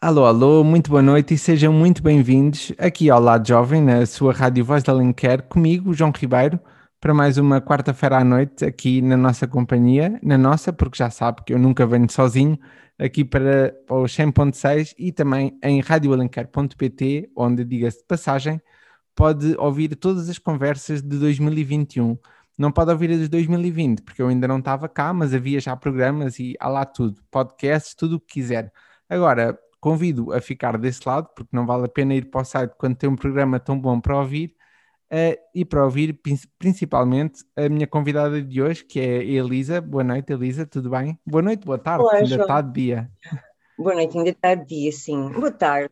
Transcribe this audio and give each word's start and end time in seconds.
Alô, 0.00 0.24
alô, 0.26 0.62
muito 0.62 0.90
boa 0.90 1.02
noite 1.02 1.34
e 1.34 1.38
sejam 1.38 1.72
muito 1.72 2.04
bem-vindos 2.04 2.72
aqui 2.78 3.10
ao 3.10 3.20
Lado 3.20 3.48
Jovem, 3.48 3.82
na 3.82 4.06
sua 4.06 4.32
Rádio 4.32 4.64
Voz 4.64 4.84
da 4.84 4.92
Alenquer, 4.92 5.42
comigo, 5.42 5.92
João 5.92 6.12
Ribeiro, 6.16 6.60
para 7.00 7.12
mais 7.12 7.36
uma 7.36 7.60
quarta-feira 7.60 8.18
à 8.18 8.24
noite 8.24 8.64
aqui 8.64 9.02
na 9.02 9.16
nossa 9.16 9.48
companhia, 9.48 10.16
na 10.22 10.38
nossa, 10.38 10.72
porque 10.72 10.98
já 10.98 11.10
sabe 11.10 11.42
que 11.44 11.52
eu 11.52 11.58
nunca 11.58 11.84
venho 11.84 12.08
sozinho, 12.08 12.56
aqui 12.96 13.24
para, 13.24 13.74
o 13.90 14.04
100.6 14.04 14.94
e 14.96 15.10
também 15.10 15.58
em 15.64 15.80
radioalenquer.pt, 15.80 17.30
onde, 17.36 17.64
diga-se 17.64 17.98
de 17.98 18.04
passagem, 18.06 18.62
pode 19.16 19.56
ouvir 19.58 19.96
todas 19.96 20.28
as 20.28 20.38
conversas 20.38 21.02
de 21.02 21.18
2021. 21.18 22.16
Não 22.56 22.70
pode 22.70 22.92
ouvir 22.92 23.10
as 23.10 23.18
de 23.18 23.28
2020, 23.28 24.02
porque 24.02 24.22
eu 24.22 24.28
ainda 24.28 24.46
não 24.46 24.60
estava 24.60 24.88
cá, 24.88 25.12
mas 25.12 25.34
havia 25.34 25.58
já 25.58 25.74
programas 25.76 26.38
e 26.38 26.54
há 26.60 26.68
lá 26.68 26.84
tudo, 26.84 27.20
podcasts, 27.32 27.96
tudo 27.96 28.16
o 28.16 28.20
que 28.20 28.34
quiser. 28.34 28.72
Agora, 29.08 29.58
convido 29.80 30.32
a 30.32 30.40
ficar 30.40 30.76
desse 30.78 31.00
lado, 31.06 31.28
porque 31.34 31.54
não 31.54 31.66
vale 31.66 31.84
a 31.84 31.88
pena 31.88 32.14
ir 32.14 32.30
para 32.30 32.40
o 32.40 32.44
site 32.44 32.74
quando 32.78 32.96
tem 32.96 33.08
um 33.08 33.16
programa 33.16 33.60
tão 33.60 33.78
bom 33.78 34.00
para 34.00 34.18
ouvir, 34.18 34.54
uh, 35.12 35.38
e 35.54 35.64
para 35.64 35.84
ouvir 35.84 36.20
principalmente 36.58 37.44
a 37.56 37.68
minha 37.68 37.86
convidada 37.86 38.42
de 38.42 38.62
hoje, 38.62 38.84
que 38.84 39.00
é 39.00 39.18
a 39.18 39.22
Elisa. 39.22 39.80
Boa 39.80 40.04
noite, 40.04 40.32
Elisa, 40.32 40.66
tudo 40.66 40.90
bem? 40.90 41.18
Boa 41.26 41.42
noite, 41.42 41.64
boa 41.64 41.78
tarde, 41.78 42.04
Olá, 42.04 42.14
ainda 42.14 42.36
está 42.36 42.60
de 42.60 42.72
dia. 42.72 43.10
Boa 43.78 43.94
noite, 43.94 44.18
ainda 44.18 44.30
está 44.30 44.54
de 44.54 44.66
dia, 44.66 44.92
sim. 44.92 45.30
Boa 45.30 45.50
tarde. 45.50 45.90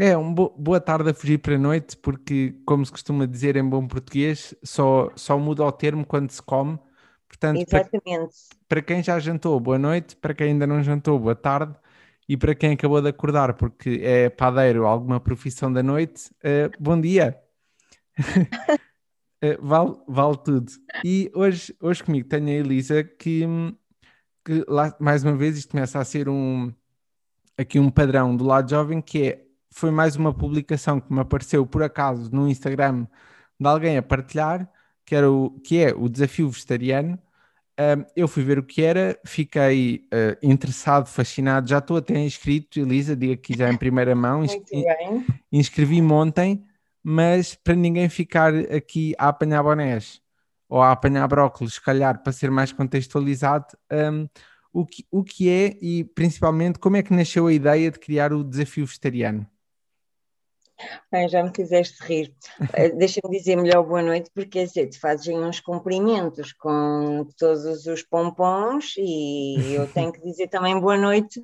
É, 0.00 0.16
um 0.16 0.32
bo 0.32 0.54
boa 0.56 0.80
tarde 0.80 1.10
a 1.10 1.14
fugir 1.14 1.38
para 1.38 1.56
a 1.56 1.58
noite, 1.58 1.96
porque, 1.96 2.54
como 2.64 2.86
se 2.86 2.92
costuma 2.92 3.26
dizer 3.26 3.56
em 3.56 3.68
bom 3.68 3.84
português, 3.86 4.54
só, 4.62 5.10
só 5.16 5.36
muda 5.36 5.64
o 5.64 5.72
termo 5.72 6.06
quando 6.06 6.30
se 6.30 6.40
come. 6.40 6.78
Portanto, 7.26 7.66
para, 7.68 7.80
Exatamente. 7.80 8.34
para 8.68 8.80
quem 8.80 9.02
já 9.02 9.18
jantou, 9.18 9.58
boa 9.58 9.78
noite, 9.78 10.14
para 10.16 10.34
quem 10.34 10.48
ainda 10.48 10.66
não 10.68 10.82
jantou, 10.82 11.18
boa 11.18 11.34
tarde, 11.34 11.74
e 12.28 12.36
para 12.36 12.54
quem 12.54 12.72
acabou 12.72 13.00
de 13.00 13.08
acordar, 13.08 13.54
porque 13.54 14.00
é 14.02 14.28
padeiro, 14.28 14.86
alguma 14.86 15.18
profissão 15.18 15.72
da 15.72 15.82
noite, 15.82 16.30
eh, 16.42 16.70
bom 16.78 17.00
dia. 17.00 17.38
Eh, 19.40 19.56
vale, 19.62 19.96
vale 20.08 20.36
tudo. 20.38 20.72
E 21.04 21.30
hoje, 21.32 21.72
hoje 21.80 22.02
comigo 22.02 22.28
tenho 22.28 22.48
a 22.48 22.50
Elisa, 22.50 23.04
que, 23.04 23.46
que 24.44 24.64
lá, 24.66 24.92
mais 24.98 25.22
uma 25.22 25.36
vez, 25.36 25.56
isto 25.56 25.70
começa 25.70 26.00
a 26.00 26.04
ser 26.04 26.28
um, 26.28 26.74
aqui 27.56 27.78
um 27.78 27.88
padrão 27.88 28.36
do 28.36 28.44
lado 28.44 28.68
jovem, 28.68 29.00
que 29.00 29.22
é, 29.28 29.46
foi 29.70 29.92
mais 29.92 30.16
uma 30.16 30.34
publicação 30.34 31.00
que 31.00 31.12
me 31.12 31.20
apareceu 31.20 31.64
por 31.64 31.84
acaso 31.84 32.28
no 32.34 32.48
Instagram 32.48 33.06
de 33.60 33.68
alguém 33.68 33.96
a 33.96 34.02
partilhar, 34.02 34.68
que, 35.04 35.14
era 35.14 35.30
o, 35.30 35.50
que 35.60 35.78
é 35.78 35.94
o 35.94 36.08
desafio 36.08 36.50
vegetariano. 36.50 37.16
Um, 37.78 38.04
eu 38.16 38.26
fui 38.26 38.42
ver 38.42 38.58
o 38.58 38.62
que 38.64 38.82
era, 38.82 39.16
fiquei 39.24 40.04
uh, 40.12 40.36
interessado, 40.42 41.06
fascinado, 41.06 41.68
já 41.68 41.78
estou 41.78 41.98
até 41.98 42.18
inscrito, 42.18 42.80
Elisa, 42.80 43.14
diga 43.14 43.34
aqui 43.34 43.56
já 43.56 43.70
em 43.70 43.76
primeira 43.76 44.16
mão, 44.16 44.42
inscrevi-me 45.52 46.12
ontem, 46.12 46.64
mas 47.04 47.54
para 47.54 47.76
ninguém 47.76 48.08
ficar 48.08 48.52
aqui 48.52 49.14
a 49.16 49.28
apanhar 49.28 49.62
bonés 49.62 50.20
ou 50.68 50.82
a 50.82 50.90
apanhar 50.90 51.28
brócolis, 51.28 51.74
se 51.74 51.80
calhar, 51.80 52.20
para 52.20 52.32
ser 52.32 52.50
mais 52.50 52.72
contextualizado, 52.72 53.66
um, 53.92 54.28
o, 54.72 54.84
que, 54.84 55.06
o 55.08 55.22
que 55.22 55.48
é 55.48 55.78
e 55.80 56.02
principalmente 56.02 56.80
como 56.80 56.96
é 56.96 57.02
que 57.02 57.14
nasceu 57.14 57.46
a 57.46 57.52
ideia 57.52 57.92
de 57.92 57.98
criar 58.00 58.32
o 58.32 58.42
desafio 58.42 58.86
vegetariano? 58.86 59.46
Bem, 61.10 61.28
já 61.28 61.42
me 61.42 61.50
fizeste 61.54 62.02
rir. 62.04 62.34
Eh, 62.74 62.90
Deixa-me 62.90 63.36
dizer 63.36 63.56
melhor 63.56 63.82
boa 63.84 64.02
noite, 64.02 64.30
porque 64.32 64.64
tu 64.66 65.00
fazes 65.00 65.28
aí 65.28 65.34
uns 65.34 65.60
cumprimentos 65.60 66.52
com 66.52 67.26
todos 67.36 67.86
os 67.86 68.02
pompons 68.02 68.94
e 68.96 69.74
eu 69.74 69.86
tenho 69.92 70.12
que 70.12 70.20
dizer 70.22 70.48
também 70.48 70.78
boa 70.78 70.96
noite, 70.96 71.42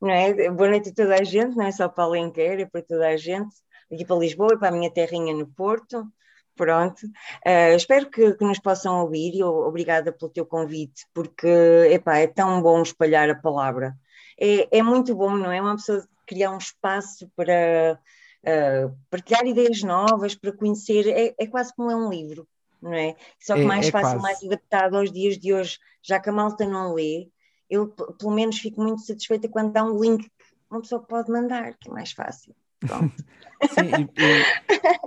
não 0.00 0.10
é? 0.10 0.50
Boa 0.50 0.70
noite 0.70 0.90
a 0.90 0.94
toda 0.94 1.14
a 1.16 1.24
gente, 1.24 1.56
não 1.56 1.66
é 1.66 1.72
só 1.72 1.88
para 1.88 2.04
Alenquer, 2.04 2.60
é 2.60 2.66
para 2.66 2.82
toda 2.82 3.08
a 3.08 3.16
gente, 3.16 3.54
aqui 3.92 4.04
para 4.04 4.16
Lisboa 4.16 4.54
e 4.54 4.58
para 4.58 4.68
a 4.68 4.72
minha 4.72 4.90
terrinha 4.92 5.34
no 5.34 5.46
Porto. 5.48 6.06
Pronto, 6.54 7.06
Eh, 7.44 7.74
espero 7.74 8.08
que, 8.10 8.34
que 8.34 8.44
nos 8.44 8.58
possam 8.60 9.00
ouvir 9.02 9.34
e 9.34 9.42
obrigada 9.42 10.12
pelo 10.12 10.30
teu 10.30 10.46
convite, 10.46 11.04
porque 11.12 11.46
epá, 11.90 12.18
é 12.18 12.26
tão 12.26 12.62
bom 12.62 12.80
espalhar 12.82 13.28
a 13.30 13.34
palavra. 13.34 13.94
É, 14.40 14.78
é 14.78 14.82
muito 14.82 15.14
bom, 15.14 15.36
não 15.36 15.50
é? 15.52 15.60
Uma 15.60 15.76
pessoa 15.76 16.06
criar 16.26 16.50
um 16.52 16.58
espaço 16.58 17.30
para 17.36 17.98
uh, 18.46 18.96
partilhar 19.10 19.46
ideias 19.46 19.82
novas, 19.82 20.34
para 20.34 20.52
conhecer, 20.52 21.06
é, 21.08 21.34
é 21.38 21.46
quase 21.46 21.74
como 21.74 21.90
é 21.90 21.96
um 21.96 22.08
livro, 22.08 22.46
não 22.80 22.92
é? 22.94 23.14
Só 23.40 23.54
que 23.54 23.62
É- 23.62 23.64
mais 23.64 23.88
é 23.88 23.90
fácil, 23.90 24.20
quase. 24.20 24.22
mais 24.22 24.44
adaptado 24.44 24.96
aos 24.96 25.12
dias 25.12 25.38
de 25.38 25.52
hoje, 25.52 25.78
já 26.02 26.20
que 26.20 26.28
a 26.28 26.32
malta 26.32 26.66
não 26.66 26.94
lê, 26.94 27.28
eu 27.68 27.88
pelo 27.88 28.30
menos 28.32 28.58
fico 28.58 28.80
muito 28.82 29.02
satisfeita 29.02 29.48
quando 29.48 29.72
dá 29.72 29.84
um 29.84 30.00
link 30.00 30.22
que 30.24 30.30
uma 30.70 30.80
pessoa 30.80 31.02
pode 31.02 31.30
mandar, 31.30 31.74
que 31.78 31.88
é 31.88 31.92
mais 31.92 32.12
fácil. 32.12 32.54
Sim, 33.70 34.08
e, 34.18 34.22
e- 34.24 34.46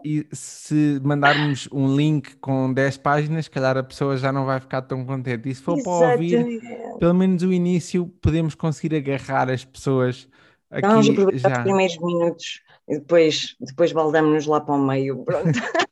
e 0.03 0.27
se 0.35 0.99
mandarmos 1.03 1.67
um 1.71 1.95
link 1.95 2.35
com 2.37 2.73
10 2.73 2.97
páginas, 2.97 3.45
se 3.45 3.51
calhar 3.51 3.77
a 3.77 3.83
pessoa 3.83 4.17
já 4.17 4.31
não 4.31 4.45
vai 4.45 4.59
ficar 4.59 4.81
tão 4.81 5.05
contente. 5.05 5.49
E 5.49 5.55
se 5.55 5.61
for 5.61 5.77
para 5.81 5.91
ouvir, 5.91 6.39
Exatamente. 6.39 6.99
pelo 6.99 7.13
menos 7.13 7.43
o 7.43 7.51
início, 7.53 8.07
podemos 8.21 8.55
conseguir 8.55 8.95
agarrar 8.95 9.49
as 9.49 9.63
pessoas 9.65 10.27
Então 10.71 10.89
vamos 10.89 11.09
aqui 11.09 11.19
aproveitar 11.19 11.49
já. 11.49 11.57
os 11.57 11.63
primeiros 11.63 11.97
minutos 11.99 12.61
e 12.89 12.95
depois, 12.97 13.55
depois 13.59 13.91
baldamos-nos 13.93 14.45
lá 14.47 14.59
para 14.59 14.75
o 14.75 14.79
meio. 14.85 15.23
Pronto. 15.23 15.49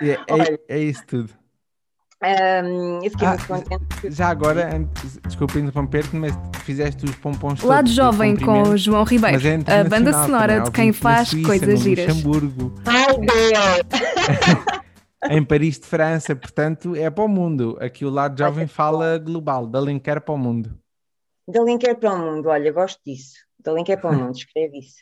É, 0.00 0.12
é- 0.12 0.60
é 0.68 0.78
isso 0.78 1.04
tudo. 1.06 1.30
Um, 2.20 2.96
eu 3.04 3.10
fiquei 3.12 3.28
Ah, 3.28 3.36
muito 3.36 3.46
contente. 3.46 4.10
Já 4.10 4.28
agora, 4.28 4.74
antes, 4.74 5.18
desculpa 5.24 5.58
interromper-te, 5.60 6.16
mas 6.16 6.32
fizeste 6.64 7.04
os 7.04 7.14
pompons 7.16 7.60
todos 7.60 7.64
Lado 7.64 7.84
de 7.88 7.94
Jovem 7.94 8.34
com 8.36 8.76
João 8.76 9.04
Ribeiro, 9.04 9.38
é 9.66 9.80
a 9.80 9.84
banda 9.84 10.12
sonora 10.12 10.54
também, 10.54 10.64
de 10.64 10.70
quem 10.72 10.92
faz 10.92 11.28
Suíça, 11.28 11.46
coisas 11.46 11.68
no 11.68 11.76
giras. 11.76 12.06
Luxemburgo, 12.08 12.74
Ai, 12.86 13.18
Deus! 13.18 14.72
em 15.30 15.44
Paris 15.44 15.78
de 15.78 15.86
França, 15.86 16.34
portanto 16.34 16.96
é 16.96 17.08
para 17.08 17.24
o 17.24 17.28
mundo. 17.28 17.76
Aqui 17.80 18.04
o 18.04 18.10
Lado 18.10 18.36
Jovem 18.36 18.66
fala 18.66 19.16
global, 19.18 19.64
da 19.66 19.78
Lenquer 19.78 20.20
para 20.20 20.34
o 20.34 20.38
mundo. 20.38 20.76
Da 21.46 21.62
Linker 21.62 21.96
para 21.96 22.12
o 22.14 22.18
mundo, 22.18 22.48
olha, 22.48 22.72
gosto 22.72 23.00
disso. 23.06 23.34
Da 23.60 23.72
Linker 23.72 24.00
para 24.00 24.10
o 24.10 24.14
mundo, 24.14 24.34
escreve 24.36 24.78
isso. 24.78 24.96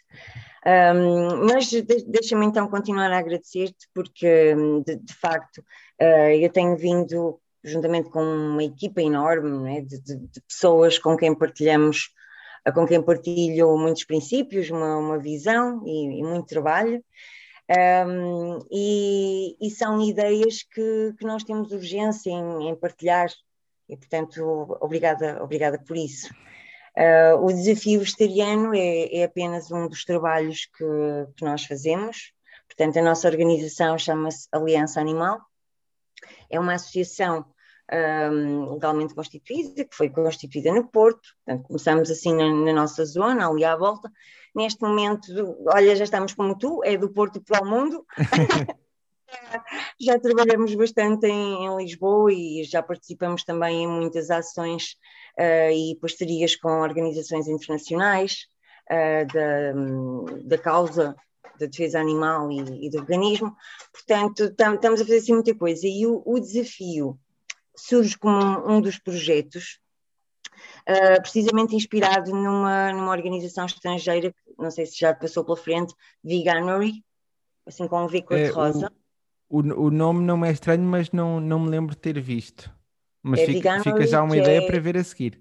Um, 0.66 1.46
mas 1.46 1.66
de- 1.70 1.82
deixa-me 1.82 2.44
então 2.44 2.66
continuar 2.66 3.12
a 3.12 3.18
agradecer-te, 3.18 3.88
porque 3.94 4.52
de, 4.84 4.96
de 4.96 5.14
facto 5.14 5.58
uh, 6.00 6.32
eu 6.40 6.50
tenho 6.50 6.76
vindo, 6.76 7.40
juntamente 7.62 8.10
com 8.10 8.20
uma 8.20 8.64
equipa 8.64 9.00
enorme 9.00 9.78
é, 9.78 9.80
de, 9.80 10.00
de- 10.00 10.16
de 10.16 10.40
pessoas 10.40 10.98
com 10.98 11.16
quem 11.16 11.32
partilhamos, 11.32 12.10
com 12.74 12.84
quem 12.84 13.00
partilho 13.00 13.78
muitos 13.78 14.02
princípios, 14.04 14.68
uma, 14.68 14.96
uma 14.96 15.18
visão 15.18 15.86
e, 15.86 16.18
e 16.18 16.22
muito 16.24 16.48
trabalho. 16.48 17.00
Um, 17.68 18.58
e, 18.70 19.56
e 19.60 19.70
são 19.70 20.00
ideias 20.00 20.62
que, 20.62 21.14
que 21.18 21.24
nós 21.24 21.44
temos 21.44 21.72
urgência 21.72 22.30
em, 22.30 22.68
em 22.68 22.74
partilhar, 22.76 23.28
e 23.88 23.96
portanto, 23.96 24.76
obrigada, 24.80 25.42
obrigada 25.42 25.78
por 25.78 25.96
isso. 25.96 26.28
Uh, 26.96 27.44
o 27.44 27.52
desafio 27.52 28.00
vegetariano 28.00 28.74
é, 28.74 29.16
é 29.16 29.24
apenas 29.24 29.70
um 29.70 29.86
dos 29.86 30.04
trabalhos 30.04 30.66
que, 30.66 30.84
que 31.36 31.44
nós 31.44 31.64
fazemos. 31.64 32.32
Portanto, 32.66 32.98
a 32.98 33.02
nossa 33.02 33.28
organização 33.28 33.98
chama-se 33.98 34.48
Aliança 34.50 35.00
Animal. 35.00 35.40
É 36.48 36.58
uma 36.58 36.74
associação 36.74 37.44
um, 37.92 38.72
legalmente 38.72 39.14
constituída, 39.14 39.84
que 39.84 39.94
foi 39.94 40.08
constituída 40.08 40.72
no 40.72 40.88
Porto. 40.88 41.28
Portanto, 41.44 41.66
começamos 41.66 42.10
assim 42.10 42.34
na, 42.34 42.48
na 42.50 42.72
nossa 42.72 43.04
zona, 43.04 43.48
ali 43.48 43.64
à 43.64 43.76
volta. 43.76 44.10
Neste 44.54 44.80
momento, 44.82 45.26
olha, 45.66 45.94
já 45.94 46.04
estamos 46.04 46.32
como 46.32 46.56
tu, 46.56 46.82
é 46.82 46.96
do 46.96 47.10
Porto 47.10 47.42
para 47.42 47.62
o 47.62 47.66
mundo. 47.66 48.06
já 50.00 50.18
trabalhamos 50.18 50.74
bastante 50.74 51.26
em, 51.26 51.66
em, 51.66 51.76
Lisboa 51.76 52.32
e 52.32 52.64
já 52.64 52.82
participamos 52.82 53.44
também 53.44 53.84
em 53.84 53.88
muitas 53.88 54.30
ações 54.30 54.96
uh, 55.38 55.70
e 55.72 55.96
parcerias 56.00 56.56
com 56.56 56.68
organizações 56.68 57.48
internacionais 57.48 58.46
uh, 58.90 59.26
da, 59.32 60.38
da 60.44 60.58
causa 60.58 61.16
da 61.58 61.66
defesa 61.66 61.98
animal 61.98 62.50
e, 62.50 62.86
e 62.86 62.90
do 62.90 62.98
organismo. 62.98 63.56
Portanto, 63.92 64.54
tam, 64.54 64.74
estamos 64.74 65.00
a 65.00 65.04
fazer 65.04 65.18
assim 65.18 65.34
muita 65.34 65.54
coisa. 65.54 65.86
E 65.86 66.06
o, 66.06 66.22
o 66.24 66.38
desafio 66.38 67.18
surge 67.76 68.16
como 68.18 68.36
um, 68.36 68.76
um 68.76 68.80
dos 68.80 68.98
projetos, 68.98 69.78
uh, 70.88 71.20
precisamente 71.20 71.76
inspirado 71.76 72.30
numa, 72.30 72.92
numa 72.92 73.12
organização 73.12 73.66
estrangeira, 73.66 74.32
que 74.32 74.38
não 74.58 74.70
sei 74.70 74.86
se 74.86 74.98
já 74.98 75.14
passou 75.14 75.44
pela 75.44 75.56
frente, 75.56 75.94
Veganuary, 76.22 77.04
assim 77.66 77.86
com 77.86 78.04
um 78.04 78.08
V 78.08 78.22
cor-de-rosa. 78.22 78.86
É, 78.86 79.05
o, 79.48 79.58
o, 79.58 79.90
nome 79.90 80.22
não 80.22 80.36
me 80.36 80.48
é 80.48 80.52
estranho, 80.52 80.82
mas 80.82 81.10
não, 81.10 81.40
não 81.40 81.60
me 81.60 81.68
lembro 81.68 81.94
de 81.94 82.00
ter 82.00 82.20
visto. 82.20 82.70
Mas 83.22 83.40
é 83.40 83.46
fica, 83.46 83.82
fica, 83.82 84.06
já 84.06 84.22
uma 84.22 84.36
ideia 84.36 84.58
é, 84.58 84.66
para 84.66 84.78
ver 84.78 84.96
a 84.96 85.04
seguir. 85.04 85.40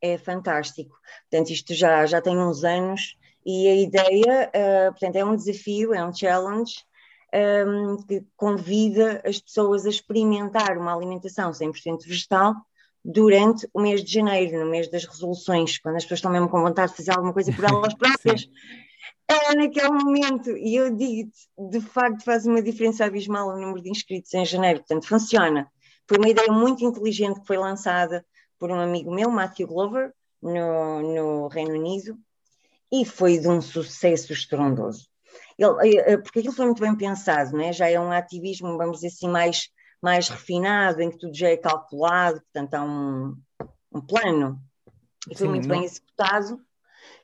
É 0.00 0.16
fantástico. 0.16 0.96
Portanto, 1.28 1.50
isto 1.50 1.74
já, 1.74 2.06
já 2.06 2.20
tem 2.20 2.38
uns 2.38 2.64
anos 2.64 3.16
e 3.44 3.68
a 3.68 3.74
ideia, 3.74 4.50
uh, 4.50 4.92
portanto, 4.92 5.16
é 5.16 5.24
um 5.24 5.34
desafio, 5.34 5.94
é 5.94 6.04
um 6.04 6.14
challenge 6.14 6.84
um, 7.34 7.96
que 8.02 8.24
convida 8.36 9.22
as 9.24 9.40
pessoas 9.40 9.86
a 9.86 9.88
experimentar 9.88 10.76
uma 10.76 10.94
alimentação 10.94 11.50
100% 11.50 12.06
vegetal 12.06 12.54
durante 13.04 13.68
o 13.72 13.80
mês 13.80 14.04
de 14.04 14.12
janeiro, 14.12 14.62
no 14.62 14.70
mês 14.70 14.90
das 14.90 15.04
resoluções, 15.04 15.78
quando 15.78 15.96
as 15.96 16.04
pessoas 16.04 16.18
estão 16.18 16.30
mesmo 16.30 16.48
com 16.48 16.60
vontade 16.60 16.90
de 16.90 16.96
fazer 16.96 17.12
alguma 17.12 17.32
coisa 17.32 17.52
por 17.52 17.64
elas 17.64 17.94
próprias. 17.94 18.48
É 19.28 19.54
naquele 19.54 19.90
momento, 19.90 20.50
e 20.50 20.74
eu 20.74 20.94
digo-te, 20.94 21.48
de 21.70 21.80
facto 21.80 22.24
faz 22.24 22.46
uma 22.46 22.60
diferença 22.60 23.04
abismal 23.04 23.48
o 23.48 23.60
número 23.60 23.82
de 23.82 23.90
inscritos 23.90 24.34
em 24.34 24.44
janeiro, 24.44 24.80
portanto 24.80 25.06
funciona. 25.06 25.70
Foi 26.08 26.18
uma 26.18 26.28
ideia 26.28 26.50
muito 26.50 26.84
inteligente 26.84 27.40
que 27.40 27.46
foi 27.46 27.56
lançada 27.56 28.24
por 28.58 28.70
um 28.70 28.80
amigo 28.80 29.14
meu, 29.14 29.30
Matthew 29.30 29.68
Glover, 29.68 30.12
no, 30.42 31.00
no 31.02 31.48
Reino 31.48 31.74
Unido, 31.74 32.18
e 32.92 33.04
foi 33.04 33.38
de 33.38 33.48
um 33.48 33.60
sucesso 33.60 34.32
estrondoso. 34.32 35.08
Ele, 35.56 35.96
eh, 35.96 36.12
eh, 36.12 36.16
porque 36.16 36.40
aquilo 36.40 36.54
foi 36.54 36.66
muito 36.66 36.80
bem 36.80 36.96
pensado, 36.96 37.56
né? 37.56 37.72
já 37.72 37.88
é 37.88 38.00
um 38.00 38.10
ativismo, 38.10 38.76
vamos 38.76 38.96
dizer 38.96 39.08
assim, 39.08 39.28
mais, 39.28 39.68
mais 40.02 40.28
refinado, 40.28 41.00
em 41.00 41.10
que 41.10 41.18
tudo 41.18 41.36
já 41.36 41.48
é 41.48 41.56
calculado, 41.56 42.40
portanto 42.40 42.74
há 42.74 42.82
um, 42.82 43.36
um 43.92 44.00
plano, 44.00 44.60
e 45.28 45.36
foi 45.36 45.46
Sim, 45.46 45.52
muito 45.52 45.68
não... 45.68 45.76
bem 45.76 45.84
executado. 45.84 46.60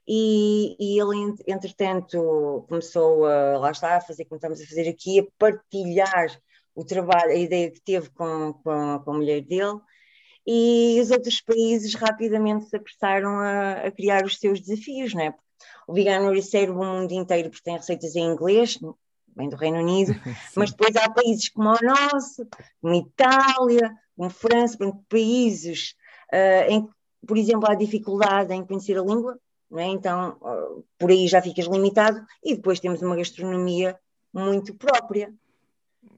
E, 0.08 0.76
e, 0.78 1.00
ele, 1.00 1.34
entretanto, 1.48 2.64
começou 2.68 3.26
a, 3.26 3.58
lá 3.58 3.70
está, 3.72 3.96
a 3.96 4.00
fazer 4.00 4.24
como 4.26 4.36
estamos 4.36 4.60
a 4.60 4.66
fazer 4.66 4.88
aqui, 4.88 5.18
a 5.18 5.24
partilhar 5.36 6.40
o 6.74 6.84
trabalho, 6.84 7.32
a 7.32 7.36
ideia 7.36 7.70
que 7.70 7.80
teve 7.80 8.08
com, 8.10 8.52
com, 8.52 9.00
com 9.04 9.10
a 9.10 9.14
mulher 9.14 9.40
dele, 9.40 9.80
e 10.46 11.00
os 11.00 11.10
outros 11.10 11.40
países 11.40 11.94
rapidamente 11.94 12.66
se 12.66 12.76
apressaram 12.76 13.40
a, 13.40 13.72
a 13.86 13.90
criar 13.90 14.24
os 14.24 14.38
seus 14.38 14.60
desafios, 14.60 15.12
não 15.12 15.22
é? 15.22 15.34
O 15.88 15.92
Veganuary 15.92 16.42
serve 16.42 16.72
o 16.72 16.84
mundo 16.84 17.12
inteiro 17.12 17.50
porque 17.50 17.64
tem 17.64 17.76
receitas 17.76 18.14
em 18.14 18.24
inglês, 18.24 18.78
vem 19.36 19.48
do 19.48 19.56
Reino 19.56 19.78
Unido, 19.78 20.14
mas 20.54 20.70
depois 20.70 20.94
há 20.94 21.10
países 21.10 21.48
como 21.48 21.70
o 21.70 21.78
nosso, 21.82 22.46
como 22.80 22.94
Itália, 22.94 23.92
como 24.16 24.30
França, 24.30 24.78
países 25.08 25.94
uh, 26.32 26.70
em 26.70 26.86
que, 26.86 26.92
por 27.26 27.36
exemplo, 27.36 27.68
há 27.68 27.74
dificuldade 27.74 28.54
em 28.54 28.64
conhecer 28.64 28.98
a 28.98 29.02
língua, 29.02 29.38
é? 29.74 29.84
então 29.84 30.38
por 30.98 31.10
aí 31.10 31.26
já 31.26 31.42
ficas 31.42 31.66
limitado, 31.66 32.24
e 32.42 32.54
depois 32.54 32.80
temos 32.80 33.02
uma 33.02 33.16
gastronomia 33.16 33.98
muito 34.32 34.74
própria. 34.74 35.32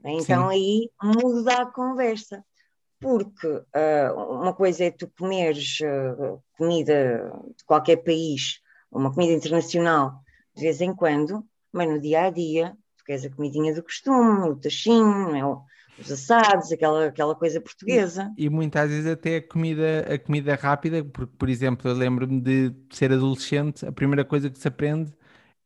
Então 0.04 0.50
Sim. 0.50 0.54
aí 0.54 0.90
muda 1.02 1.62
a 1.62 1.66
conversa 1.66 2.44
porque 3.00 3.46
uh, 3.46 4.14
uma 4.30 4.52
coisa 4.52 4.84
é 4.84 4.90
tu 4.90 5.08
comeres 5.18 5.78
uh, 5.80 6.42
comida 6.56 7.32
de 7.56 7.64
qualquer 7.64 7.96
país, 7.98 8.60
uma 8.90 9.12
comida 9.12 9.32
internacional, 9.32 10.20
de 10.54 10.62
vez 10.62 10.80
em 10.80 10.94
quando, 10.94 11.44
mas 11.72 11.88
no 11.88 12.00
dia 12.00 12.24
a 12.24 12.30
dia, 12.30 12.76
tu 12.96 13.04
queres 13.04 13.24
a 13.24 13.30
comidinha 13.30 13.74
do 13.74 13.82
costume, 13.82 14.48
o 14.48 14.56
tachinho, 14.56 15.36
é? 15.36 15.44
Os 16.00 16.10
assados, 16.10 16.72
aquela, 16.72 17.06
aquela 17.06 17.34
coisa 17.34 17.60
portuguesa. 17.60 18.32
E, 18.36 18.46
e, 18.46 18.50
muitas 18.50 18.88
vezes 18.90 19.10
até 19.10 19.36
a 19.36 19.42
comida, 19.42 20.06
a 20.12 20.18
comida 20.18 20.54
rápida, 20.54 21.04
porque, 21.04 21.32
por 21.36 21.48
exemplo, 21.48 21.90
eu 21.90 21.94
lembro-me 21.94 22.40
de 22.40 22.72
ser 22.90 23.12
adolescente, 23.12 23.86
a 23.86 23.92
primeira 23.92 24.24
coisa 24.24 24.48
que 24.48 24.58
se 24.58 24.68
aprende 24.68 25.12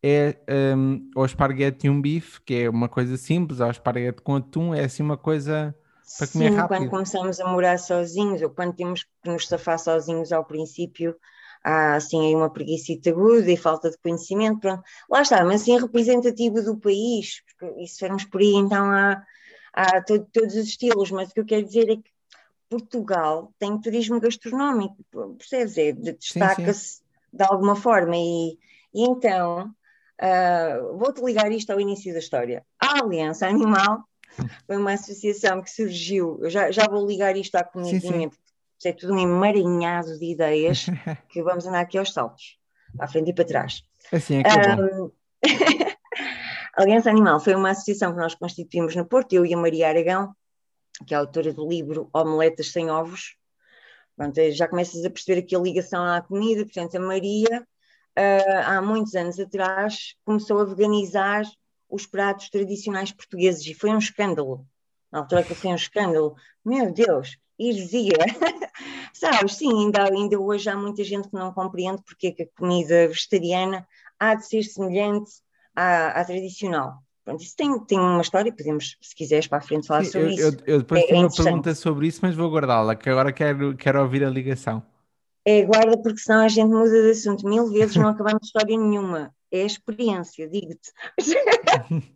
é 0.03 0.37
um, 0.77 1.11
o 1.15 1.25
esparguete 1.25 1.87
e 1.87 1.91
um 1.91 2.01
bife, 2.01 2.41
que 2.43 2.63
é 2.63 2.71
uma 2.71 2.89
coisa 2.89 3.17
simples, 3.17 3.61
o 3.61 3.71
esparguete 3.71 4.21
com 4.23 4.37
atum, 4.37 4.75
é 4.75 4.85
assim 4.85 5.03
uma 5.03 5.17
coisa 5.17 5.75
para 6.19 6.27
comer 6.27 6.51
Sim, 6.51 6.57
rápido. 6.57 6.79
quando 6.79 6.91
começamos 6.91 7.41
a 7.41 7.47
morar 7.47 7.79
sozinhos, 7.79 8.43
ou 8.43 8.51
quando 8.51 8.75
temos 8.75 9.05
que 9.05 9.31
nos 9.31 9.47
safar 9.47 9.79
sozinhos 9.79 10.33
ao 10.33 10.45
princípio, 10.45 11.17
há 11.65 11.95
assim 11.95 12.27
aí 12.27 12.35
uma 12.35 12.51
preguiça 12.51 12.93
aguda 13.09 13.51
e 13.51 13.57
falta 13.57 13.91
de 13.91 13.97
conhecimento, 13.99 14.61
pronto. 14.61 14.83
Lá 15.09 15.23
está, 15.23 15.45
mas 15.45 15.63
assim 15.63 15.79
representativo 15.79 16.63
do 16.63 16.77
país, 16.77 17.43
porque 17.59 17.83
e 17.83 17.87
se 17.87 18.01
formos 18.01 18.25
por 18.25 18.41
aí, 18.41 18.55
então 18.55 18.85
há, 18.91 19.23
há 19.73 20.03
todo, 20.03 20.27
todos 20.33 20.55
os 20.55 20.69
estilos, 20.69 21.11
mas 21.11 21.31
o 21.31 21.35
que 21.35 21.41
eu 21.41 21.47
quero 21.47 21.65
dizer 21.65 21.91
é 21.91 21.97
que 21.97 22.11
Portugal 22.69 23.53
tem 23.59 23.81
turismo 23.81 24.21
gastronómico, 24.21 24.97
percebes? 25.39 25.77
É, 25.77 25.93
destaca-se 25.93 27.03
de 27.33 27.45
alguma 27.45 27.77
forma 27.77 28.17
e, 28.17 28.59
e 28.95 29.05
então 29.05 29.75
uh, 30.21 30.99
vou-te 30.99 31.23
ligar 31.23 31.51
isto 31.53 31.71
ao 31.71 31.81
início 31.81 32.13
da 32.13 32.19
história. 32.19 32.65
A 32.81 33.01
Aliança 33.01 33.47
Animal 33.47 34.05
foi 34.67 34.77
uma 34.77 34.93
associação 34.93 35.63
que 35.63 35.71
surgiu, 35.71 36.39
eu 36.43 36.51
já, 36.51 36.71
já 36.71 36.87
vou 36.87 37.07
ligar 37.07 37.37
isto 37.37 37.57
à 37.57 37.65
comidinha, 37.65 38.31
porque 38.31 38.89
é 38.89 38.93
tudo 38.93 39.15
um 39.15 39.19
emaranhado 39.19 40.19
de 40.19 40.33
ideias 40.33 40.87
que 41.29 41.43
vamos 41.43 41.67
andar 41.67 41.81
aqui 41.81 41.99
aos 41.99 42.13
saltos, 42.13 42.59
a 42.99 43.07
frente 43.07 43.31
e 43.31 43.35
para 43.35 43.45
trás. 43.45 43.83
Assim 44.11 44.39
é 44.39 44.43
que 44.43 44.49
é 44.49 44.75
um, 44.77 45.11
Aliança 46.75 47.11
Animal 47.11 47.39
foi 47.39 47.55
uma 47.55 47.71
associação 47.71 48.13
que 48.13 48.19
nós 48.19 48.35
constituímos 48.35 48.97
no 48.97 49.05
Porto, 49.05 49.35
eu 49.35 49.45
e 49.45 49.53
a 49.53 49.57
Maria 49.59 49.89
Aragão, 49.89 50.35
que 51.07 51.13
é 51.13 51.19
autora 51.19 51.53
do 51.53 51.69
livro 51.69 52.09
Omeletas 52.15 52.73
Sem 52.73 52.91
Ovos. 52.91 53.37
Pronto, 54.17 54.51
já 54.53 54.67
começas 54.67 55.05
a 55.05 55.11
perceber 55.11 55.41
aqui 55.41 55.55
a 55.55 55.59
ligação 55.59 56.03
à 56.03 56.23
comida, 56.23 56.65
portanto, 56.65 56.97
a 56.97 57.01
Maria, 57.01 57.67
uh, 58.19 58.59
há 58.65 58.81
muitos 58.81 59.15
anos 59.15 59.39
atrás, 59.39 60.15
começou 60.25 60.61
a 60.61 60.65
veganizar 60.65 61.45
os 61.91 62.07
pratos 62.07 62.49
tradicionais 62.49 63.13
portugueses 63.13 63.67
e 63.67 63.75
foi 63.75 63.91
um 63.91 63.99
escândalo. 63.99 64.67
Na 65.11 65.19
altura 65.19 65.43
que 65.43 65.55
foi 65.55 65.73
um 65.73 65.77
escândalo, 65.77 66.37
meu 66.65 66.91
Deus, 66.91 67.37
heresia. 67.59 68.17
Sabes, 69.13 69.57
sim, 69.57 69.71
ainda, 69.71 70.05
ainda 70.05 70.41
hoje 70.41 70.71
há 70.71 70.77
muita 70.77 71.05
gente 71.05 71.29
que 71.29 71.35
não 71.35 71.53
compreende 71.53 72.03
porque 72.03 72.29
é 72.29 72.33
que 72.33 72.43
a 72.45 72.49
comida 72.59 73.09
vegetariana 73.09 73.87
há 74.19 74.35
de 74.35 74.47
ser 74.47 74.63
semelhante 74.63 75.33
à, 75.75 76.21
à 76.21 76.25
tradicional. 76.25 77.03
Pronto, 77.25 77.43
isso 77.43 77.55
tem, 77.57 77.79
tem 77.85 77.99
uma 77.99 78.21
história, 78.21 78.53
podemos, 78.53 78.97
se 79.01 79.15
quiseres, 79.15 79.47
para 79.47 79.59
a 79.59 79.61
frente 79.61 79.87
falar 79.87 80.05
sim, 80.05 80.11
sobre 80.11 80.27
eu, 80.29 80.33
isso. 80.33 80.43
Eu, 80.43 80.55
eu 80.67 80.79
depois 80.79 81.03
é, 81.03 81.07
tenho 81.07 81.19
é 81.19 81.27
uma 81.27 81.31
pergunta 81.35 81.75
sobre 81.75 82.07
isso, 82.07 82.21
mas 82.23 82.35
vou 82.35 82.51
guardá-la, 82.51 82.97
que 82.97 83.09
agora 83.09 83.33
quero, 83.33 83.77
quero 83.77 84.01
ouvir 84.01 84.25
a 84.25 84.31
ligação. 84.31 84.83
É, 85.45 85.63
guarda, 85.63 85.97
porque 86.01 86.19
senão 86.19 86.45
a 86.45 86.49
gente 86.49 86.69
muda 86.69 86.91
de 86.91 87.11
assunto 87.11 87.49
mil 87.49 87.71
vezes, 87.71 87.97
não 87.97 88.09
acabamos 88.09 88.45
história 88.45 88.77
nenhuma 88.77 89.33
é 89.53 89.63
a 89.63 89.67
experiência, 89.67 90.49
digo-te. 90.49 90.91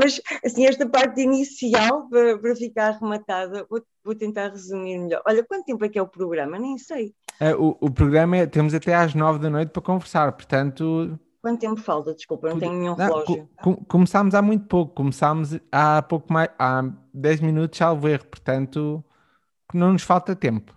Mas, 0.00 0.20
assim, 0.44 0.64
esta 0.64 0.88
parte 0.88 1.20
inicial, 1.20 2.08
para, 2.08 2.38
para 2.38 2.54
ficar 2.54 2.92
rematada, 2.92 3.66
vou, 3.68 3.82
vou, 4.04 4.14
tentar 4.14 4.50
resumir 4.50 4.98
melhor. 4.98 5.20
Olha, 5.26 5.44
quanto 5.44 5.64
tempo 5.64 5.84
é 5.84 5.88
que 5.88 5.98
é 5.98 6.02
o 6.02 6.06
programa? 6.06 6.56
Nem 6.58 6.78
sei. 6.78 7.12
É, 7.40 7.54
o, 7.54 7.76
o 7.80 7.90
programa 7.90 8.36
é, 8.36 8.46
temos 8.46 8.72
até 8.72 8.94
às 8.94 9.12
nove 9.12 9.40
da 9.40 9.50
noite 9.50 9.70
para 9.70 9.82
conversar, 9.82 10.32
portanto... 10.32 11.18
Quanto 11.46 11.60
tempo 11.60 11.80
falta? 11.80 12.12
Desculpa, 12.12 12.48
não 12.50 12.58
tenho 12.58 12.72
nenhum 12.72 12.94
relógio. 12.94 13.48
Com, 13.62 13.76
começámos 13.76 14.34
há 14.34 14.42
muito 14.42 14.66
pouco, 14.66 14.92
começámos 14.92 15.56
há 15.70 16.02
pouco 16.02 16.32
mais, 16.32 16.50
há 16.58 16.82
dez 17.14 17.40
minutos, 17.40 17.78
salvo 17.78 18.08
erro, 18.08 18.26
portanto 18.26 19.04
não 19.72 19.92
nos 19.92 20.02
falta 20.02 20.34
tempo. 20.34 20.74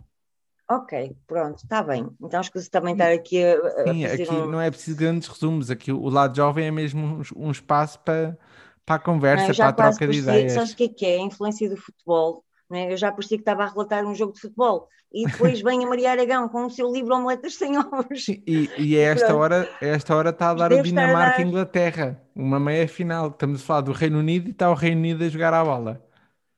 Ok, 0.70 1.18
pronto, 1.26 1.64
está 1.64 1.82
bem. 1.82 2.08
Então 2.22 2.40
escuso 2.40 2.70
também 2.70 2.94
estar 2.94 3.12
aqui 3.12 3.44
a, 3.44 3.54
a 3.56 3.84
Sim, 3.92 4.06
aqui 4.06 4.30
um... 4.32 4.46
não 4.46 4.62
é 4.62 4.70
preciso 4.70 4.96
grandes 4.96 5.28
resumos. 5.28 5.72
Aqui 5.72 5.92
o 5.92 6.08
lado 6.08 6.36
jovem 6.36 6.68
é 6.68 6.72
mesmo 6.72 7.04
um, 7.36 7.48
um 7.48 7.50
espaço 7.50 8.00
para, 8.02 8.38
para 8.86 8.98
a 8.98 9.00
conversa, 9.00 9.48
não, 9.48 9.56
para 9.56 9.70
a 9.70 9.74
troca 9.74 10.08
de 10.08 10.20
ideias. 10.20 10.54
Sabes 10.54 10.74
o 10.74 10.76
que 10.76 10.84
é 10.84 10.88
que 10.88 11.06
é? 11.08 11.16
A 11.16 11.22
influência 11.22 11.68
do 11.68 11.78
futebol. 11.78 12.44
Né? 12.70 12.92
Eu 12.92 12.98
já 12.98 13.12
parecia 13.12 13.38
que 13.38 13.42
estava 13.42 13.64
a 13.64 13.68
relatar 13.68 14.06
um 14.06 14.14
jogo 14.14 14.34
de 14.34 14.42
futebol. 14.42 14.88
E 15.12 15.26
depois 15.26 15.62
vem 15.62 15.84
a 15.84 15.88
Maria 15.88 16.12
Aragão 16.12 16.48
com 16.48 16.66
o 16.66 16.70
seu 16.70 16.92
livro 16.92 17.16
Omeletas 17.16 17.56
Sem 17.56 17.78
Ovos. 17.78 18.28
E, 18.30 18.70
e 18.78 18.98
a 18.98 19.02
esta 19.02 19.36
hora, 19.36 19.70
esta 19.82 20.16
hora 20.16 20.30
está 20.30 20.52
a 20.52 20.54
dar 20.54 20.70
Deve 20.70 20.82
o 20.82 20.84
Dinamarca-Inglaterra, 20.84 22.22
uma 22.36 22.60
meia 22.60 22.88
final. 22.88 23.30
Estamos 23.30 23.62
a 23.62 23.66
falar 23.66 23.82
do 23.82 23.92
Reino 23.92 24.20
Unido 24.20 24.50
e 24.50 24.52
está 24.52 24.70
o 24.70 24.76
Reino 24.76 25.00
Unido 25.00 25.24
a 25.24 25.30
jogar 25.30 25.54
a 25.54 25.64
bola. 25.64 26.06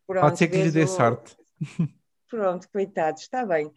Pronto, 0.05 0.23
Pode 0.23 0.37
ser 0.37 0.49
que 0.49 0.61
lhe 0.61 0.71
dê 0.71 0.83
o... 0.83 0.87
sorte. 0.87 1.37
Pronto, 2.29 2.67
coitados, 2.71 3.21
está 3.21 3.45
bem. 3.45 3.71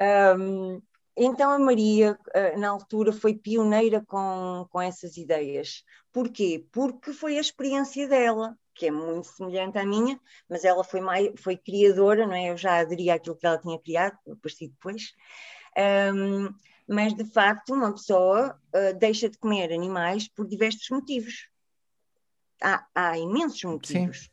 Um, 0.00 0.80
então 1.16 1.50
a 1.50 1.58
Maria, 1.58 2.18
ah, 2.34 2.56
na 2.56 2.68
altura, 2.68 3.12
foi 3.12 3.34
pioneira 3.34 4.02
com, 4.06 4.66
com 4.70 4.80
essas 4.80 5.16
ideias. 5.16 5.82
Porquê? 6.12 6.66
Porque 6.70 7.12
foi 7.12 7.36
a 7.36 7.40
experiência 7.40 8.08
dela, 8.08 8.56
que 8.78 8.86
é 8.86 8.90
muito 8.90 9.26
semelhante 9.26 9.76
à 9.76 9.84
minha, 9.84 10.18
mas 10.48 10.64
ela 10.64 10.84
foi, 10.84 11.00
mais, 11.00 11.28
foi 11.36 11.56
criadora, 11.56 12.26
não 12.26 12.34
é? 12.34 12.50
Eu 12.50 12.56
já 12.56 12.78
aderi 12.78 13.10
àquilo 13.10 13.36
que 13.36 13.46
ela 13.46 13.58
tinha 13.58 13.78
criado, 13.78 14.16
apareci 14.30 14.68
depois. 14.68 15.14
Um, 16.14 16.54
mas, 16.86 17.12
de 17.12 17.24
facto, 17.24 17.74
uma 17.74 17.92
pessoa 17.92 18.58
uh, 18.74 18.98
deixa 18.98 19.28
de 19.28 19.36
comer 19.36 19.72
animais 19.72 20.28
por 20.28 20.46
diversos 20.46 20.88
motivos. 20.90 21.48
Há, 22.62 22.86
há 22.94 23.18
imensos 23.18 23.62
motivos. 23.64 24.30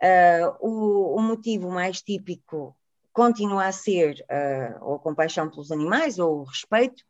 Uh, 0.00 0.56
o, 0.60 1.16
o, 1.16 1.22
motivo 1.22 1.70
mais 1.70 2.02
típico 2.02 2.76
continua 3.12 3.66
a 3.66 3.72
ser 3.72 4.14
uh, 4.22 4.84
ou 4.84 4.94
a 4.96 4.98
compaixão 4.98 5.48
pelos 5.50 5.70
animais 5.70 6.18
ou 6.18 6.40
o 6.40 6.44
respeito. 6.44 7.04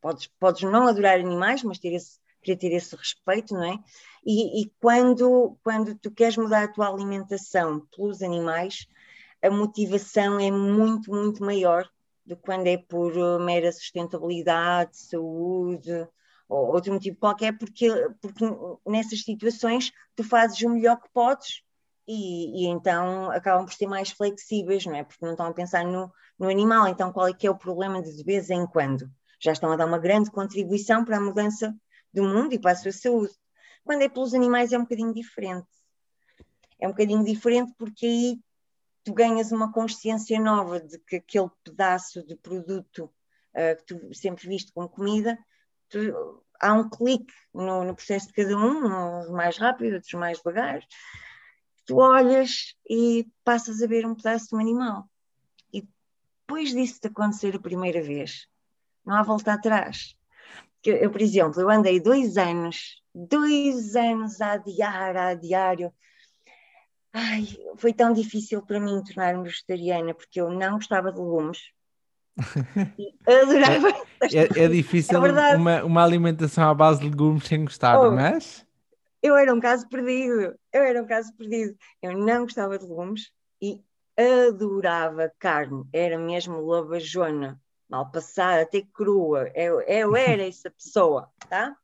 Podes, 0.00 0.26
podes 0.38 0.62
não 0.62 0.86
adorar 0.86 1.18
animais, 1.18 1.62
mas 1.62 1.78
ter 1.78 1.94
esse, 1.94 2.18
querer 2.42 2.56
ter 2.56 2.72
esse 2.72 2.94
respeito, 2.94 3.54
não 3.54 3.64
é? 3.64 3.78
E, 4.26 4.62
e, 4.62 4.72
quando, 4.80 5.56
quando 5.62 5.94
tu 5.94 6.10
queres 6.10 6.36
mudar 6.36 6.64
a 6.64 6.68
tua 6.68 6.88
alimentação 6.88 7.86
pelos 7.96 8.22
animais, 8.22 8.88
a 9.40 9.48
motivação 9.48 10.40
é 10.40 10.50
muito, 10.50 11.12
muito 11.12 11.44
maior 11.44 11.88
do 12.24 12.36
que 12.36 12.42
quando 12.42 12.66
é 12.66 12.76
por 12.76 13.14
mera 13.38 13.70
sustentabilidade, 13.70 14.96
saúde 14.96 16.08
ou 16.48 16.72
outro 16.74 16.92
motivo 16.92 17.16
qualquer, 17.18 17.56
porque, 17.56 17.88
porque 18.20 18.44
nessas 18.84 19.22
situações 19.22 19.92
tu 20.16 20.24
fazes 20.24 20.60
o 20.62 20.70
melhor 20.70 21.00
que 21.00 21.08
podes 21.12 21.62
e, 22.06 22.64
e, 22.64 22.66
então 22.66 23.30
acabam 23.30 23.64
por 23.64 23.74
ser 23.74 23.86
mais 23.86 24.10
flexíveis, 24.10 24.86
não 24.86 24.94
é? 24.96 25.04
Porque 25.04 25.24
não 25.24 25.32
estão 25.32 25.46
a 25.46 25.54
pensar 25.54 25.84
no, 25.84 26.12
no 26.36 26.48
animal. 26.48 26.88
Então, 26.88 27.12
qual 27.12 27.28
é 27.28 27.32
que 27.32 27.46
é 27.46 27.50
o 27.50 27.56
problema 27.56 28.02
de 28.02 28.16
de 28.16 28.24
vez 28.24 28.50
em 28.50 28.66
quando? 28.66 29.08
Já 29.40 29.52
estão 29.52 29.70
a 29.70 29.76
dar 29.76 29.86
uma 29.86 29.98
grande 29.98 30.32
contribuição 30.32 31.04
para 31.04 31.18
a 31.18 31.20
mudança 31.20 31.72
do 32.12 32.24
mundo 32.24 32.52
e 32.54 32.58
para 32.58 32.72
a 32.72 32.76
sua 32.76 32.92
saúde. 32.92 33.32
Quando 33.86 34.02
é 34.02 34.08
pelos 34.08 34.34
animais 34.34 34.72
é 34.72 34.78
um 34.78 34.82
bocadinho 34.82 35.14
diferente. 35.14 35.68
É 36.80 36.88
um 36.88 36.90
bocadinho 36.90 37.24
diferente 37.24 37.72
porque 37.78 38.04
aí 38.04 38.40
tu 39.04 39.14
ganhas 39.14 39.52
uma 39.52 39.72
consciência 39.72 40.40
nova 40.40 40.80
de 40.80 40.98
que 40.98 41.16
aquele 41.16 41.48
pedaço 41.62 42.26
de 42.26 42.34
produto 42.34 43.04
uh, 43.54 43.76
que 43.76 43.84
tu 43.84 44.12
sempre 44.12 44.48
viste 44.48 44.72
como 44.72 44.88
comida, 44.88 45.38
tu, 45.88 46.42
há 46.60 46.72
um 46.72 46.90
clique 46.90 47.32
no, 47.54 47.84
no, 47.84 47.94
processo 47.94 48.26
de 48.26 48.32
cada 48.32 48.56
um, 48.58 49.20
uns 49.20 49.30
mais 49.30 49.56
rápido, 49.56 49.94
outros 49.94 50.14
mais 50.14 50.38
devagar. 50.38 50.80
Tu 51.86 51.96
olhas 51.96 52.74
e 52.90 53.24
passas 53.44 53.80
a 53.80 53.86
ver 53.86 54.04
um 54.04 54.16
pedaço 54.16 54.48
de 54.48 54.56
um 54.56 54.58
animal. 54.58 55.08
E 55.72 55.82
depois 56.40 56.70
disso 56.70 56.98
de 57.00 57.06
acontecer 57.06 57.54
a 57.54 57.60
primeira 57.60 58.02
vez, 58.02 58.48
não 59.04 59.14
há 59.14 59.22
volta 59.22 59.52
atrás. 59.52 60.16
Eu, 60.84 60.96
eu, 60.96 61.10
por 61.10 61.22
exemplo, 61.22 61.60
eu 61.60 61.70
andei 61.70 62.00
dois 62.00 62.36
anos, 62.36 63.00
dois 63.16 63.96
anos 63.96 64.40
a 64.42 64.52
adiar, 64.52 65.16
a 65.16 65.34
diário. 65.34 65.92
Ai, 67.12 67.46
foi 67.76 67.94
tão 67.94 68.12
difícil 68.12 68.60
para 68.60 68.78
mim 68.78 69.02
tornar-me 69.02 69.44
vegetariana, 69.44 70.12
porque 70.12 70.38
eu 70.38 70.50
não 70.50 70.74
gostava 70.74 71.10
de 71.10 71.18
legumes. 71.18 71.58
adorava. 73.26 73.88
É, 74.20 74.60
é, 74.60 74.64
é 74.64 74.68
difícil 74.68 75.24
é 75.24 75.56
uma, 75.56 75.84
uma 75.84 76.04
alimentação 76.04 76.68
à 76.68 76.74
base 76.74 77.00
de 77.00 77.08
legumes 77.08 77.46
sem 77.46 77.64
gostar, 77.64 77.98
oh, 77.98 78.10
mas. 78.10 78.66
Eu 79.22 79.34
era 79.34 79.52
um 79.54 79.60
caso 79.60 79.88
perdido. 79.88 80.54
Eu 80.70 80.82
era 80.82 81.02
um 81.02 81.06
caso 81.06 81.34
perdido. 81.34 81.74
Eu 82.02 82.18
não 82.18 82.42
gostava 82.42 82.78
de 82.78 82.84
legumes 82.84 83.32
e 83.62 83.80
adorava 84.46 85.32
carne. 85.38 85.84
Era 85.90 86.18
mesmo 86.18 86.60
lavajona 86.60 87.58
mal 87.88 88.10
passada, 88.10 88.62
até 88.62 88.82
crua. 88.92 89.50
Eu, 89.54 89.80
eu 89.80 90.14
era 90.14 90.44
essa 90.46 90.70
pessoa, 90.70 91.30
tá? 91.48 91.74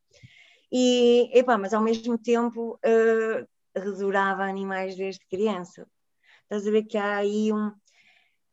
E, 0.75 1.29
epá, 1.37 1.55
mas 1.55 1.71
ao 1.71 1.83
mesmo 1.83 2.17
tempo 2.17 2.79
uh, 2.83 3.47
adorava 3.79 4.43
animais 4.43 4.95
desde 4.95 5.23
criança. 5.27 5.87
Estás 6.41 6.67
a 6.67 6.71
ver 6.71 6.83
que 6.83 6.97
há 6.97 7.17
aí 7.17 7.53
um. 7.53 7.71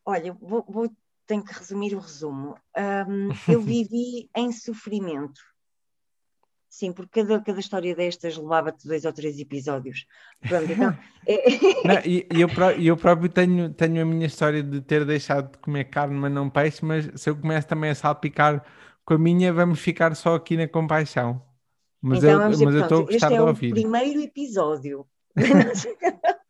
Olha, 0.05 0.35
vou, 0.35 0.63
vou 0.69 0.95
tenho 1.27 1.43
que 1.43 1.55
resumir 1.55 1.95
o 1.95 1.99
resumo. 1.99 2.59
Um, 2.77 3.29
eu 3.51 3.63
vivi 3.63 4.29
em 4.37 4.53
sofrimento. 4.53 5.41
Sim, 6.69 6.93
porque 6.93 7.23
cada, 7.23 7.41
cada 7.41 7.59
história 7.59 7.97
destas 7.97 8.37
levava-te 8.37 8.87
dois 8.87 9.05
ou 9.05 9.13
três 9.13 9.39
episódios. 9.39 10.07
Pronto, 10.47 10.71
então. 10.71 10.99
É... 11.27 11.37
não, 11.87 12.01
e, 12.05 12.27
e 12.35 12.41
eu, 12.41 12.49
eu 12.79 12.97
próprio 12.97 13.29
tenho, 13.29 13.73
tenho 13.75 14.01
a 14.01 14.05
minha 14.07 14.27
história 14.27 14.63
de 14.63 14.81
ter 14.81 15.05
deixado 15.05 15.53
de 15.53 15.59
comer 15.59 15.85
carne, 15.85 16.15
mas 16.15 16.33
não 16.33 16.49
peixe. 16.49 16.85
Mas 16.85 17.11
se 17.21 17.29
eu 17.29 17.37
começo 17.37 17.69
também 17.69 17.91
a 17.91 17.95
salpicar 17.95 18.65
com 19.05 19.15
a 19.15 19.19
minha, 19.19 19.53
vamos 19.53 19.81
ficar 19.81 20.15
só 20.17 20.35
aqui 20.35 20.57
na 20.57 20.67
compaixão. 20.67 21.50
Mas 22.03 22.19
então, 22.19 22.33
eu, 22.33 22.49
mas 22.49 22.61
eu 22.61 22.83
estou 22.83 22.99
a 22.99 23.03
gostar 23.03 23.15
este 23.15 23.25
é 23.25 23.29
de 23.29 23.41
ouvir. 23.41 23.71
o 23.71 23.75
primeiro 23.75 24.21
episódio. 24.21 25.07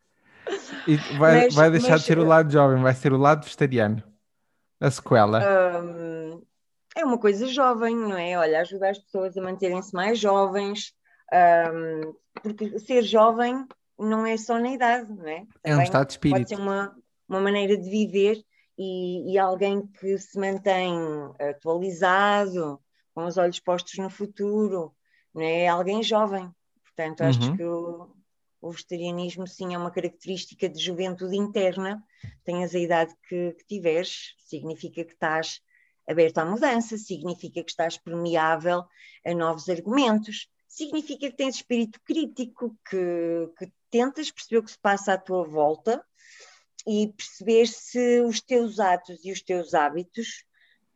e 0.87 0.97
vai, 1.19 1.45
mas, 1.45 1.55
vai 1.55 1.71
deixar 1.71 1.91
mas, 1.91 2.01
de 2.03 2.07
ser 2.07 2.19
o 2.19 2.25
lado 2.25 2.53
jovem, 2.53 2.83
vai 2.83 2.95
ser 2.95 3.13
o 3.13 3.19
lado 3.19 3.45
vegetariano. 3.45 4.03
A 4.81 4.91
sequela. 4.91 5.43
Um, 5.83 6.43
é 6.97 7.05
uma 7.05 7.19
coisa 7.19 7.47
jovem, 7.47 7.97
não 7.97 8.17
é? 8.17 8.39
Olha, 8.39 8.61
ajudar 8.61 8.91
as 8.91 8.99
pessoas 8.99 9.37
a 9.37 9.43
manterem-se 9.43 9.93
mais 9.93 10.19
jovens, 10.19 10.95
um, 11.33 12.15
porque 12.43 12.79
ser 12.79 13.03
jovem 13.03 13.67
não 13.99 14.25
é 14.25 14.37
só 14.37 14.59
na 14.59 14.71
idade, 14.71 15.13
não 15.13 15.29
é? 15.29 15.47
Também 15.63 15.65
é 15.65 15.77
um 15.77 15.83
estado 15.83 16.07
de 16.07 16.13
espírito. 16.13 16.39
Pode 16.39 16.49
ser 16.49 16.61
uma, 16.61 16.97
uma 17.29 17.41
maneira 17.41 17.77
de 17.77 17.91
viver 17.91 18.43
e, 18.79 19.35
e 19.35 19.39
alguém 19.39 19.87
que 19.87 20.17
se 20.17 20.39
mantém 20.39 20.95
atualizado, 21.39 22.81
com 23.15 23.27
os 23.27 23.37
olhos 23.37 23.61
postos 23.61 23.99
no 23.99 24.09
futuro, 24.09 24.95
é? 25.37 25.63
é 25.63 25.69
alguém 25.69 26.03
jovem. 26.03 26.51
Portanto, 26.85 27.23
acho 27.23 27.41
uhum. 27.43 27.57
que 27.57 27.65
o, 27.65 28.11
o, 28.61 28.71
vegetarianismo 28.71 29.47
sim 29.47 29.75
é 29.75 29.79
uma 29.79 29.91
característica 29.91 30.69
de 30.69 30.83
juventude 30.83 31.37
interna. 31.37 32.03
Tenhas 32.45 32.75
a 32.75 32.79
idade 32.79 33.15
que, 33.29 33.53
que 33.53 33.67
tiveres, 33.67 34.35
significa 34.39 35.05
que 35.05 35.13
estás 35.13 35.61
aberto 36.09 36.39
à 36.39 36.45
mudança, 36.45 36.99
significa 36.99 37.63
que 37.63 37.71
estás 37.71 37.97
permeável 37.97 38.85
a 39.25 39.35
novos 39.35 39.69
argumentos, 39.69 40.49
significa 40.67 41.31
que 41.31 41.37
tens 41.37 41.57
espírito 41.57 42.01
crítico, 42.05 42.77
que, 42.89 43.51
que 43.59 43.73
tentas 43.91 44.31
perceber 44.31 44.59
o 44.59 44.63
que 44.65 44.71
se 44.71 44.79
passa 44.79 45.13
à 45.13 45.19
tua 45.19 45.45
volta 45.45 46.05
e 46.87 47.09
perceber 47.09 47.67
se 47.67 48.21
os 48.23 48.41
teus 48.41 48.81
atos 48.81 49.25
e 49.25 49.33
os 49.33 49.43
teus 49.43 49.75
hábitos 49.75 50.45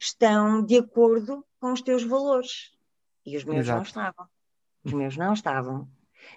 estão 0.01 0.65
de 0.65 0.79
acordo 0.79 1.45
com 1.61 1.73
os 1.73 1.83
teus 1.83 2.05
valores. 2.05 2.74
E 3.25 3.37
os 3.37 3.45
meus 3.45 3.61
Exato. 3.61 3.77
não 3.77 3.83
estavam. 3.83 4.29
Os 4.85 4.93
meus 4.93 5.17
não 5.17 5.33
estavam. 5.33 5.89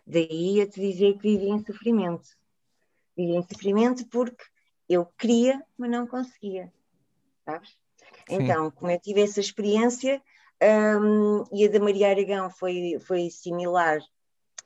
Daí 0.05 0.61
a 0.61 0.67
te 0.67 0.79
dizer 0.79 1.13
que 1.17 1.21
vivi 1.21 1.49
em 1.49 1.63
sofrimento. 1.63 2.29
Vivi 3.15 3.33
em 3.33 3.41
sofrimento 3.43 4.07
porque 4.07 4.43
eu 4.87 5.05
queria, 5.17 5.63
mas 5.77 5.89
não 5.89 6.07
conseguia. 6.07 6.71
Sabes? 7.45 7.77
Então, 8.29 8.71
como 8.71 8.91
eu 8.91 8.99
tive 8.99 9.21
essa 9.21 9.39
experiência, 9.39 10.21
um, 11.01 11.43
e 11.51 11.65
a 11.65 11.69
da 11.69 11.79
Maria 11.79 12.09
Aragão 12.09 12.49
foi, 12.49 12.97
foi 12.99 13.29
similar, 13.29 13.99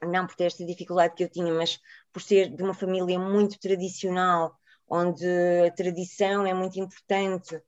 não 0.01 0.25
por 0.25 0.36
ter 0.36 0.46
esta 0.46 0.66
dificuldade 0.66 1.16
que 1.16 1.24
eu 1.24 1.30
tinha, 1.30 1.54
mas 1.54 1.80
por 2.12 2.22
ser 2.22 2.50
de 2.50 2.63
uma 2.63 2.74
família 2.74 3.20
muito 3.20 3.60
tradicional, 3.60 4.58
onde 4.88 5.25
a 5.66 5.72
tradição 5.72 6.46
é 6.46 6.54
muito 6.54 6.80
importante, 6.80 7.62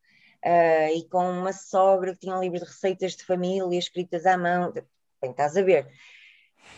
uh, 0.43 0.95
e 0.95 1.07
com 1.09 1.29
uma 1.29 1.53
sogra 1.53 2.13
que 2.13 2.19
tinha 2.19 2.35
um 2.35 2.41
livro 2.41 2.59
de 2.59 2.65
receitas 2.65 3.15
de 3.15 3.25
família 3.25 3.77
escritas 3.77 4.25
à 4.25 4.38
mão, 4.38 4.71
bem, 4.71 5.31
estás 5.31 5.55
a 5.57 5.62
ver. 5.62 5.88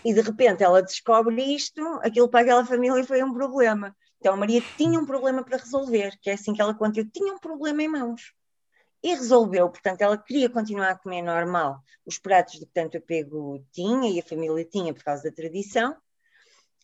E 0.03 0.13
de 0.13 0.22
repente 0.22 0.63
ela 0.63 0.81
descobre 0.81 1.41
isto, 1.55 1.81
aquilo 2.03 2.29
para 2.29 2.41
aquela 2.41 2.65
família 2.65 3.03
foi 3.03 3.24
um 3.24 3.34
problema. 3.34 3.95
Então 4.19 4.34
a 4.34 4.38
Maria 4.38 4.62
tinha 4.77 5.00
um 5.00 5.05
problema 5.05 5.43
para 5.43 5.57
resolver, 5.57 6.17
que 6.22 6.29
é 6.29 6.34
assim 6.34 6.53
que 6.53 6.62
ela 6.62 6.74
conta, 6.74 7.00
eu 7.00 7.10
tinha 7.10 7.34
um 7.34 7.39
problema 7.39 7.84
em 7.84 7.88
mãos 7.88 8.34
e 9.03 9.13
resolveu, 9.13 9.69
portanto, 9.69 10.01
ela 10.01 10.17
queria 10.17 10.50
continuar 10.50 10.89
a 10.89 10.98
comer 10.98 11.22
normal 11.22 11.79
os 12.03 12.17
pratos 12.17 12.55
de 12.60 12.65
que 12.65 12.74
tanto 12.74 12.98
apego 12.98 13.63
tinha 13.72 14.10
e 14.10 14.19
a 14.19 14.24
família 14.24 14.65
tinha 14.65 14.91
por 14.95 15.03
causa 15.03 15.24
da 15.24 15.31
tradição. 15.31 15.95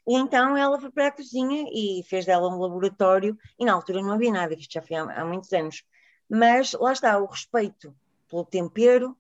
E 0.07 0.15
então 0.15 0.55
ela 0.55 0.79
foi 0.79 0.91
para 0.91 1.07
a 1.07 1.11
cozinha 1.11 1.65
e 1.71 2.03
fez 2.07 2.25
dela 2.25 2.47
um 2.47 2.59
laboratório, 2.59 3.35
e 3.59 3.65
na 3.65 3.73
altura 3.73 4.03
não 4.03 4.13
havia 4.13 4.31
nada, 4.31 4.53
isto 4.53 4.71
já 4.71 4.81
foi 4.83 4.97
há, 4.97 5.03
há 5.03 5.25
muitos 5.25 5.51
anos. 5.53 5.83
Mas 6.31 6.73
lá 6.73 6.93
está, 6.93 7.17
o 7.19 7.25
respeito 7.25 7.95
pelo 8.29 8.45
tempero, 8.45 9.17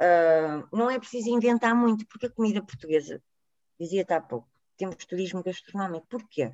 uh, 0.00 0.76
não 0.76 0.90
é 0.90 0.98
preciso 0.98 1.28
inventar 1.28 1.74
muito, 1.74 2.06
porque 2.06 2.26
a 2.26 2.30
comida 2.30 2.62
portuguesa, 2.62 3.22
dizia-te 3.78 4.12
há 4.14 4.20
pouco, 4.20 4.48
temos 4.76 4.96
turismo 5.04 5.42
gastronómico. 5.42 6.06
Porquê? 6.08 6.52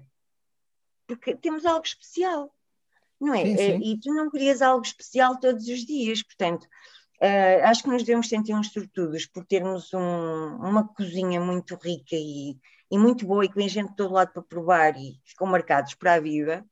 Porque 1.06 1.36
temos 1.36 1.64
algo 1.64 1.84
especial 1.84 2.52
não 3.22 3.34
é? 3.34 3.44
Sim, 3.44 3.56
sim. 3.56 3.80
E 3.82 4.00
tu 4.00 4.12
não 4.12 4.28
querias 4.28 4.60
algo 4.60 4.84
especial 4.84 5.38
todos 5.38 5.66
os 5.68 5.86
dias, 5.86 6.22
portanto, 6.22 6.64
uh, 6.64 7.64
acho 7.64 7.84
que 7.84 7.88
nos 7.88 8.02
devemos 8.02 8.28
sentir 8.28 8.52
uns 8.52 8.72
sortudos 8.72 9.26
por 9.26 9.44
termos 9.44 9.94
um, 9.94 10.56
uma 10.56 10.88
cozinha 10.88 11.40
muito 11.40 11.76
rica 11.76 12.16
e, 12.16 12.56
e, 12.90 12.98
muito 12.98 13.24
boa 13.24 13.44
e 13.44 13.48
que 13.48 13.54
vem 13.54 13.68
gente 13.68 13.90
de 13.90 13.96
todo 13.96 14.14
lado 14.14 14.32
para 14.32 14.42
provar 14.42 14.96
e 14.96 15.20
ficam 15.24 15.46
marcados 15.46 15.94
para 15.94 16.14
a 16.14 16.20
vida. 16.20 16.66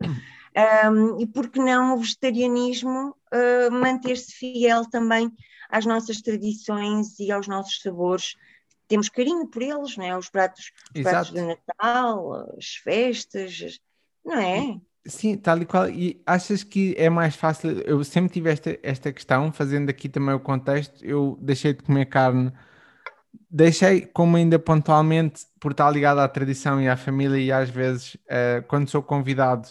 Um, 0.91 1.21
e 1.23 1.27
porque 1.27 1.61
não 1.61 1.95
o 1.95 1.99
vegetarianismo 1.99 3.15
uh, 3.33 3.71
manter-se 3.73 4.33
fiel 4.33 4.89
também 4.89 5.31
às 5.69 5.87
nossas 5.87 6.21
tradições 6.21 7.19
e 7.19 7.31
aos 7.31 7.47
nossos 7.47 7.81
sabores 7.81 8.35
temos 8.91 9.09
carinho 9.09 9.47
por 9.47 9.63
eles, 9.63 9.97
não 9.97 10.05
é? 10.05 10.19
Os 10.19 10.29
pratos, 10.29 10.73
os 10.95 11.03
pratos 11.03 11.33
de 11.33 11.41
Natal, 11.41 12.53
as 12.59 12.75
festas, 12.75 13.79
não 14.25 14.35
é? 14.35 14.81
Sim, 15.07 15.37
tal 15.37 15.63
e 15.63 15.65
qual. 15.65 15.89
E 15.89 16.21
achas 16.27 16.65
que 16.65 16.95
é 16.99 17.09
mais 17.09 17.37
fácil? 17.37 17.81
Eu 17.83 18.03
sempre 18.03 18.33
tive 18.33 18.51
esta, 18.51 18.79
esta 18.83 19.13
questão, 19.13 19.53
fazendo 19.53 19.89
aqui 19.89 20.09
também 20.09 20.35
o 20.35 20.41
contexto. 20.41 21.05
Eu 21.05 21.39
deixei 21.41 21.73
de 21.73 21.85
comer 21.85 22.07
carne, 22.07 22.53
deixei 23.49 24.03
como 24.07 24.37
ainda 24.37 24.59
pontualmente, 24.59 25.47
por 25.61 25.71
estar 25.71 25.89
ligado 25.91 26.19
à 26.19 26.29
tradição 26.29 26.81
e 26.81 26.89
à 26.89 26.97
família, 26.97 27.39
e 27.39 27.53
às 27.53 27.71
vezes, 27.71 28.17
uh, 28.17 28.67
quando 28.67 28.91
sou 28.91 29.03
convidado 29.03 29.69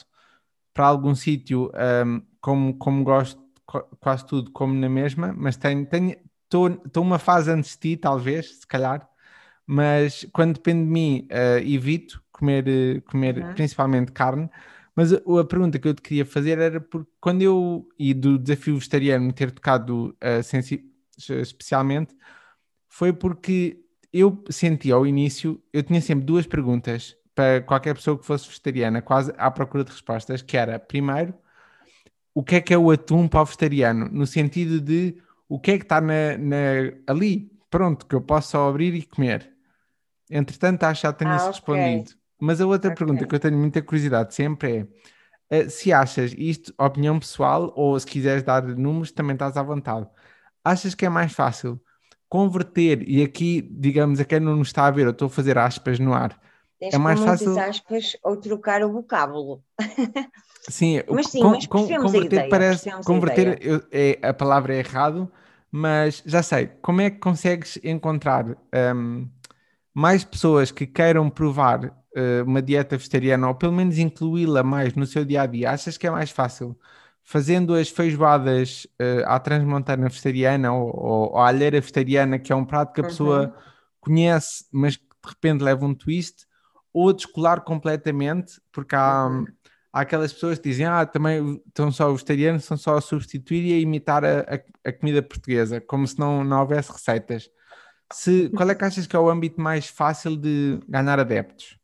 para 0.74 0.88
algum 0.88 1.14
sítio, 1.14 1.70
um, 1.74 1.78
ehm, 1.78 2.22
como, 2.40 2.78
como 2.78 3.04
gosto 3.04 3.49
quase 4.00 4.26
tudo, 4.26 4.52
como 4.52 4.74
na 4.74 4.90
mesma, 4.90 5.34
mas 5.36 5.58
tenho, 5.58 5.86
tenho, 5.86 6.16
estou 6.44 7.04
uma 7.04 7.20
fase 7.20 7.52
antes 7.52 7.72
de 7.72 7.78
ti, 7.80 7.98
talvez, 7.98 8.60
se 8.60 8.68
calhar, 8.68 9.08
mas 9.66 10.26
quando 10.34 10.56
depende 10.56 10.84
de 10.84 10.90
mim, 10.90 11.28
uh, 11.32 11.60
evito 11.60 12.24
comer, 12.32 12.66
uh, 12.68 13.02
comer 13.04 13.38
uhum. 13.38 13.54
principalmente 13.54 14.12
carne. 14.12 14.50
Mas 14.96 15.14
a, 15.14 15.18
a, 15.18 15.46
pergunta 15.46 15.78
que 15.78 15.88
eu 15.88 15.94
te 15.94 16.02
queria 16.02 16.26
fazer 16.26 16.58
era 16.58 16.82
porque 16.82 17.10
quando 17.22 17.42
eu, 17.42 17.88
e 17.98 18.14
do 18.14 18.40
desafio 18.40 18.76
vegetariano 18.76 19.32
ter 19.32 19.52
tocado 19.52 20.10
uh, 20.10 21.40
especialmente, 21.42 22.16
foi 22.90 23.14
porque 23.14 23.80
eu 24.12 24.44
senti 24.50 24.92
ao 24.92 25.06
início, 25.06 25.62
eu 25.72 25.84
tinha 25.84 26.02
sempre 26.02 26.26
duas 26.26 26.48
perguntas 26.48 27.16
para 27.36 27.62
qualquer 27.62 27.94
pessoa 27.94 28.18
que 28.18 28.26
fosse 28.26 28.48
vegetariana, 28.48 29.02
quase 29.02 29.32
à 29.38 29.52
procura 29.52 29.84
de 29.84 29.92
respostas, 29.92 30.42
que 30.42 30.58
era, 30.58 30.80
primeiro, 30.80 31.34
o 32.40 32.44
que 32.44 32.56
é 32.56 32.62
que 32.62 32.74
é 32.74 32.78
o 32.78 32.90
atum 32.90 33.28
para 33.28 33.42
o 33.42 33.46
vegetariano? 33.46 34.08
No 34.10 34.26
sentido 34.26 34.80
de 34.80 35.22
o 35.50 35.60
que 35.60 35.72
é 35.72 35.78
que 35.78 35.84
está 35.84 36.00
na, 36.00 36.38
na, 36.38 36.56
ali, 37.06 37.52
pronto, 37.70 38.06
que 38.06 38.16
eu 38.16 38.22
posso 38.22 38.52
só 38.52 38.70
abrir 38.70 38.96
e 38.96 39.02
comer. 39.02 39.52
Entretanto, 40.32 40.86
acho 40.86 41.02
que 41.02 41.08
já 41.08 41.12
tenho 41.12 41.32
ah, 41.32 41.36
isso 41.36 41.50
okay. 41.50 41.76
respondido. 41.76 42.12
Mas 42.40 42.62
a 42.62 42.66
outra 42.66 42.94
okay. 42.94 42.98
pergunta 42.98 43.28
que 43.28 43.36
eu 43.36 43.40
tenho 43.42 43.58
muita 43.58 43.82
curiosidade 43.82 44.34
sempre 44.34 44.88
é 45.50 45.66
uh, 45.66 45.70
se 45.70 45.92
achas 45.92 46.34
isto, 46.38 46.74
opinião 46.78 47.20
pessoal, 47.20 47.74
ou 47.76 48.00
se 48.00 48.08
quiseres 48.08 48.42
dar 48.42 48.64
números, 48.64 49.12
também 49.12 49.34
estás 49.34 49.58
à 49.58 49.62
vontade. 49.62 50.08
Achas 50.64 50.96
que 50.96 51.06
é 51.06 51.10
mais 51.10 51.34
fácil 51.34 51.78
converter, 52.30 53.04
e 53.06 53.22
aqui, 53.22 53.62
digamos, 53.70 54.18
a 54.22 54.24
quem 54.24 54.40
não 54.40 54.56
nos 54.56 54.70
está 54.70 54.86
a 54.86 54.92
ver, 54.92 55.08
eu 55.08 55.12
estou 55.12 55.26
a 55.26 55.30
fazer 55.30 55.58
aspas 55.58 56.00
no 56.00 56.14
ar. 56.14 56.40
Tens 56.80 56.94
é 56.94 56.98
mais 56.98 57.20
fácil. 57.20 57.60
aspas 57.60 58.16
ou 58.24 58.38
trocar 58.38 58.82
o 58.82 58.94
vocábulo. 58.94 59.62
Sim, 60.70 61.02
mas 61.10 61.28
sim, 61.28 61.42
com, 61.42 61.50
mas 61.50 61.66
com, 61.66 61.88
converter 61.88 62.26
ideia, 62.26 62.50
parece 62.50 63.04
converter 63.04 63.48
a, 63.48 63.64
eu, 63.64 63.84
é, 63.92 64.20
a 64.22 64.34
palavra 64.34 64.76
é 64.76 64.80
errado, 64.80 65.30
mas 65.72 66.22
já 66.26 66.44
sei. 66.44 66.68
Como 66.82 67.02
é 67.02 67.10
que 67.10 67.18
consegues 67.18 67.80
encontrar 67.84 68.46
um, 68.96 69.28
mais 69.94 70.24
pessoas 70.24 70.72
que 70.72 70.86
queiram 70.86 71.28
provar 71.30 71.86
uh, 71.86 72.44
uma 72.46 72.62
dieta 72.62 72.96
vegetariana 72.98 73.48
ou 73.48 73.56
pelo 73.56 73.74
menos 73.74 73.98
incluí-la 73.98 74.62
mais 74.62 74.94
no 74.94 75.08
seu 75.08 75.26
dia 75.26 75.42
a 75.42 75.46
dia? 75.48 75.72
Achas 75.72 75.98
que 75.98 76.06
é 76.06 76.12
mais 76.12 76.30
fácil 76.30 76.78
fazendo 77.24 77.74
as 77.74 77.90
feijoadas 77.90 78.88
uh, 79.02 79.26
à 79.26 79.40
transmontana 79.40 80.08
vegetariana 80.08 80.72
ou, 80.74 80.88
ou, 80.88 81.32
ou 81.32 81.38
à 81.38 81.48
alheira 81.48 81.80
vegetariana, 81.82 82.40
que 82.40 82.52
é 82.52 82.56
um 82.56 82.66
prato 82.66 82.94
que 82.94 83.02
a 83.02 83.06
pessoa 83.06 83.48
uhum. 83.48 83.62
conhece, 84.00 84.66
mas 84.72 84.98
que 84.98 85.04
de 85.04 85.30
repente 85.30 85.64
leva 85.64 85.86
um 85.86 85.94
twist, 85.94 86.48
ou 86.94 87.14
descolar 87.14 87.62
completamente, 87.62 88.60
porque 88.72 88.96
há. 88.96 89.28
Uhum 89.28 89.46
há 89.92 90.02
aquelas 90.02 90.34
pessoas 90.34 90.58
que 90.58 90.70
dizem, 90.70 90.86
ah, 90.86 91.06
também 91.06 91.62
estão 91.68 91.92
só 91.92 92.12
vegetarianos, 92.12 92.64
estão 92.64 92.78
só 92.78 92.98
a 92.98 93.02
substituir 93.02 93.66
e 93.66 93.74
a 93.74 93.80
imitar 93.80 94.24
a, 94.24 94.42
a, 94.42 94.90
a, 94.90 94.94
comida 94.94 95.22
portuguesa, 95.22 95.82
como 95.82 96.08
se 96.08 96.20
não, 96.20 96.44
não 96.44 96.62
houvesse 96.62 96.92
receitas. 96.92 97.50
Se, 98.12 98.50
qual 98.50 98.70
é 98.70 98.76
que 98.76 98.84
achas 98.84 99.06
que 99.06 99.16
é 99.16 99.20
o 99.20 99.30
âmbito 99.30 99.62
mais 99.62 99.88
fácil 99.88 100.36
de 100.36 100.80
ganhar 100.88 101.20
adeptos? 101.20 101.78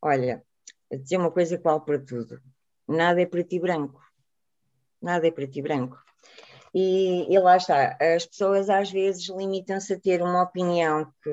Olha, 0.00 0.42
dizer 0.90 1.16
uma 1.16 1.30
coisa 1.30 1.58
qual 1.58 1.80
para 1.80 1.98
tudo. 1.98 2.40
Nada 2.88 3.20
é 3.22 3.26
preto 3.26 3.54
e 3.54 3.60
branco. 3.60 4.02
Nada 5.00 5.26
é 5.26 5.30
preto 5.30 5.58
e 5.58 5.62
branco. 5.62 5.98
E, 6.74 7.32
e 7.32 7.38
lá 7.38 7.56
está, 7.56 7.96
as 8.00 8.26
pessoas 8.26 8.70
às 8.70 8.90
vezes 8.90 9.28
limitam-se 9.28 9.92
a 9.92 10.00
ter 10.00 10.22
uma 10.22 10.42
opinião 10.42 11.12
que 11.22 11.30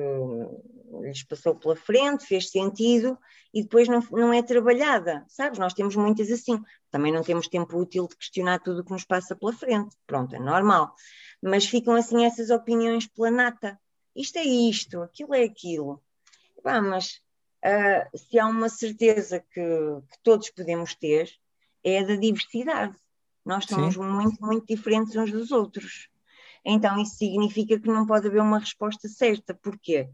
lhes 1.02 1.22
passou 1.22 1.54
pela 1.54 1.76
frente, 1.76 2.26
fez 2.26 2.50
sentido 2.50 3.16
e 3.54 3.62
depois 3.62 3.88
não, 3.88 4.00
não 4.10 4.32
é 4.32 4.42
trabalhada, 4.42 5.24
sabes? 5.28 5.58
Nós 5.58 5.74
temos 5.74 5.94
muitas 5.96 6.30
assim. 6.30 6.60
Também 6.90 7.12
não 7.12 7.22
temos 7.22 7.48
tempo 7.48 7.78
útil 7.78 8.08
de 8.08 8.16
questionar 8.16 8.58
tudo 8.60 8.80
o 8.80 8.84
que 8.84 8.92
nos 8.92 9.04
passa 9.04 9.36
pela 9.36 9.52
frente. 9.52 9.96
Pronto, 10.06 10.34
é 10.34 10.38
normal. 10.38 10.94
Mas 11.42 11.66
ficam 11.66 11.94
assim 11.94 12.24
essas 12.24 12.50
opiniões 12.50 13.06
pela 13.06 13.30
nata. 13.30 13.78
Isto 14.14 14.38
é 14.38 14.44
isto, 14.44 15.02
aquilo 15.02 15.34
é 15.34 15.44
aquilo. 15.44 16.02
Bah, 16.64 16.82
mas 16.82 17.20
uh, 17.64 18.18
se 18.18 18.38
há 18.38 18.46
uma 18.46 18.68
certeza 18.68 19.40
que, 19.40 19.60
que, 19.60 20.18
todos 20.22 20.50
podemos 20.50 20.94
ter, 20.94 21.30
é 21.84 22.00
a 22.00 22.04
da 22.04 22.16
diversidade. 22.16 22.96
Nós 23.44 23.64
somos 23.64 23.94
Sim. 23.94 24.02
muito, 24.02 24.44
muito 24.44 24.66
diferentes 24.66 25.16
uns 25.16 25.30
dos 25.30 25.50
outros. 25.50 26.08
Então, 26.64 27.00
isso 27.00 27.16
significa 27.16 27.80
que 27.80 27.88
não 27.88 28.06
pode 28.06 28.26
haver 28.26 28.42
uma 28.42 28.58
resposta 28.58 29.08
certa. 29.08 29.54
Porquê? 29.54 30.10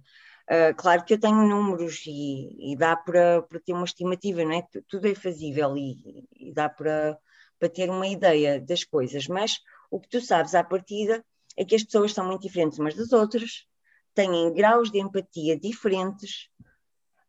Uh, 0.48 0.74
claro 0.76 1.04
que 1.04 1.14
eu 1.14 1.18
tenho 1.18 1.48
números 1.48 2.04
e, 2.06 2.72
e 2.72 2.76
dá 2.76 2.94
para, 2.96 3.42
para, 3.42 3.58
ter 3.58 3.72
uma 3.72 3.84
estimativa, 3.84 4.44
não 4.44 4.52
é? 4.52 4.62
Tudo 4.88 5.08
é 5.08 5.14
fazível 5.14 5.76
e, 5.76 6.24
e 6.36 6.52
dá 6.52 6.68
para, 6.68 7.18
para 7.58 7.68
ter 7.68 7.90
uma 7.90 8.06
ideia 8.06 8.60
das 8.60 8.84
coisas, 8.84 9.26
mas 9.26 9.58
o 9.90 9.98
que 10.00 10.08
tu 10.08 10.20
sabes 10.20 10.54
à 10.54 10.62
partida 10.62 11.24
é 11.56 11.64
que 11.64 11.74
as 11.74 11.82
pessoas 11.82 12.12
são 12.12 12.26
muito 12.26 12.42
diferentes 12.42 12.78
umas 12.78 12.94
das 12.94 13.12
outras, 13.12 13.66
têm 14.14 14.52
graus 14.52 14.90
de 14.90 15.00
empatia 15.00 15.58
diferentes, 15.58 16.48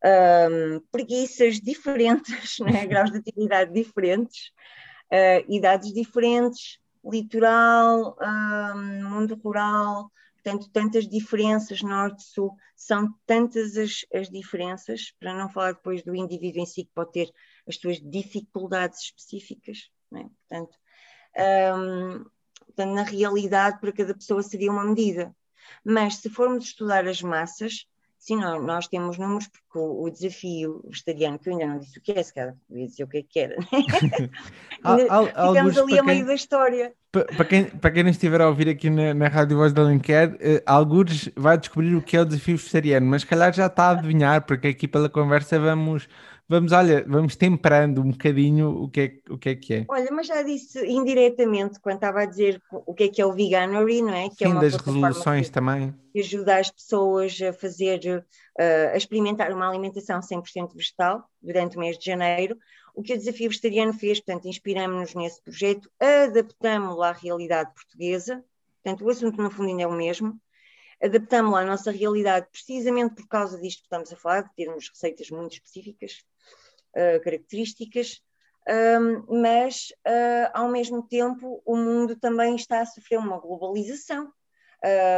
um, 0.03 0.79
preguiças 0.91 1.60
diferentes, 1.60 2.60
né? 2.62 2.86
graus 2.86 3.12
de 3.12 3.17
atividade 3.17 3.73
diferentes, 3.73 4.51
uh, 5.12 5.51
idades 5.51 5.93
diferentes, 5.93 6.80
litoral, 7.03 8.17
um, 8.21 9.10
mundo 9.10 9.39
rural, 9.43 10.12
Portanto, 10.43 10.69
tantas 10.71 11.08
diferenças 11.08 11.82
norte-sul, 11.82 12.56
são 12.76 13.13
tantas 13.26 13.76
as, 13.76 14.06
as 14.13 14.30
diferenças, 14.30 15.13
para 15.19 15.34
não 15.34 15.50
falar 15.50 15.73
depois 15.73 16.04
do 16.04 16.15
indivíduo 16.15 16.62
em 16.62 16.65
si, 16.65 16.86
que 16.86 16.91
pode 16.93 17.12
ter 17.12 17.34
as 17.67 17.76
suas 17.76 18.00
dificuldades 18.00 19.02
específicas. 19.02 19.89
É? 20.13 20.23
Portanto, 20.23 20.78
um, 21.76 22.26
portanto, 22.65 22.93
na 22.93 23.04
realidade, 23.04 23.80
para 23.80 23.91
cada 23.91 24.13
pessoa 24.13 24.41
seria 24.41 24.71
uma 24.71 24.86
medida. 24.86 25.36
Mas 25.84 26.17
se 26.17 26.30
formos 26.30 26.65
estudar 26.65 27.06
as 27.08 27.21
massas, 27.21 27.88
Sim, 28.19 28.38
nós, 28.38 28.88
temos 28.88 29.17
números 29.17 29.47
porque 29.47 29.77
o, 29.77 30.03
o, 30.03 30.10
desafio 30.10 30.84
vegetariano, 30.88 31.39
que 31.39 31.49
eu 31.49 31.53
ainda 31.53 31.67
não 31.67 31.80
disse 31.80 31.97
o 31.97 32.01
que 32.01 32.12
é, 32.12 32.23
se 32.23 32.34
calhar 32.34 32.56
devia 32.67 32.88
dizer 32.88 33.03
o 33.03 33.08
que 33.08 33.17
é 33.17 33.23
que 33.23 33.39
era. 33.39 33.56
Ficamos 35.53 35.77
ali 35.77 35.99
a 35.99 36.03
meio 36.03 36.25
da 36.25 36.34
história. 36.34 36.93
Para 37.12 37.45
quem, 37.45 37.65
para 37.65 37.91
quem 37.91 38.03
não 38.03 38.10
estiver 38.10 38.41
a 38.41 38.47
ouvir 38.49 38.69
aqui 38.69 38.89
na, 38.89 39.13
na 39.13 39.27
Rádio 39.27 39.58
Voz 39.58 39.71
da 39.71 39.82
Alenquer, 39.82 40.34
uh, 40.34 40.62
algures 40.65 41.30
vai 41.36 41.58
descobrir 41.58 41.95
o 41.95 42.01
que 42.01 42.17
é 42.17 42.21
o 42.21 42.25
desafio 42.25 42.58
vegetariano, 42.58 43.08
mas 43.08 43.23
calhar 43.23 43.53
já 43.53 43.67
está 43.67 43.86
a 43.86 43.91
adivinhar, 43.91 44.45
porque 44.45 44.67
aqui 44.67 44.88
pela 44.88 45.10
conversa 45.10 45.60
vamos 45.60 46.08
vamos, 46.47 46.71
olha, 46.71 47.03
vamos 47.07 47.36
temperando 47.36 48.01
um 48.01 48.12
bocadinho 48.12 48.83
o 48.83 48.89
que 48.89 49.01
é, 49.01 49.31
o 49.31 49.38
que, 49.38 49.49
é, 49.49 49.55
que 49.55 49.73
é. 49.73 49.86
Olha, 49.88 50.10
mas 50.12 50.27
já 50.27 50.41
disse 50.41 50.86
indiretamente 50.86 51.79
quando 51.79 51.95
estava 51.95 52.21
a 52.21 52.25
dizer 52.25 52.62
o 52.71 52.93
que 52.93 53.03
é 53.03 53.07
que 53.10 53.21
é 53.21 53.25
o 53.25 53.33
veganery, 53.33 54.01
não 54.01 54.13
é? 54.13 54.29
Que 54.29 54.43
é 54.43 54.47
Sim, 54.47 54.53
é 54.53 54.55
uma 54.55 54.62
das 54.62 54.75
resoluções 54.75 55.47
que, 55.47 55.53
também. 55.53 55.93
Que 56.13 56.19
ajuda 56.21 56.57
as 56.57 56.71
pessoas 56.71 57.38
a 57.41 57.51
fazer, 57.53 58.25
uh, 58.60 58.93
a 58.93 58.97
experimentar 58.97 59.51
uma 59.51 59.67
alimentação 59.67 60.19
100% 60.19 60.73
vegetal 60.75 61.29
durante 61.41 61.77
o 61.77 61.79
mês 61.79 61.97
de 61.97 62.05
janeiro. 62.05 62.57
O 62.95 63.03
que 63.03 63.13
o 63.13 63.17
Desafio 63.17 63.49
Vegetariano 63.49 63.93
fez, 63.93 64.19
portanto, 64.19 64.47
inspiramos-nos 64.47 65.13
nesse 65.13 65.41
projeto, 65.43 65.88
adaptamos-lo 65.99 67.03
à 67.03 67.12
realidade 67.12 67.71
portuguesa, 67.75 68.43
portanto, 68.81 69.05
o 69.05 69.10
assunto 69.10 69.39
no 69.39 69.51
fundo 69.51 69.69
ainda 69.69 69.83
é 69.83 69.88
o 69.88 69.91
mesmo, 69.91 70.39
adaptamos-lo 71.03 71.57
à 71.57 71.63
nossa 71.63 71.91
realidade 71.91 72.47
precisamente 72.51 73.15
por 73.15 73.27
causa 73.27 73.60
disto 73.60 73.79
que 73.79 73.86
estamos 73.86 74.12
a 74.12 74.15
falar, 74.15 74.41
de 74.41 74.55
termos 74.55 74.89
receitas 74.89 75.29
muito 75.29 75.53
específicas, 75.53 76.23
uh, 76.95 77.23
características, 77.23 78.21
um, 78.67 79.41
mas 79.41 79.93
uh, 80.06 80.52
ao 80.54 80.69
mesmo 80.69 81.02
tempo 81.08 81.62
o 81.65 81.76
mundo 81.78 82.15
também 82.17 82.56
está 82.56 82.82
a 82.82 82.86
sofrer 82.86 83.17
uma 83.17 83.39
globalização. 83.39 84.32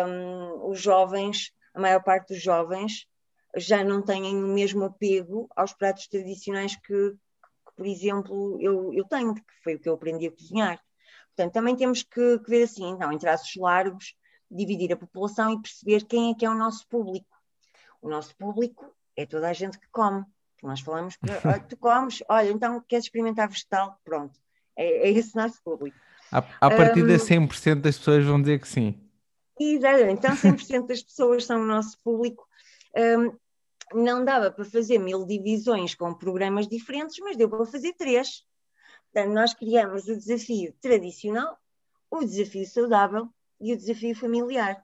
Um, 0.08 0.69
os 0.69 0.79
jovens, 0.79 1.51
a 1.73 1.82
maior 1.82 2.03
parte 2.03 2.34
dos 2.34 2.41
jovens, 2.41 3.08
já 3.55 3.84
não 3.84 4.01
têm 4.01 4.36
o 4.36 4.47
mesmo 4.47 4.86
apego 4.86 5.49
aos 5.55 5.73
pratos 5.73 6.08
tradicionais 6.08 6.75
que, 6.75 7.12
que 7.12 7.75
por 7.75 7.86
exemplo, 7.86 8.58
eu, 8.62 8.93
eu 8.93 9.03
tenho, 9.05 9.34
que 9.34 9.43
foi 9.63 9.75
o 9.75 9.79
que 9.79 9.89
eu 9.89 9.95
aprendi 9.95 10.27
a 10.27 10.32
cozinhar. 10.32 10.79
Portanto, 11.36 11.53
também 11.53 11.75
temos 11.75 12.03
que, 12.03 12.39
que 12.39 12.49
ver 12.49 12.63
assim, 12.63 12.88
então, 12.89 13.12
em 13.12 13.17
traços 13.17 13.55
largos, 13.55 14.15
dividir 14.51 14.93
a 14.93 14.97
população 14.97 15.53
e 15.53 15.62
perceber 15.62 16.05
quem 16.05 16.32
é 16.32 16.36
que 16.36 16.45
é 16.45 16.49
o 16.49 16.55
nosso 16.55 16.88
público. 16.88 17.36
O 18.01 18.10
nosso 18.10 18.36
público 18.36 18.95
é 19.15 19.25
toda 19.25 19.49
a 19.49 19.53
gente 19.53 19.79
que 19.79 19.88
come. 19.91 20.23
Nós 20.63 20.81
falamos 20.81 21.17
ah, 21.43 21.59
tu 21.67 21.77
comes, 21.77 22.23
olha, 22.29 22.51
então 22.51 22.83
queres 22.87 23.05
experimentar 23.05 23.47
vegetal? 23.47 23.99
Pronto, 24.03 24.39
é, 24.75 25.07
é 25.07 25.11
esse 25.11 25.35
nosso 25.35 25.61
público. 25.63 25.97
A, 26.31 26.37
a 26.37 26.69
partir 26.69 27.03
um, 27.03 27.07
de 27.07 27.13
100% 27.13 27.81
das 27.81 27.97
pessoas 27.97 28.25
vão 28.25 28.39
dizer 28.41 28.59
que 28.59 28.67
sim. 28.67 28.99
Então 30.11 30.35
100% 30.35 30.87
das 30.87 31.01
pessoas 31.01 31.45
são 31.45 31.61
o 31.61 31.65
nosso 31.65 31.97
público. 32.03 32.47
Um, 32.95 33.35
não 33.93 34.23
dava 34.23 34.51
para 34.51 34.65
fazer 34.65 34.99
mil 34.99 35.25
divisões 35.25 35.95
com 35.95 36.13
programas 36.13 36.67
diferentes, 36.67 37.17
mas 37.19 37.35
deu 37.35 37.49
para 37.49 37.65
fazer 37.65 37.93
três. 37.93 38.43
Portanto, 39.11 39.33
nós 39.33 39.53
criamos 39.53 40.07
o 40.07 40.15
desafio 40.15 40.73
tradicional, 40.79 41.57
o 42.11 42.19
desafio 42.19 42.65
saudável 42.65 43.27
e 43.59 43.73
o 43.73 43.77
desafio 43.77 44.15
familiar. 44.15 44.83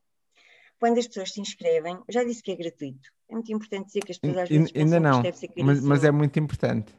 Quando 0.80 0.98
as 0.98 1.08
pessoas 1.08 1.32
se 1.32 1.40
inscrevem, 1.40 2.00
já 2.10 2.24
disse 2.24 2.42
que 2.42 2.52
é 2.52 2.56
gratuito. 2.56 3.15
É 3.30 3.34
muito 3.34 3.52
importante 3.52 3.88
dizer 3.88 4.02
que 4.02 4.12
as 4.12 4.18
pessoas 4.18 4.44
às 4.44 4.50
vezes 4.50 4.72
Ainda 4.76 5.00
não, 5.00 5.24
mas, 5.64 5.82
mas, 5.82 6.04
é 6.04 6.12
muito 6.12 6.40
importante. 6.40 6.94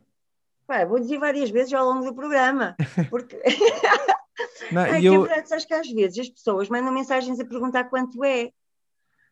Pá, 0.66 0.84
vou 0.84 0.98
dizer 0.98 1.18
várias 1.18 1.50
vezes 1.50 1.72
ao 1.72 1.86
longo 1.86 2.04
do 2.04 2.14
programa, 2.14 2.74
porque 3.10 3.40
não, 4.72 4.82
é, 4.82 4.98
eu... 4.98 5.00
que 5.00 5.08
é 5.08 5.18
verdade, 5.18 5.48
sabes 5.48 5.64
que 5.64 5.74
às 5.74 5.90
vezes 5.90 6.18
as 6.18 6.28
pessoas 6.28 6.68
mandam 6.68 6.92
mensagens 6.92 7.38
a 7.38 7.44
perguntar 7.44 7.84
quanto 7.84 8.24
é. 8.24 8.50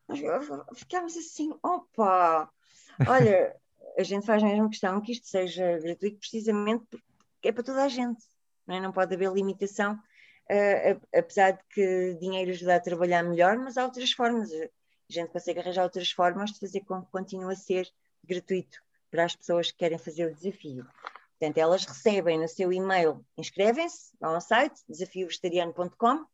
Nós 0.07 0.21
ficamos 0.75 1.17
assim, 1.17 1.53
opa, 1.63 2.49
olha, 3.09 3.57
a 3.99 4.03
gente 4.03 4.27
faz 4.27 4.43
a 4.43 4.47
mesma 4.47 4.69
questão 4.69 5.01
que 5.01 5.13
isto 5.13 5.27
seja 5.27 5.79
gratuito 5.79 6.19
precisamente 6.19 6.85
porque 6.91 7.49
é 7.49 7.53
para 7.53 7.63
toda 7.63 7.85
a 7.85 7.89
gente, 7.89 8.25
não, 8.67 8.77
é? 8.77 8.81
não 8.81 8.93
pode 8.93 9.15
haver 9.15 9.33
limitação 9.33 9.95
uh, 10.51 11.01
apesar 11.15 11.53
de 11.53 11.61
que 11.71 12.15
dinheiro 12.21 12.51
ajuda 12.51 12.77
a 12.77 12.81
trabalhar 12.81 13.23
melhor, 13.23 13.59
mas 13.59 13.77
há 13.77 13.85
outras 13.85 14.13
formas. 14.13 14.51
A 15.09 15.13
gente 15.13 15.31
consegue 15.31 15.61
arranjar 15.61 15.85
outras 15.85 16.11
formas 16.11 16.53
de 16.53 16.61
fazer 16.61 16.81
com 16.81 17.03
que 17.03 17.11
continue 17.11 17.53
a 17.53 17.57
ser 17.57 17.89
gratuito 18.23 18.83
para 19.11 19.25
as 19.25 19.37
pessoas 19.37 19.71
que 19.71 19.79
querem 19.79 19.99
fazer 19.99 20.31
o 20.31 20.35
desafio. 20.35 20.87
Portanto, 21.39 21.59
elas 21.59 21.85
recebem 21.85 22.41
no 22.41 22.49
seu 22.49 22.73
e-mail, 22.73 23.25
inscrevem-se, 23.37 24.13
vão 24.21 24.35
ao 24.35 24.41
site 24.41 24.81
desafiovegetariano.com, 24.89 26.25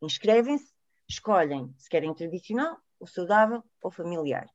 inscrevem-se, 0.00 0.72
escolhem 1.08 1.74
se 1.76 1.88
querem 1.88 2.14
tradicional, 2.14 2.78
o 2.98 3.06
saudável 3.06 3.62
ou 3.82 3.90
familiar. 3.90 4.48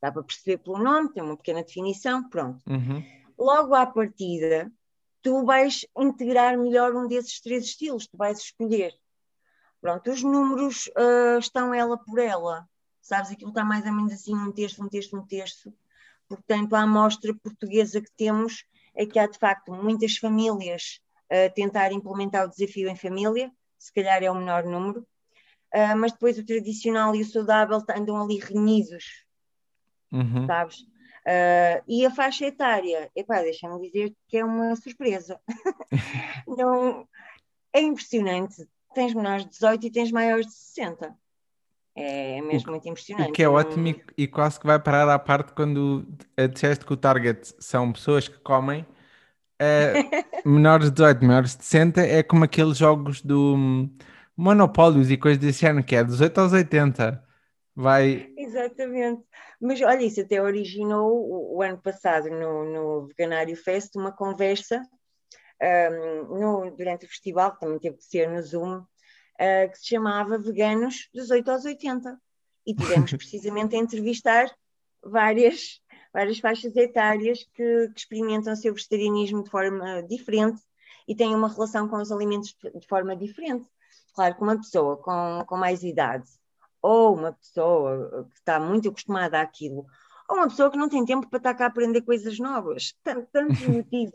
Dá 0.00 0.12
para 0.12 0.22
perceber 0.22 0.58
pelo 0.58 0.78
nome, 0.78 1.12
tem 1.12 1.22
uma 1.22 1.36
pequena 1.36 1.62
definição, 1.62 2.28
pronto. 2.28 2.62
Uhum. 2.68 3.02
Logo 3.38 3.74
à 3.74 3.86
partida, 3.86 4.70
tu 5.22 5.44
vais 5.44 5.86
integrar 5.96 6.56
melhor 6.58 6.94
um 6.94 7.08
desses 7.08 7.40
três 7.40 7.64
estilos, 7.64 8.06
tu 8.06 8.16
vais 8.16 8.38
escolher. 8.38 8.92
Pronto, 9.80 10.10
os 10.10 10.22
números 10.22 10.88
uh, 10.88 11.38
estão 11.38 11.72
ela 11.72 11.96
por 11.96 12.18
ela. 12.18 12.68
Sabes, 13.00 13.30
aquilo 13.30 13.50
está 13.50 13.64
mais 13.64 13.86
ou 13.86 13.92
menos 13.92 14.12
assim, 14.12 14.34
um 14.34 14.52
terço, 14.52 14.84
um 14.84 14.88
terço, 14.88 15.16
um 15.16 15.26
terço. 15.26 15.72
Portanto, 16.28 16.74
a 16.74 16.82
amostra 16.82 17.34
portuguesa 17.34 18.00
que 18.00 18.10
temos 18.16 18.64
é 18.94 19.06
que 19.06 19.18
há 19.18 19.26
de 19.26 19.38
facto 19.38 19.72
muitas 19.72 20.16
famílias 20.18 21.00
a 21.30 21.48
tentar 21.50 21.92
implementar 21.92 22.46
o 22.46 22.50
desafio 22.50 22.88
em 22.88 22.96
família, 22.96 23.50
se 23.78 23.92
calhar 23.92 24.22
é 24.22 24.30
o 24.30 24.34
menor 24.34 24.64
número, 24.64 25.00
uh, 25.74 25.96
mas 25.96 26.12
depois 26.12 26.38
o 26.38 26.44
tradicional 26.44 27.14
e 27.14 27.22
o 27.22 27.26
saudável 27.26 27.82
andam 27.96 28.20
ali 28.20 28.38
renhidos, 28.38 29.26
Uhum. 30.10 30.46
sabes? 30.46 30.80
Uh, 30.80 31.84
e 31.86 32.06
a 32.06 32.10
faixa 32.10 32.46
etária, 32.46 33.10
epá, 33.14 33.42
deixa-me 33.42 33.78
dizer 33.82 34.14
que 34.26 34.38
é 34.38 34.44
uma 34.44 34.74
surpresa. 34.76 35.38
Não, 36.46 37.06
é 37.72 37.80
impressionante. 37.80 38.66
Tens 38.98 39.14
menores 39.14 39.44
de 39.44 39.50
18 39.50 39.86
e 39.86 39.90
tens 39.92 40.10
maiores 40.10 40.46
de 40.46 40.52
60. 40.54 41.14
É 41.94 42.42
mesmo 42.42 42.72
muito 42.72 42.88
impressionante. 42.88 43.30
O 43.30 43.32
que 43.32 43.44
é 43.44 43.48
ótimo 43.48 43.86
e, 43.86 44.04
e 44.16 44.26
quase 44.26 44.58
que 44.58 44.66
vai 44.66 44.76
parar 44.76 45.08
à 45.08 45.16
parte 45.16 45.52
quando 45.52 46.04
disseste 46.52 46.84
que 46.84 46.92
o 46.92 46.96
target 46.96 47.54
são 47.60 47.92
pessoas 47.92 48.26
que 48.26 48.40
comem. 48.40 48.84
eh, 49.60 49.92
menores 50.44 50.86
de 50.86 50.94
18, 50.94 51.20
menores 51.20 51.56
de 51.56 51.64
60 51.64 52.00
é 52.00 52.24
como 52.24 52.42
aqueles 52.42 52.76
jogos 52.76 53.22
do 53.22 53.54
hum, 53.54 53.96
Monopólios 54.36 55.12
e 55.12 55.16
coisas 55.16 55.38
desse 55.38 55.60
género, 55.60 55.86
que 55.86 55.94
é 55.94 56.02
dos 56.02 56.20
8 56.20 56.36
aos 56.40 56.52
80. 56.52 57.24
Vai. 57.76 58.32
Exatamente. 58.36 59.22
Mas 59.60 59.80
olha, 59.80 60.02
isso 60.02 60.22
até 60.22 60.42
originou 60.42 61.08
o, 61.08 61.58
o 61.58 61.62
ano 61.62 61.78
passado 61.78 62.28
no, 62.30 62.64
no 62.64 63.06
Veganário 63.06 63.54
Fest 63.54 63.94
uma 63.94 64.10
conversa 64.10 64.82
no- 66.28 66.70
durante 66.70 67.06
o 67.06 67.08
festival, 67.08 67.52
que 67.52 67.60
também 67.60 67.78
teve 67.78 67.96
que 67.96 68.04
ser 68.04 68.28
no 68.28 68.42
Zoom, 68.42 68.84
ah, 69.38 69.68
que 69.68 69.78
se 69.78 69.88
chamava 69.88 70.38
Veganos 70.38 71.08
dos 71.12 71.30
8 71.30 71.50
aos 71.50 71.64
80. 71.64 72.18
E 72.66 72.74
tivemos 72.74 73.10
precisamente 73.16 73.74
a 73.76 73.78
entrevistar 73.78 74.50
várias, 75.02 75.80
várias 76.12 76.38
faixas 76.38 76.76
etárias 76.76 77.44
que, 77.54 77.88
que 77.88 78.00
experimentam 78.00 78.52
o 78.52 78.56
seu 78.56 78.74
vegetarianismo 78.74 79.42
de 79.42 79.50
forma 79.50 80.02
diferente 80.02 80.60
e 81.06 81.14
têm 81.14 81.34
uma 81.34 81.48
relação 81.48 81.88
com 81.88 81.96
os 81.96 82.12
alimentos 82.12 82.54
de, 82.74 82.86
forma 82.86 83.16
diferente. 83.16 83.66
Claro 84.14 84.34
que 84.34 84.42
uma 84.42 84.56
pessoa 84.56 84.96
com, 84.96 85.44
com 85.46 85.56
mais 85.56 85.82
idade 85.82 86.28
ou 86.82 87.14
uma 87.14 87.32
pessoa 87.32 88.26
que 88.30 88.38
está 88.38 88.60
muito 88.60 88.88
acostumada 88.88 89.40
àquilo, 89.40 89.86
ou 90.28 90.36
uma 90.36 90.48
pessoa 90.48 90.70
que 90.70 90.76
não 90.76 90.88
tem 90.88 91.04
tempo 91.04 91.28
para 91.28 91.38
estar 91.38 91.54
cá 91.54 91.64
a 91.64 91.68
aprender 91.68 92.02
coisas 92.02 92.38
novas, 92.38 92.94
Tan- 93.02 93.24
tantos 93.32 93.60
motivos, 93.66 94.14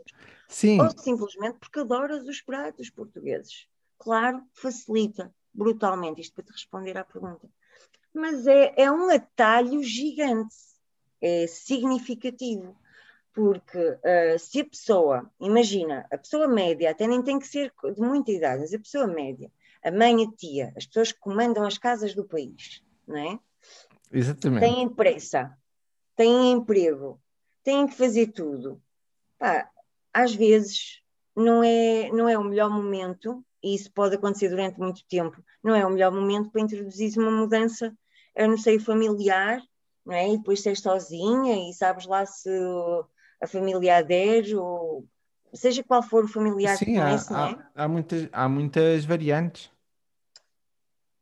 Sim, 0.54 0.80
ou 0.80 0.90
simplesmente 0.92 1.58
porque 1.58 1.80
adoras 1.80 2.28
os 2.28 2.40
pratos 2.40 2.88
portugueses. 2.92 3.68
Claro, 3.98 4.44
facilita 4.54 5.34
brutalmente 5.52 6.22
isto 6.22 6.36
para 6.36 6.44
te 6.44 6.52
responder 6.52 6.96
à 6.96 7.04
pergunta. 7.04 7.50
Mas 8.14 8.46
é, 8.46 8.72
é 8.78 8.92
um 8.92 9.10
atalho 9.10 9.82
gigante, 9.82 10.56
é 11.20 11.48
significativo, 11.48 12.78
porque 13.34 13.98
ah, 14.04 14.38
se 14.38 14.62
a 14.62 14.66
pessoa, 14.66 15.32
imagina, 15.40 16.06
a 16.12 16.20
pessoa 16.20 16.48
média, 16.48 16.92
até 16.92 17.08
nem 17.08 17.24
tem 17.24 17.40
que 17.40 17.48
ser 17.48 17.74
de 17.96 18.02
muita 18.02 18.32
idade, 18.32 18.62
mas 18.62 18.76
a 18.76 18.80
pessoa 18.80 19.08
média, 19.08 19.52
a 19.84 19.90
mãe, 19.90 20.24
a 20.24 20.32
tia, 20.38 20.72
as 20.78 20.86
pessoas 20.86 21.12
que 21.12 21.20
comandam 21.20 21.66
as 21.66 21.80
casas 21.80 22.14
do 22.14 22.26
país, 22.26 22.84
não 23.08 23.18
é? 23.18 23.40
exatamente. 24.12 24.72
têm 24.72 24.88
pressa, 24.88 25.58
têm 26.16 26.52
emprego, 26.52 27.20
têm 27.64 27.88
que 27.88 27.96
fazer 27.96 28.28
tudo. 28.28 28.80
Pá, 29.40 29.68
às 30.14 30.34
vezes 30.34 31.02
não 31.36 31.64
é, 31.64 32.10
não 32.12 32.30
é 32.30 32.38
o 32.38 32.44
melhor 32.44 32.70
momento, 32.70 33.44
e 33.64 33.76
isso 33.76 33.92
pode 33.92 34.16
acontecer 34.16 34.50
durante 34.50 34.80
muito 34.80 35.06
tempo, 35.08 35.44
não 35.64 35.76
é 35.76 35.86
o 35.86 35.90
melhor 35.90 36.12
momento 36.12 36.52
para 36.52 36.62
introduzir 36.62 37.18
uma 37.18 37.32
mudança 37.32 37.96
eh, 38.36 38.48
no 38.48 38.58
seio 38.58 38.80
familiar, 38.80 39.62
não 40.06 40.14
é? 40.14 40.30
E 40.30 40.38
depois 40.38 40.62
ser 40.62 40.78
sozinha 40.78 41.70
e 41.70 41.74
sabes 41.74 42.06
lá 42.06 42.26
se 42.26 42.50
a 43.42 43.48
família 43.48 43.98
adere 43.98 44.56
ou 44.56 45.08
seja 45.54 45.84
qual 45.84 46.04
for 46.04 46.26
o 46.26 46.28
familiar 46.28 46.78
que 46.78 46.86
Sim, 46.86 46.98
há, 46.98 47.06
conhece, 47.06 47.32
não 47.32 47.40
é? 47.40 47.52
há, 47.76 47.84
há 47.84 47.88
muitas, 47.88 48.30
há 48.32 48.50
muitas 48.50 49.06
variantes. 49.06 49.72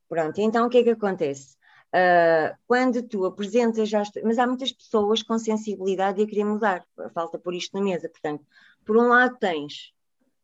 Pronto, 0.10 0.42
então 0.42 0.66
o 0.66 0.70
que 0.70 0.80
é 0.80 0.84
que 0.84 0.90
acontece? 0.90 1.56
Ah, 1.94 2.56
quando 2.66 3.04
tu 3.04 3.26
apresentas 3.26 3.90
já, 3.90 4.04
mas 4.24 4.40
há 4.40 4.48
muitas 4.48 4.72
pessoas 4.72 5.22
com 5.22 5.38
sensibilidade 5.38 6.22
e 6.22 6.24
a 6.24 6.28
querer 6.28 6.46
mudar, 6.46 6.86
falta 7.14 7.38
pôr 7.38 7.54
isto 7.54 7.76
na 7.78 7.84
mesa. 7.84 8.08
Portanto, 8.10 8.46
por 8.86 8.98
um 8.98 9.08
lado 9.08 9.38
tens 9.38 9.94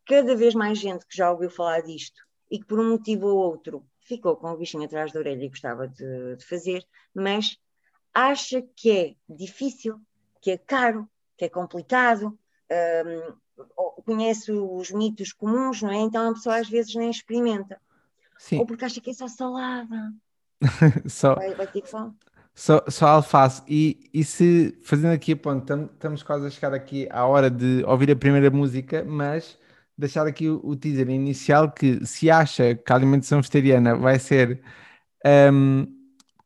cada 0.06 0.36
vez 0.36 0.54
mais 0.54 0.78
gente 0.78 1.06
que 1.06 1.16
já 1.16 1.32
ouviu 1.32 1.50
falar 1.50 1.82
disto 1.82 2.22
e 2.50 2.60
que 2.60 2.66
por 2.66 2.80
um 2.80 2.92
motivo 2.92 3.28
ou 3.28 3.38
outro 3.38 3.86
ficou 4.00 4.36
com 4.38 4.52
o 4.52 4.58
bichinho 4.58 4.86
atrás 4.86 5.12
da 5.12 5.20
orelha 5.20 5.44
e 5.44 5.50
gostava 5.50 5.88
de, 5.88 6.36
de 6.38 6.46
fazer, 6.46 6.86
mas 7.14 7.58
acha 8.14 8.62
que 8.76 8.92
é 8.92 9.16
difícil, 9.28 10.00
que 10.42 10.52
é 10.52 10.58
caro, 10.58 11.10
que 11.38 11.46
é 11.46 11.50
complicado, 11.50 12.38
ou 13.76 14.02
conhece 14.04 14.52
os 14.52 14.92
mitos 14.92 15.34
comuns, 15.34 15.82
não 15.82 15.92
é? 15.92 15.98
Então 15.98 16.30
a 16.30 16.34
pessoa 16.34 16.58
às 16.58 16.70
vezes 16.70 16.96
nem 16.96 17.10
experimenta. 17.10 17.80
Sim, 18.38 18.60
Ou 18.60 18.66
porque 18.66 18.86
acha 18.86 19.02
que 19.02 19.10
é 19.10 19.14
só 19.14 19.28
salada. 19.28 20.14
só, 21.10 21.36
Vai, 21.36 21.54
vai 21.54 21.68
ter 21.68 21.86
fome. 21.86 22.16
Só, 22.58 22.84
só 22.90 23.08
alface. 23.08 23.62
E, 23.68 24.10
e 24.14 24.24
se, 24.24 24.78
fazendo 24.84 25.14
aqui 25.14 25.34
a 25.34 25.38
ponto, 25.38 25.66
tam- 25.66 25.90
estamos 25.94 26.24
quase 26.24 26.48
a 26.48 26.50
chegar 26.50 26.74
aqui 26.74 27.08
à 27.12 27.26
hora 27.26 27.50
de 27.52 27.84
ouvir 27.86 28.12
a 28.12 28.16
primeira 28.16 28.50
música, 28.50 29.04
mas 29.06 29.58
deixar 29.98 30.28
aqui 30.28 30.50
o, 30.50 30.60
o 30.64 30.76
teaser 30.76 31.10
inicial 31.10 31.72
que 31.72 32.06
se 32.06 32.30
acha 32.32 32.76
que 32.76 32.92
a 32.92 32.96
alimentação 32.96 33.40
vegetariana 33.42 33.96
vai 33.96 34.20
ser 34.20 34.62
hum, 35.54 35.88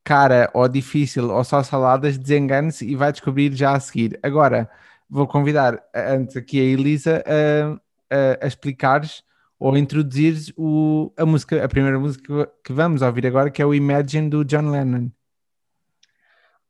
cara 0.04 0.50
ou 0.54 0.68
difícil 0.68 1.30
ou 1.32 1.44
só 1.44 1.64
saladas, 1.64 2.18
desengane-se 2.18 2.86
e 2.88 2.96
vai 2.96 3.12
descobrir 3.12 3.54
já 3.56 3.74
a 3.76 3.80
seguir. 3.80 4.20
Agora, 4.24 4.70
vou 5.10 5.28
convidar 5.28 5.82
antes 5.96 6.36
aqui 6.38 6.60
a 6.60 6.64
Elisa 6.64 7.24
a, 7.28 8.16
a, 8.44 8.46
a 8.46 8.48
explicares 8.48 9.24
ou 9.60 9.78
introduzires 9.78 10.52
o, 10.58 11.14
a 11.18 11.26
música, 11.26 11.64
a 11.64 11.70
primeira 11.70 12.00
música 12.00 12.52
que 12.64 12.74
vamos 12.74 13.02
ouvir 13.02 13.28
agora, 13.28 13.52
que 13.52 13.62
é 13.62 13.66
o 13.66 13.74
Imagine 13.76 14.30
do 14.30 14.44
John 14.46 14.70
Lennon. 14.72 15.10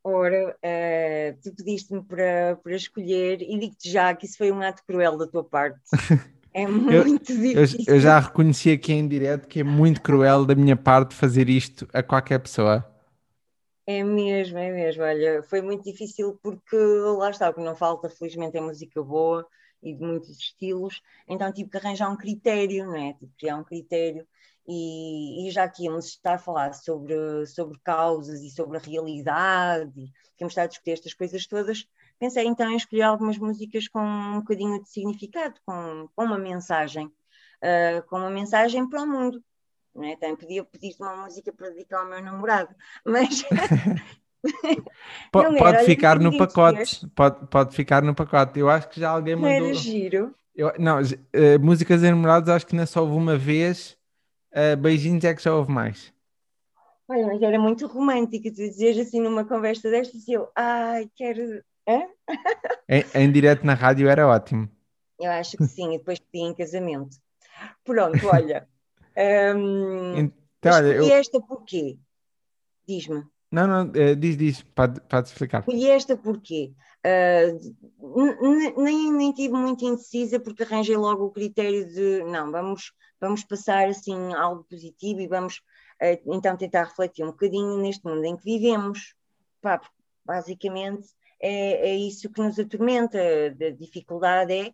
Ora, 0.03 0.57
eh, 0.63 1.37
tu 1.43 1.53
pediste-me 1.55 2.03
para, 2.03 2.55
para 2.57 2.75
escolher 2.75 3.41
e 3.41 3.59
digo-te 3.59 3.89
já 3.91 4.15
que 4.15 4.25
isso 4.25 4.37
foi 4.37 4.51
um 4.51 4.61
ato 4.61 4.83
cruel 4.85 5.15
da 5.17 5.27
tua 5.27 5.43
parte. 5.43 5.79
É 6.53 6.67
muito 6.67 7.35
Eu, 7.49 7.63
difícil. 7.65 7.85
eu 7.85 7.99
já 7.99 8.19
reconheci 8.19 8.71
aqui 8.71 8.93
em 8.93 9.07
direto 9.07 9.47
que 9.47 9.59
é 9.59 9.63
muito 9.63 10.01
cruel 10.01 10.45
da 10.45 10.55
minha 10.55 10.75
parte 10.75 11.13
fazer 11.15 11.49
isto 11.49 11.87
a 11.93 12.01
qualquer 12.03 12.39
pessoa. 12.39 12.85
É 13.85 14.03
mesmo, 14.03 14.57
é 14.57 14.71
mesmo. 14.71 15.03
Olha, 15.03 15.43
foi 15.43 15.61
muito 15.61 15.83
difícil 15.83 16.39
porque 16.43 16.75
lá 16.77 17.29
está, 17.29 17.49
o 17.49 17.53
que 17.53 17.61
não 17.61 17.75
falta, 17.75 18.09
felizmente, 18.09 18.57
é 18.57 18.61
música 18.61 19.01
boa 19.03 19.47
e 19.81 19.93
de 19.95 20.01
muitos 20.05 20.29
estilos. 20.39 21.01
Então 21.27 21.51
tive 21.51 21.69
que 21.69 21.77
arranjar 21.77 22.09
um 22.11 22.17
critério, 22.17 22.85
não 22.85 22.95
é? 22.95 23.13
Tive 23.13 23.31
que 23.31 23.37
criar 23.39 23.57
um 23.57 23.63
critério. 23.63 24.27
E, 24.67 25.47
e 25.47 25.51
já 25.51 25.67
que 25.67 25.83
íamos 25.83 26.05
estar 26.05 26.35
a 26.35 26.37
falar 26.37 26.73
sobre, 26.73 27.45
sobre 27.47 27.79
causas 27.83 28.41
e 28.41 28.49
sobre 28.49 28.77
a 28.77 28.81
realidade, 28.81 29.91
e 29.99 30.07
que 30.37 30.43
íamos 30.43 30.51
estar 30.53 30.63
a 30.63 30.67
discutir 30.67 30.91
estas 30.91 31.13
coisas 31.13 31.47
todas, 31.47 31.87
pensei 32.19 32.45
então 32.45 32.69
em 32.69 32.75
escolher 32.77 33.03
algumas 33.03 33.37
músicas 33.37 33.87
com 33.87 33.99
um 33.99 34.39
bocadinho 34.39 34.81
de 34.81 34.89
significado, 34.89 35.59
com, 35.65 36.07
com 36.15 36.23
uma 36.25 36.37
mensagem, 36.37 37.11
ah, 37.61 38.01
com 38.07 38.17
uma 38.17 38.29
mensagem 38.29 38.87
para 38.87 39.01
o 39.01 39.07
mundo. 39.07 39.43
Não 39.93 40.05
é? 40.05 40.15
Também 40.15 40.37
podia 40.37 40.63
pedir-te 40.63 41.01
uma 41.01 41.17
música 41.17 41.51
para 41.51 41.69
dedicar 41.69 41.99
ao 41.99 42.09
meu 42.09 42.21
namorado, 42.21 42.73
mas 43.03 43.43
pode 45.31 45.61
olha, 45.61 45.79
ficar 45.79 46.19
no 46.19 46.35
pacote. 46.37 47.07
Pode, 47.15 47.47
pode 47.47 47.75
ficar 47.75 48.01
no 48.01 48.15
pacote. 48.15 48.59
Eu 48.59 48.69
acho 48.69 48.87
que 48.89 48.99
já 48.99 49.09
alguém 49.09 49.35
não 49.35 49.47
era 49.47 49.63
mandou. 49.65 49.73
giro. 49.75 50.35
Eu- 50.55 50.73
não, 50.79 50.99
eh, 51.33 51.57
músicas 51.57 52.03
enamoradas 52.03 52.49
acho 52.49 52.67
que 52.67 52.75
não 52.75 52.85
só 52.85 53.01
houve 53.01 53.15
uma 53.15 53.37
vez. 53.37 53.97
Eh, 54.51 54.75
beijinhos 54.75 55.23
é 55.23 55.33
que 55.33 55.41
já 55.43 55.53
houve 55.53 55.71
mais. 55.71 56.13
Olha, 57.07 57.27
mas 57.27 57.41
era 57.41 57.59
muito 57.59 57.87
romântico 57.87 58.49
tu 58.49 58.55
dizeres 58.55 59.07
assim 59.07 59.19
numa 59.19 59.43
conversa 59.45 59.89
destas 59.89 60.27
e 60.27 60.33
eu, 60.33 60.49
ai, 60.55 61.09
quero. 61.15 61.61
Hã? 61.87 62.07
Em, 62.87 63.03
em 63.13 63.31
direto 63.31 63.65
na 63.65 63.73
rádio 63.73 64.07
era 64.09 64.27
ótimo. 64.27 64.69
Eu 65.19 65.29
acho 65.31 65.57
que 65.57 65.65
sim, 65.65 65.93
e 65.93 65.97
depois 65.97 66.19
pedi 66.19 66.45
em 66.45 66.53
casamento. 66.55 67.17
Pronto, 67.83 68.25
olha. 68.27 68.67
hum, 69.55 70.31
Então, 70.59 70.73
olha, 70.73 70.93
eu, 70.95 71.07
esta 71.09 71.39
porquê? 71.41 71.97
Diz-me. 72.87 73.23
Não, 73.51 73.67
não, 73.67 73.91
eh, 73.95 74.15
diz, 74.15 74.37
diz, 74.37 74.61
pode, 74.61 75.01
pode 75.01 75.27
explicar. 75.27 75.59
Escolhi 75.59 75.89
esta 75.89 76.15
porque 76.15 76.73
uh, 77.05 78.81
nem, 78.81 79.11
nem 79.11 79.33
tive 79.33 79.53
muito 79.53 79.83
indecisa 79.83 80.39
porque 80.39 80.63
arranjei 80.63 80.95
logo 80.95 81.25
o 81.25 81.31
critério 81.31 81.85
de 81.85 82.23
não, 82.23 82.49
vamos, 82.49 82.93
vamos 83.19 83.43
passar 83.43 83.89
assim 83.89 84.33
algo 84.33 84.63
positivo 84.63 85.19
e 85.19 85.27
vamos 85.27 85.57
uh, 86.01 86.33
então 86.33 86.55
tentar 86.55 86.85
refletir 86.85 87.23
um 87.25 87.31
bocadinho 87.31 87.77
neste 87.77 88.05
mundo 88.05 88.23
em 88.23 88.37
que 88.37 88.45
vivemos. 88.45 89.13
Pá, 89.61 89.81
basicamente 90.25 91.09
é, 91.41 91.89
é 91.89 91.95
isso 91.95 92.29
que 92.29 92.41
nos 92.41 92.57
atormenta, 92.57 93.19
a 93.19 93.69
dificuldade 93.71 94.53
é 94.53 94.73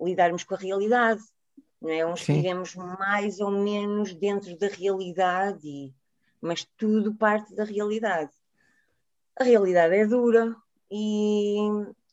lidarmos 0.00 0.44
com 0.44 0.54
a 0.54 0.58
realidade. 0.58 1.22
Não 1.80 1.88
é? 1.88 2.04
Uns 2.04 2.22
Sim. 2.22 2.34
vivemos 2.34 2.74
mais 2.74 3.40
ou 3.40 3.50
menos 3.50 4.12
dentro 4.14 4.58
da 4.58 4.66
realidade 4.66 5.66
e 5.66 5.94
mas 6.40 6.64
tudo 6.76 7.14
parte 7.14 7.54
da 7.54 7.64
realidade. 7.64 8.30
A 9.38 9.44
realidade 9.44 9.94
é 9.94 10.06
dura 10.06 10.54
e, 10.90 11.56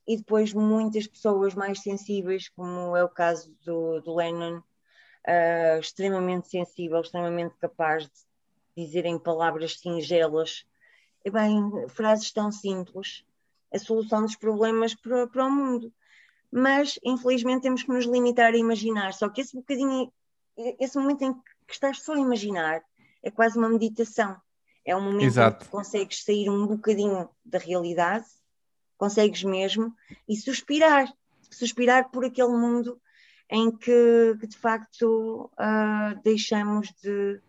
e 0.08 0.18
depois 0.18 0.54
muitas 0.54 1.08
pessoas 1.08 1.54
mais 1.56 1.82
sensíveis, 1.82 2.50
como 2.50 2.96
é 2.96 3.04
o 3.04 3.10
caso 3.10 3.56
do, 3.66 4.02
do 4.02 4.16
Lennon, 4.16 4.58
uh, 4.60 5.80
extremamente 5.80 6.48
sensível, 6.48 7.02
extremamente 7.02 7.56
capaz 7.58 8.06
de 8.06 8.86
dizer 8.86 9.06
em 9.06 9.18
palavras 9.18 9.80
singelas, 9.80 10.66
e 11.26 11.32
bem, 11.32 11.88
frases 11.90 12.32
tão 12.32 12.52
simples, 12.52 13.26
a 13.74 13.80
solução 13.80 14.22
dos 14.22 14.36
problemas 14.36 14.96
para, 14.96 15.28
para 15.28 15.46
o 15.46 15.52
mundo. 15.52 15.92
Mas, 16.50 16.98
infelizmente, 17.04 17.64
temos 17.64 17.84
que 17.84 17.92
nos 17.92 18.06
limitar 18.06 18.54
a 18.54 18.58
imaginar. 18.58 19.14
Só 19.14 19.28
que 19.28 19.42
esse 19.42 19.54
bocadinho, 19.54 20.12
esse 20.80 20.98
momento 20.98 21.24
em 21.24 21.34
que 21.34 21.74
estás 21.74 22.02
só 22.02 22.14
a 22.14 22.20
imaginar, 22.20 22.82
é 23.28 23.32
quase 23.32 23.58
uma 23.58 23.70
meditação. 23.70 24.36
É 24.86 24.96
um 24.96 25.02
momento 25.02 25.26
Exato. 25.26 25.64
em 25.64 25.66
que 25.66 25.72
consegues 25.72 26.24
sair 26.24 26.50
um 26.50 26.66
bocadinho 26.66 27.30
da 27.44 27.60
realidade, 27.60 28.26
consegues 28.98 29.44
mesmo, 29.44 29.94
e 30.28 30.36
suspirar. 30.36 31.12
Suspirar 31.52 32.10
por 32.10 32.26
aquele 32.26 32.50
mundo 32.50 33.00
em 33.50 33.72
que, 33.72 34.36
que 34.40 34.48
de 34.48 34.58
facto 34.58 35.50
uh, 35.54 36.22
deixamos 36.24 36.94
de, 37.02 37.42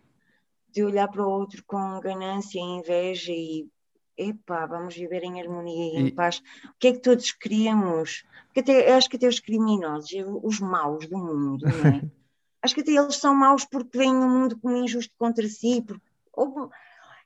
de 0.71 0.85
olhar 0.85 1.09
para 1.09 1.25
o 1.25 1.31
outro 1.31 1.63
com 1.67 2.01
ganância, 2.01 2.61
inveja 2.61 3.33
e 3.33 3.69
epá, 4.17 4.67
vamos 4.67 4.97
viver 4.97 5.23
em 5.23 5.41
harmonia 5.41 5.95
e 5.95 6.03
em 6.03 6.15
paz. 6.15 6.43
O 6.65 6.79
que 6.79 6.89
é 6.89 6.93
que 6.93 7.01
todos 7.01 7.31
queremos? 7.33 8.25
Porque 8.47 8.61
até, 8.61 8.93
acho 8.95 9.09
que 9.09 9.17
até 9.17 9.29
os 9.29 9.39
criminosos, 9.39 10.11
os 10.43 10.61
maus 10.61 11.07
do 11.07 11.17
mundo, 11.17 11.65
não 11.67 11.91
é? 11.91 12.03
acho 12.63 12.75
que 12.75 12.81
até 12.81 12.93
eles 12.93 13.17
são 13.17 13.35
maus 13.35 13.65
porque 13.65 13.99
veem 13.99 14.17
o 14.17 14.29
mundo 14.29 14.59
como 14.59 14.77
injusto 14.77 15.13
contra 15.19 15.47
si, 15.49 15.83
porque 15.87 16.03
houve 16.33 16.69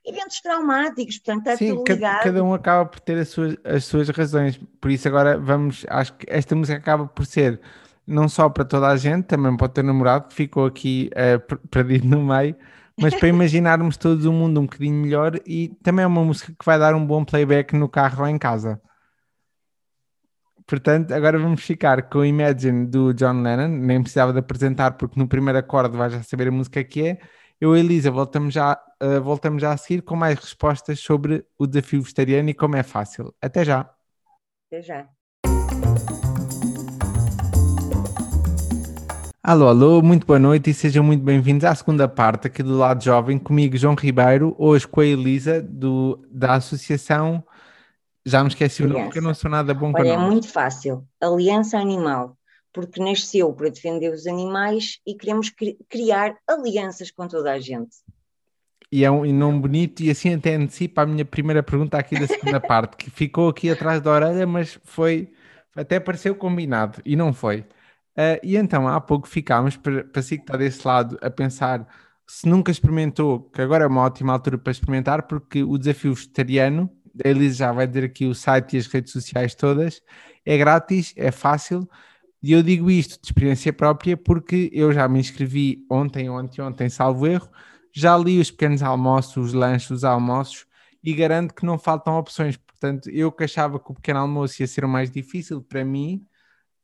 eventos 0.04 0.40
traumáticos, 0.40 1.18
portanto 1.18 1.46
está 1.46 1.56
Sim, 1.56 1.76
tudo 1.76 1.92
ligado. 1.92 2.22
Cada 2.22 2.44
um 2.44 2.54
acaba 2.54 2.86
por 2.86 3.00
ter 3.00 3.18
as 3.18 3.28
suas, 3.28 3.56
as 3.64 3.84
suas 3.84 4.08
razões, 4.08 4.60
por 4.80 4.90
isso 4.90 5.06
agora 5.08 5.38
vamos, 5.38 5.86
acho 5.88 6.14
que 6.14 6.26
esta 6.28 6.54
música 6.54 6.78
acaba 6.78 7.06
por 7.06 7.24
ser 7.24 7.60
não 8.06 8.28
só 8.28 8.48
para 8.48 8.64
toda 8.64 8.88
a 8.88 8.96
gente, 8.96 9.26
também 9.26 9.56
para 9.56 9.66
o 9.66 9.68
teu 9.68 9.84
namorado 9.84 10.28
que 10.28 10.34
ficou 10.34 10.66
aqui 10.66 11.10
uh, 11.12 11.68
perdido 11.68 12.06
no 12.06 12.22
meio, 12.22 12.56
mas 13.00 13.14
para 13.14 13.28
imaginarmos 13.28 13.96
todos 13.96 14.26
um 14.26 14.32
mundo 14.32 14.60
um 14.60 14.64
bocadinho 14.64 14.94
melhor 14.94 15.38
e 15.46 15.68
também 15.82 16.02
é 16.02 16.06
uma 16.06 16.24
música 16.24 16.52
que 16.58 16.64
vai 16.64 16.78
dar 16.78 16.94
um 16.94 17.06
bom 17.06 17.24
playback 17.24 17.76
no 17.76 17.88
carro 17.88 18.22
ou 18.22 18.28
em 18.28 18.38
casa. 18.38 18.80
Portanto, 20.66 21.12
agora 21.12 21.38
vamos 21.38 21.62
ficar 21.62 22.02
com 22.08 22.24
Imagine 22.24 22.86
do 22.86 23.12
John 23.12 23.42
Lennon, 23.42 23.68
nem 23.68 24.00
precisava 24.00 24.32
de 24.32 24.38
apresentar 24.38 24.92
porque 24.92 25.18
no 25.18 25.26
primeiro 25.26 25.58
acorde 25.58 25.96
vais 25.96 26.12
já 26.12 26.22
saber 26.22 26.48
a 26.48 26.52
música 26.52 26.82
que 26.84 27.08
é. 27.08 27.18
Eu 27.60 27.76
e 27.76 27.80
Elisa 27.80 28.10
voltamos 28.10 28.54
já, 28.54 28.78
uh, 29.02 29.22
voltamos 29.22 29.62
já 29.62 29.72
a 29.72 29.76
seguir 29.76 30.02
com 30.02 30.16
mais 30.16 30.38
respostas 30.38 30.98
sobre 31.00 31.44
o 31.58 31.66
desafio 31.66 32.02
vegetariano 32.02 32.50
e 32.50 32.54
como 32.54 32.76
é 32.76 32.82
fácil. 32.82 33.34
Até 33.40 33.64
já. 33.64 33.88
Até 34.66 34.82
já. 34.82 35.08
Alô, 39.44 39.66
alô, 39.66 40.00
muito 40.00 40.24
boa 40.24 40.38
noite 40.38 40.70
e 40.70 40.74
sejam 40.74 41.02
muito 41.02 41.24
bem-vindos 41.24 41.64
à 41.64 41.74
segunda 41.74 42.06
parte 42.08 42.46
aqui 42.46 42.62
do 42.62 42.78
Lado 42.78 43.02
Jovem, 43.02 43.40
comigo 43.40 43.76
João 43.76 43.96
Ribeiro, 43.96 44.54
hoje 44.56 44.86
com 44.86 45.00
a 45.00 45.04
Elisa 45.04 45.60
do, 45.60 46.24
da 46.30 46.54
Associação 46.54 47.44
já 48.24 48.42
me 48.42 48.48
esqueci 48.48 48.82
o 48.82 48.88
nome 48.88 49.04
porque 49.04 49.18
eu 49.18 49.22
não 49.22 49.34
sou 49.34 49.50
nada 49.50 49.74
bom 49.74 49.92
com 49.92 50.00
Olha, 50.00 50.12
é 50.12 50.18
muito 50.18 50.48
fácil. 50.48 51.06
Aliança 51.20 51.78
Animal, 51.78 52.36
porque 52.72 53.02
nasceu 53.02 53.52
para 53.52 53.68
defender 53.68 54.12
os 54.12 54.26
animais 54.26 54.98
e 55.06 55.14
queremos 55.14 55.50
cri 55.50 55.76
criar 55.88 56.36
alianças 56.48 57.10
com 57.10 57.26
toda 57.26 57.52
a 57.52 57.58
gente. 57.58 57.96
E 58.90 59.04
é 59.04 59.10
um 59.10 59.24
nome 59.32 59.60
bonito 59.60 60.02
e 60.02 60.10
assim 60.10 60.34
até 60.34 60.54
antecipa 60.54 61.02
a 61.02 61.06
minha 61.06 61.24
primeira 61.24 61.62
pergunta 61.62 61.96
aqui 61.96 62.18
da 62.18 62.26
segunda 62.26 62.60
parte, 62.60 62.96
que 62.96 63.10
ficou 63.10 63.48
aqui 63.48 63.70
atrás 63.70 64.00
da 64.00 64.10
orelha, 64.10 64.46
mas 64.46 64.78
foi, 64.84 65.32
até 65.74 65.98
pareceu 65.98 66.34
combinado 66.34 67.00
e 67.04 67.16
não 67.16 67.32
foi. 67.32 67.60
Uh, 67.60 68.38
e 68.42 68.56
então 68.56 68.86
há 68.86 69.00
pouco 69.00 69.26
ficámos, 69.26 69.76
para, 69.76 70.04
para 70.04 70.20
si 70.20 70.36
que 70.36 70.42
está 70.42 70.56
desse 70.56 70.86
lado, 70.86 71.18
a 71.22 71.30
pensar 71.30 71.88
se 72.26 72.46
nunca 72.46 72.70
experimentou, 72.70 73.50
que 73.50 73.60
agora 73.60 73.84
é 73.84 73.86
uma 73.86 74.02
ótima 74.02 74.32
altura 74.32 74.58
para 74.58 74.70
experimentar, 74.70 75.22
porque 75.26 75.62
o 75.62 75.78
desafio 75.78 76.14
vegetariano 76.14 76.90
a 77.24 77.28
Elisa 77.28 77.56
já 77.56 77.72
vai 77.72 77.86
dizer 77.86 78.04
aqui 78.04 78.26
o 78.26 78.34
site 78.34 78.76
e 78.76 78.78
as 78.78 78.86
redes 78.86 79.12
sociais 79.12 79.54
todas. 79.54 80.02
É 80.44 80.56
grátis, 80.58 81.12
é 81.16 81.30
fácil. 81.30 81.88
E 82.42 82.52
eu 82.52 82.62
digo 82.62 82.90
isto 82.90 83.20
de 83.20 83.26
experiência 83.28 83.72
própria 83.72 84.16
porque 84.16 84.70
eu 84.72 84.92
já 84.92 85.08
me 85.08 85.20
inscrevi 85.20 85.86
ontem 85.90 86.28
ou 86.28 86.36
anteontem, 86.38 86.88
salvo 86.88 87.26
erro. 87.26 87.48
Já 87.92 88.16
li 88.16 88.40
os 88.40 88.50
pequenos 88.50 88.82
almoços, 88.82 89.36
os 89.36 89.52
lanches, 89.52 89.90
os 89.90 90.04
almoços 90.04 90.66
e 91.02 91.14
garanto 91.14 91.54
que 91.54 91.66
não 91.66 91.78
faltam 91.78 92.16
opções. 92.18 92.56
Portanto, 92.56 93.10
eu 93.10 93.30
que 93.30 93.44
achava 93.44 93.78
que 93.78 93.90
o 93.90 93.94
pequeno 93.94 94.20
almoço 94.20 94.62
ia 94.62 94.66
ser 94.66 94.84
o 94.84 94.88
mais 94.88 95.10
difícil 95.10 95.62
para 95.62 95.84
mim, 95.84 96.26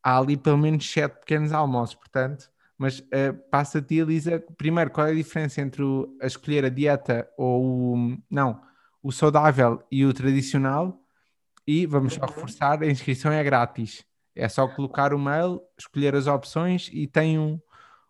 há 0.02 0.18
ali 0.18 0.36
pelo 0.36 0.58
menos 0.58 0.90
sete 0.90 1.20
pequenos 1.20 1.52
almoços. 1.52 1.96
Portanto, 1.96 2.50
mas 2.78 3.00
uh, 3.00 3.34
passa 3.50 3.78
a 3.80 3.94
Elisa. 3.94 4.42
Primeiro, 4.56 4.90
qual 4.90 5.08
é 5.08 5.10
a 5.10 5.14
diferença 5.14 5.60
entre 5.60 5.82
o, 5.82 6.16
a 6.22 6.26
escolher 6.26 6.64
a 6.64 6.68
dieta 6.68 7.28
ou 7.36 7.94
o. 7.94 8.18
Não, 8.30 8.60
o 9.02 9.12
saudável 9.12 9.82
e 9.90 10.04
o 10.04 10.12
tradicional. 10.12 11.00
E 11.66 11.86
vamos 11.86 12.14
só 12.14 12.20
uhum. 12.22 12.26
reforçar: 12.28 12.82
a 12.82 12.86
inscrição 12.86 13.32
é 13.32 13.42
grátis. 13.42 14.04
É 14.34 14.48
só 14.48 14.68
colocar 14.68 15.12
o 15.12 15.18
mail, 15.18 15.60
escolher 15.76 16.14
as 16.14 16.26
opções 16.26 16.88
e 16.92 17.06
tem 17.08 17.38
um, 17.38 17.60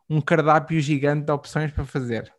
um 0.09 0.21
cardápio 0.21 0.79
gigante 0.81 1.25
de 1.25 1.33
opções 1.33 1.73
para 1.73 1.87
fazer. 1.87 2.33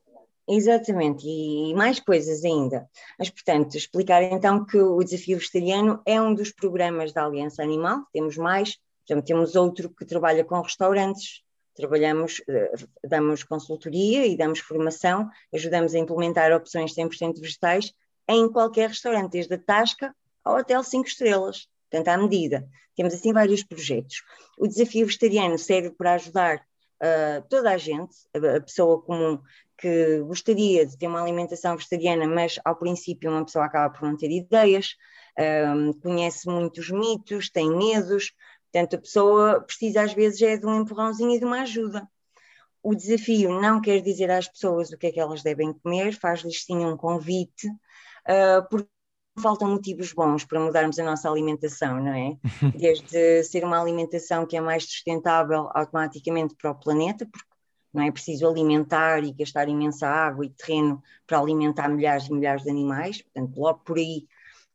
Exatamente, 0.48 1.28
e 1.28 1.74
mais 1.76 2.00
coisas 2.00 2.44
ainda. 2.44 2.88
Mas, 3.20 3.30
portanto, 3.30 3.76
explicar 3.76 4.24
então 4.24 4.66
que 4.66 4.78
o 4.78 5.04
Desafio 5.04 5.38
Vegetariano 5.38 6.02
é 6.06 6.20
um 6.20 6.34
dos 6.34 6.52
programas 6.52 7.14
da 7.14 7.24
Aliança 7.24 7.62
Animal, 7.62 8.04
temos 8.12 8.36
mais, 8.36 8.78
exemplo, 9.08 9.26
temos 9.26 9.56
outro 9.56 9.92
que 9.92 10.06
trabalha 10.06 10.44
com 10.44 10.60
restaurantes, 10.60 11.44
trabalhamos, 11.76 12.42
eh, 12.50 12.72
damos 13.08 13.44
consultoria 13.44 14.26
e 14.26 14.36
damos 14.36 14.60
formação, 14.60 15.30
ajudamos 15.54 15.94
a 15.94 16.00
implementar 16.00 16.52
opções 16.52 16.96
100% 16.96 17.40
vegetais 17.40 17.94
em 18.30 18.48
qualquer 18.48 18.90
restaurante, 18.90 19.32
desde 19.32 19.56
a 19.56 19.58
Tasca 19.58 20.16
ao 20.46 20.58
Hotel 20.58 20.84
5 20.84 21.08
Estrelas, 21.08 21.68
portanto, 21.90 22.08
à 22.10 22.18
medida. 22.18 22.70
Temos 22.96 23.14
assim 23.14 23.34
vários 23.34 23.64
projetos. 23.64 24.24
O 24.58 24.68
desafio 24.68 25.08
vegetariano 25.08 25.58
serve 25.58 25.90
para 25.90 26.14
ajudar 26.14 26.58
uh, 26.58 27.42
toda 27.50 27.72
a 27.72 27.78
gente, 27.78 28.16
a, 28.36 28.58
a, 28.58 28.62
pessoa 28.62 29.02
comum 29.02 29.42
que 29.76 30.20
gostaria 30.20 30.86
de 30.86 30.96
ter 30.96 31.08
uma 31.08 31.22
alimentação 31.22 31.76
vegetariana, 31.76 32.28
mas 32.28 32.60
ao 32.64 32.76
princípio 32.76 33.32
uma 33.32 33.44
pessoa 33.44 33.66
acaba 33.66 33.92
por 33.92 34.08
não 34.08 34.16
ter 34.16 34.30
ideias, 34.30 34.96
uh, 35.40 36.00
conhece 36.02 36.48
muitos 36.48 36.92
mitos, 36.92 37.50
tem 37.50 37.76
medos, 37.76 38.32
portanto, 38.72 38.96
a 38.96 39.00
pessoa 39.00 39.62
precisa 39.62 40.04
às 40.04 40.14
vezes 40.14 40.40
é 40.44 40.58
de 40.58 40.68
um 40.68 40.82
empurrãozinho 40.82 41.32
e 41.32 41.40
de 41.40 41.46
uma 41.46 41.62
ajuda. 41.62 42.08
O 42.84 42.94
desafio 42.94 43.60
não 43.60 43.82
quer 43.82 44.02
dizer 44.02 44.30
às 44.30 44.48
pessoas 44.48 44.92
o 44.92 44.98
que 44.98 45.08
é 45.08 45.12
que 45.12 45.20
elas 45.20 45.42
devem 45.42 45.74
comer, 45.74 46.14
faz-lhes 46.14 46.64
sim 46.64 46.86
um 46.86 46.96
convite 46.96 47.68
uh, 48.28 48.68
porque 48.70 48.90
faltam 49.40 49.70
motivos 49.70 50.14
bons 50.14 50.44
para 50.44 50.60
mudarmos 50.60 51.00
a 51.00 51.04
nossa 51.04 51.30
alimentação, 51.30 52.02
não 52.04 52.14
é? 52.14 52.38
Desde 52.78 53.44
ser 53.44 53.64
uma 53.64 53.82
alimentação 53.82 54.46
que 54.46 54.58
é 54.58 54.62
mais 54.62 54.84
sustentável 54.84 55.70
automaticamente 55.74 56.56
para 56.56 56.72
o 56.72 56.76
planeta, 56.76 57.26
porque 57.26 57.48
não 57.94 58.04
é 58.04 58.12
preciso 58.12 58.48
alimentar 58.48 59.24
e 59.24 59.34
gastar 59.34 59.68
imensa 59.68 60.08
água 60.08 60.46
e 60.46 60.50
terreno 60.50 61.02
para 61.26 61.40
alimentar 61.40 61.90
milhares 61.90 62.28
e 62.28 62.34
milhares 62.34 62.64
de 62.64 62.70
animais, 62.70 63.22
portanto, 63.22 63.60
logo 63.60 63.80
por 63.80 63.98
aí, 63.98 64.28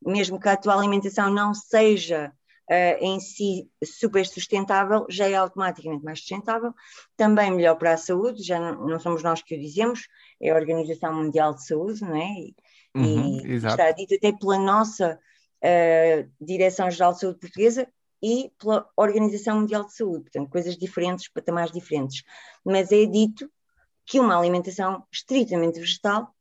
mesmo 0.05 0.41
que 0.41 0.49
a 0.49 0.57
tua 0.57 0.75
alimentação 0.75 1.31
não 1.31 1.55
seja 1.55 2.33
uh, 2.71 3.05
em 3.05 3.21
si 3.21 3.71
super 3.85 4.27
sustentável, 4.27 5.07
já 5.09 5.29
é 5.29 5.35
automaticamente 5.35 6.05
mais 6.05 6.19
sustentável, 6.19 6.75
também 7.17 7.51
melhor 7.51 7.77
para 7.77 7.93
a 7.93 7.97
saúde, 7.97 8.43
já 8.43 8.59
não, 8.59 8.87
não 8.87 9.01
somos 9.01 9.23
nós 9.23 9.43
que 9.43 9.55
o 9.55 9.61
dizemos, 9.61 10.09
é 10.41 10.51
a 10.51 10.57
Organização 10.57 11.15
Mundial 11.15 11.55
de 11.55 11.65
Saúde, 11.65 12.03
não 12.03 12.17
é? 12.17 12.33
E, 12.33 12.55
Uhum, 12.95 13.41
e 13.45 13.53
exato. 13.53 13.75
está 13.75 13.91
dito 13.91 14.15
até 14.15 14.33
pela 14.33 14.59
nossa 14.59 15.19
uh, 15.63 16.31
Direção-Geral 16.41 17.13
de 17.13 17.21
Saúde 17.21 17.41
Portuguesa 17.41 17.89
e 18.23 18.51
pela 18.59 18.89
Organização 18.97 19.61
Mundial 19.61 19.85
de 19.85 19.95
Saúde, 19.95 20.25
portanto, 20.25 20.49
coisas 20.49 20.77
diferentes, 20.77 21.29
patamares 21.29 21.73
diferentes. 21.73 22.23
Mas 22.65 22.93
é 22.93 23.05
dito 23.05 23.51
que 24.07 24.21
uma 24.21 24.39
alimentação 24.39 25.05
estritamente 25.13 25.81
vegetal 25.81 26.35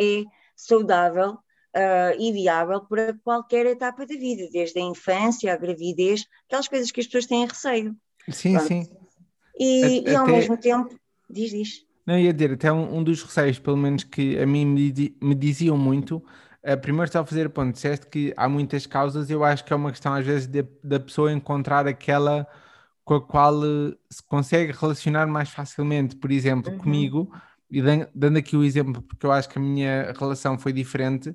é 0.00 0.24
saudável 0.56 1.32
uh, 1.32 2.18
e 2.18 2.32
viável 2.32 2.80
para 2.80 3.14
qualquer 3.22 3.66
etapa 3.66 4.06
da 4.06 4.14
vida, 4.14 4.48
desde 4.50 4.78
a 4.78 4.82
infância, 4.82 5.52
a 5.52 5.56
gravidez, 5.56 6.26
aquelas 6.46 6.68
coisas 6.68 6.90
que 6.90 7.00
as 7.00 7.06
pessoas 7.06 7.26
têm 7.26 7.46
receio. 7.46 7.96
Sim, 8.30 8.54
Pronto. 8.54 8.68
sim. 8.68 8.88
E, 9.58 10.04
a, 10.06 10.10
e 10.10 10.16
ao 10.16 10.24
até... 10.24 10.32
mesmo 10.32 10.56
tempo, 10.56 10.98
diz, 11.28 11.50
diz. 11.50 11.86
Não, 12.06 12.18
ia 12.18 12.32
dizer, 12.32 12.52
até 12.52 12.72
um, 12.72 12.98
um 12.98 13.02
dos 13.02 13.22
receios, 13.22 13.58
pelo 13.58 13.76
menos 13.76 14.04
que 14.04 14.38
a 14.38 14.46
mim 14.46 14.66
me, 14.66 15.16
me 15.22 15.34
diziam 15.34 15.76
muito, 15.76 16.16
uh, 16.62 16.78
primeiro 16.80 17.10
só 17.10 17.24
fazer 17.24 17.48
ponto, 17.48 17.72
disseste 17.72 18.06
que 18.06 18.34
há 18.36 18.48
muitas 18.48 18.86
causas, 18.86 19.30
eu 19.30 19.42
acho 19.42 19.64
que 19.64 19.72
é 19.72 19.76
uma 19.76 19.90
questão 19.90 20.12
às 20.12 20.24
vezes 20.24 20.46
da 20.82 21.00
pessoa 21.00 21.32
encontrar 21.32 21.86
aquela 21.86 22.46
com 23.04 23.14
a 23.14 23.20
qual 23.20 23.54
uh, 23.58 23.96
se 24.10 24.22
consegue 24.22 24.72
relacionar 24.72 25.26
mais 25.26 25.50
facilmente, 25.50 26.16
por 26.16 26.30
exemplo, 26.30 26.72
uhum. 26.72 26.78
comigo, 26.78 27.32
e 27.70 27.82
dando 28.14 28.36
aqui 28.36 28.56
o 28.56 28.64
exemplo, 28.64 29.02
porque 29.02 29.26
eu 29.26 29.32
acho 29.32 29.48
que 29.48 29.58
a 29.58 29.62
minha 29.62 30.12
relação 30.18 30.58
foi 30.58 30.72
diferente, 30.72 31.34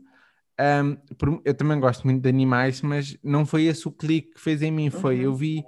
um, 0.60 1.42
eu 1.46 1.54
também 1.54 1.80
gosto 1.80 2.04
muito 2.04 2.22
de 2.22 2.30
animais, 2.30 2.82
mas 2.82 3.18
não 3.24 3.46
foi 3.46 3.64
esse 3.64 3.88
o 3.88 3.92
clique 3.92 4.34
que 4.34 4.42
fez 4.42 4.62
em 4.62 4.72
mim, 4.72 4.90
foi, 4.90 5.18
uhum. 5.18 5.24
eu 5.24 5.36
vi 5.36 5.64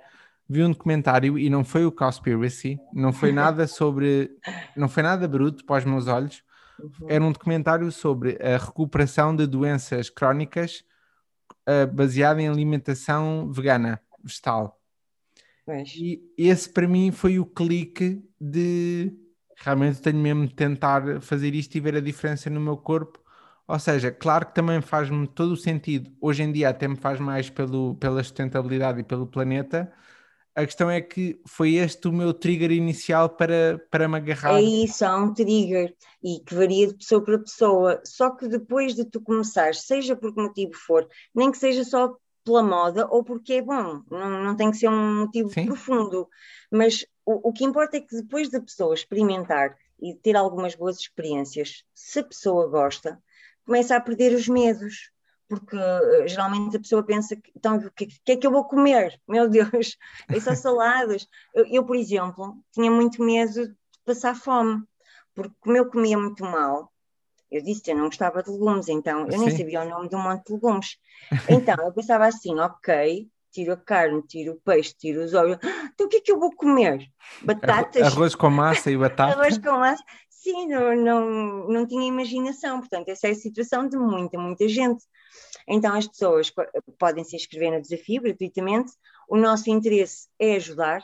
vi 0.52 0.64
um 0.64 0.72
documentário 0.72 1.40
e 1.40 1.50
não 1.50 1.64
foi 1.64 1.86
o 1.86 1.92
Conspiracy, 1.92 2.78
não 2.94 3.14
foi 3.14 3.32
nada 3.32 3.66
sobre, 3.68 4.32
não 4.76 4.90
foi 4.90 5.02
nada 5.02 5.28
bruto 5.28 5.66
para 5.66 5.78
os 5.78 5.86
meus 5.86 6.08
olhos. 6.08 6.44
Uhum. 6.80 7.08
Era 7.08 7.24
um 7.24 7.32
documentário 7.32 7.92
sobre 7.92 8.38
a 8.42 8.58
recuperação 8.58 9.36
de 9.36 9.48
doenças 9.48 10.10
crónicas 10.10 10.84
uh, 11.68 11.88
baseada 11.94 12.42
em 12.42 12.50
alimentação 12.50 13.52
vegana, 13.52 14.02
vegetal. 14.24 14.80
Pois. 15.66 15.94
E 15.96 16.22
esse 16.38 16.70
para 16.70 16.88
mim 16.88 17.12
foi 17.12 17.40
o 17.40 17.46
clique 17.46 18.22
de 18.40 19.14
realmente 19.56 20.02
tenho 20.02 20.18
mesmo 20.18 20.48
de 20.48 20.56
tentar 20.56 21.22
fazer 21.22 21.54
isto 21.54 21.76
e 21.76 21.80
ver 21.80 21.96
a 21.96 22.02
diferença 22.02 22.50
no 22.50 22.60
meu 22.60 22.78
corpo. 22.78 23.20
Ou 23.68 23.80
seja, 23.80 24.12
claro 24.12 24.48
que 24.48 24.56
também 24.56 24.82
faz-me 24.82 25.28
todo 25.28 25.52
o 25.52 25.58
sentido. 25.58 26.12
Hoje 26.20 26.44
em 26.44 26.52
dia 26.52 26.70
até 26.70 26.88
me 26.88 26.98
faz 26.98 27.20
mais 27.20 27.50
pelo, 27.50 27.96
pela 27.96 28.24
sustentabilidade 28.24 29.00
e 29.00 29.04
pelo 29.04 29.28
planeta, 29.28 29.92
a 30.54 30.66
questão 30.66 30.90
é 30.90 31.00
que 31.00 31.40
foi 31.46 31.76
este 31.76 32.08
o 32.08 32.12
meu 32.12 32.34
trigger 32.34 32.72
inicial 32.72 33.30
para, 33.30 33.82
para 33.90 34.08
me 34.08 34.18
agarrar. 34.18 34.54
É 34.56 34.62
isso, 34.62 35.06
há 35.06 35.16
um 35.16 35.34
trigger 35.34 35.96
e 36.22 36.40
que 36.40 36.54
varia 36.54 36.88
de 36.88 36.96
pessoa 36.96 37.24
para 37.24 37.40
pessoa. 37.40 38.02
Só 38.06 38.32
que 38.32 38.48
depois 38.48 38.94
de 38.94 39.06
tu 39.06 39.22
começar, 39.22 39.74
seja 39.74 40.16
por 40.16 40.34
que 40.34 40.42
motivo 40.42 40.74
for, 40.74 41.08
nem 41.34 41.52
que 41.52 41.58
seja 41.58 41.84
só 41.84 42.16
pela 42.44 42.64
moda 42.64 43.08
ou 43.10 43.24
porque 43.24 43.54
é 43.54 43.62
bom, 43.62 44.02
não, 44.10 44.44
não 44.44 44.56
tem 44.56 44.72
que 44.72 44.78
ser 44.78 44.90
um 44.90 45.22
motivo 45.22 45.50
Sim. 45.50 45.68
profundo. 45.68 46.28
Mas 46.70 47.06
o, 47.26 47.50
o 47.50 47.54
que 47.54 47.64
importa 47.64 47.98
é 47.98 48.02
que 48.02 48.16
depois 48.16 48.50
da 48.50 48.60
pessoa 48.60 48.94
experimentar 48.94 49.76
e 50.02 50.16
ter 50.16 50.36
algumas 50.36 50.76
boas 50.76 50.98
experiências, 50.98 51.84
se 51.94 52.20
a 52.20 52.24
pessoa 52.24 52.68
gosta, 52.68 53.22
começa 53.66 53.96
a 53.96 54.02
perder 54.02 54.34
os 54.34 54.48
medos 54.48 55.11
porque 55.52 55.76
uh, 55.76 56.26
geralmente 56.26 56.78
a 56.78 56.80
pessoa 56.80 57.04
pensa 57.04 57.36
que, 57.36 57.52
então, 57.54 57.76
o 57.76 57.92
que, 57.92 58.08
que, 58.24 58.32
é 58.32 58.38
que 58.38 58.48
eu 58.48 58.52
vou 58.52 58.64
comer? 58.64 59.20
Meu 59.28 59.50
Deus, 59.50 59.98
é 60.30 60.40
só 60.40 60.56
saladas. 60.56 61.28
Eu, 61.54 61.66
eu, 61.68 61.86
por 61.86 61.98
exemplo, 61.98 62.58
tinha 62.72 62.90
muito 62.90 63.22
medo 63.22 63.68
de 63.68 63.76
passar 64.06 64.34
fome, 64.34 64.82
porque 65.36 65.54
como 65.60 65.76
eu 65.76 65.90
comia 65.92 66.18
muito 66.18 66.46
mal, 66.46 66.90
eu 67.52 67.62
disse 67.62 67.82
que 67.82 67.92
eu 67.92 67.98
não 67.98 68.06
gostava 68.06 68.42
de 68.42 68.50
legumes, 68.50 68.88
então 68.88 69.26
eu 69.26 69.34
Sim. 69.34 69.40
nem 69.40 69.58
sabia 69.58 69.82
o 69.82 69.90
nome 69.90 70.08
de 70.08 70.16
um 70.16 70.24
monte 70.24 70.46
de 70.46 70.54
legumes. 70.54 70.98
Então 71.50 71.76
eu 71.86 71.92
pensava 71.92 72.28
assim, 72.28 72.58
ok, 72.58 73.28
tiro 73.52 73.74
a 73.74 73.78
carne, 73.78 74.22
tiro 74.22 74.54
o 74.54 74.62
peixe, 74.62 74.96
tiro 74.98 75.22
os 75.22 75.34
ovos, 75.34 75.58
então 75.94 76.08
o 76.08 76.10
que 76.10 76.18
é 76.18 76.22
que 76.22 76.32
eu 76.32 76.40
vou 76.40 76.56
comer? 76.56 77.06
Batatas? 77.42 78.04
Arroz 78.04 78.36
com 78.36 78.50
massa 78.50 78.90
e 78.90 78.96
batata? 78.98 79.34
Arroz 79.34 79.58
com 79.58 79.72
massa. 79.72 80.02
Sim, 80.30 80.70
não, 80.70 80.96
não, 80.96 81.68
não 81.68 81.86
tinha 81.86 82.08
imaginação, 82.08 82.80
portanto, 82.80 83.10
essa 83.10 83.28
é 83.28 83.32
a 83.32 83.36
situação 83.36 83.88
de 83.88 83.98
muita, 83.98 84.40
muita 84.40 84.66
gente. 84.70 85.04
Então, 85.68 85.96
as 85.96 86.08
pessoas 86.08 86.52
podem 86.98 87.24
se 87.24 87.36
inscrever 87.36 87.72
no 87.72 87.82
desafio 87.82 88.22
gratuitamente. 88.22 88.92
O 89.28 89.38
nosso 89.38 89.70
interesse 89.70 90.28
é 90.40 90.56
ajudar. 90.56 91.02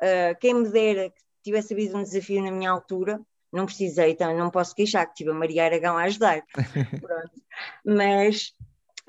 Uh, 0.00 0.38
quem 0.40 0.54
me 0.54 0.68
dera 0.68 1.10
que 1.10 1.20
tivesse 1.42 1.74
havido 1.74 1.96
um 1.96 2.02
desafio 2.02 2.42
na 2.42 2.50
minha 2.50 2.70
altura, 2.70 3.20
não 3.52 3.66
precisei, 3.66 4.12
então 4.12 4.36
não 4.36 4.50
posso 4.50 4.74
queixar 4.74 5.06
que 5.06 5.14
tive 5.14 5.30
a 5.30 5.34
Maria 5.34 5.64
Aragão 5.64 5.96
a 5.96 6.04
ajudar. 6.04 6.44
Mas, 7.84 8.54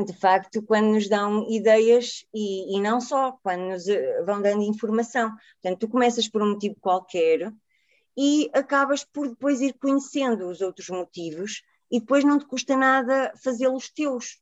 de 0.04 0.14
facto, 0.14 0.62
quando 0.64 0.94
nos 0.94 1.08
dão 1.08 1.50
ideias 1.50 2.26
e, 2.34 2.76
e, 2.76 2.82
não 2.82 3.00
só, 3.00 3.34
quando 3.44 3.62
nos 3.62 3.88
eh, 3.88 4.24
vão 4.24 4.42
dando 4.42 4.64
informação. 4.64 5.30
Portanto, 5.62 5.80
tu 5.80 5.88
começas 5.88 6.28
por 6.28 6.42
um 6.42 6.52
motivo 6.52 6.76
qualquer 6.80 7.54
e 8.18 8.50
acabas 8.54 9.04
por 9.06 9.30
depois 9.30 9.62
ir 9.62 9.74
conhecendo 9.74 10.50
os 10.50 10.60
outros 10.60 10.90
motivos 10.90 11.62
e 11.90 12.00
depois 12.00 12.24
não 12.24 12.40
te 12.40 12.46
custa 12.46 12.76
nada 12.76 13.32
fazê-los 13.44 13.90
teus 13.90 14.41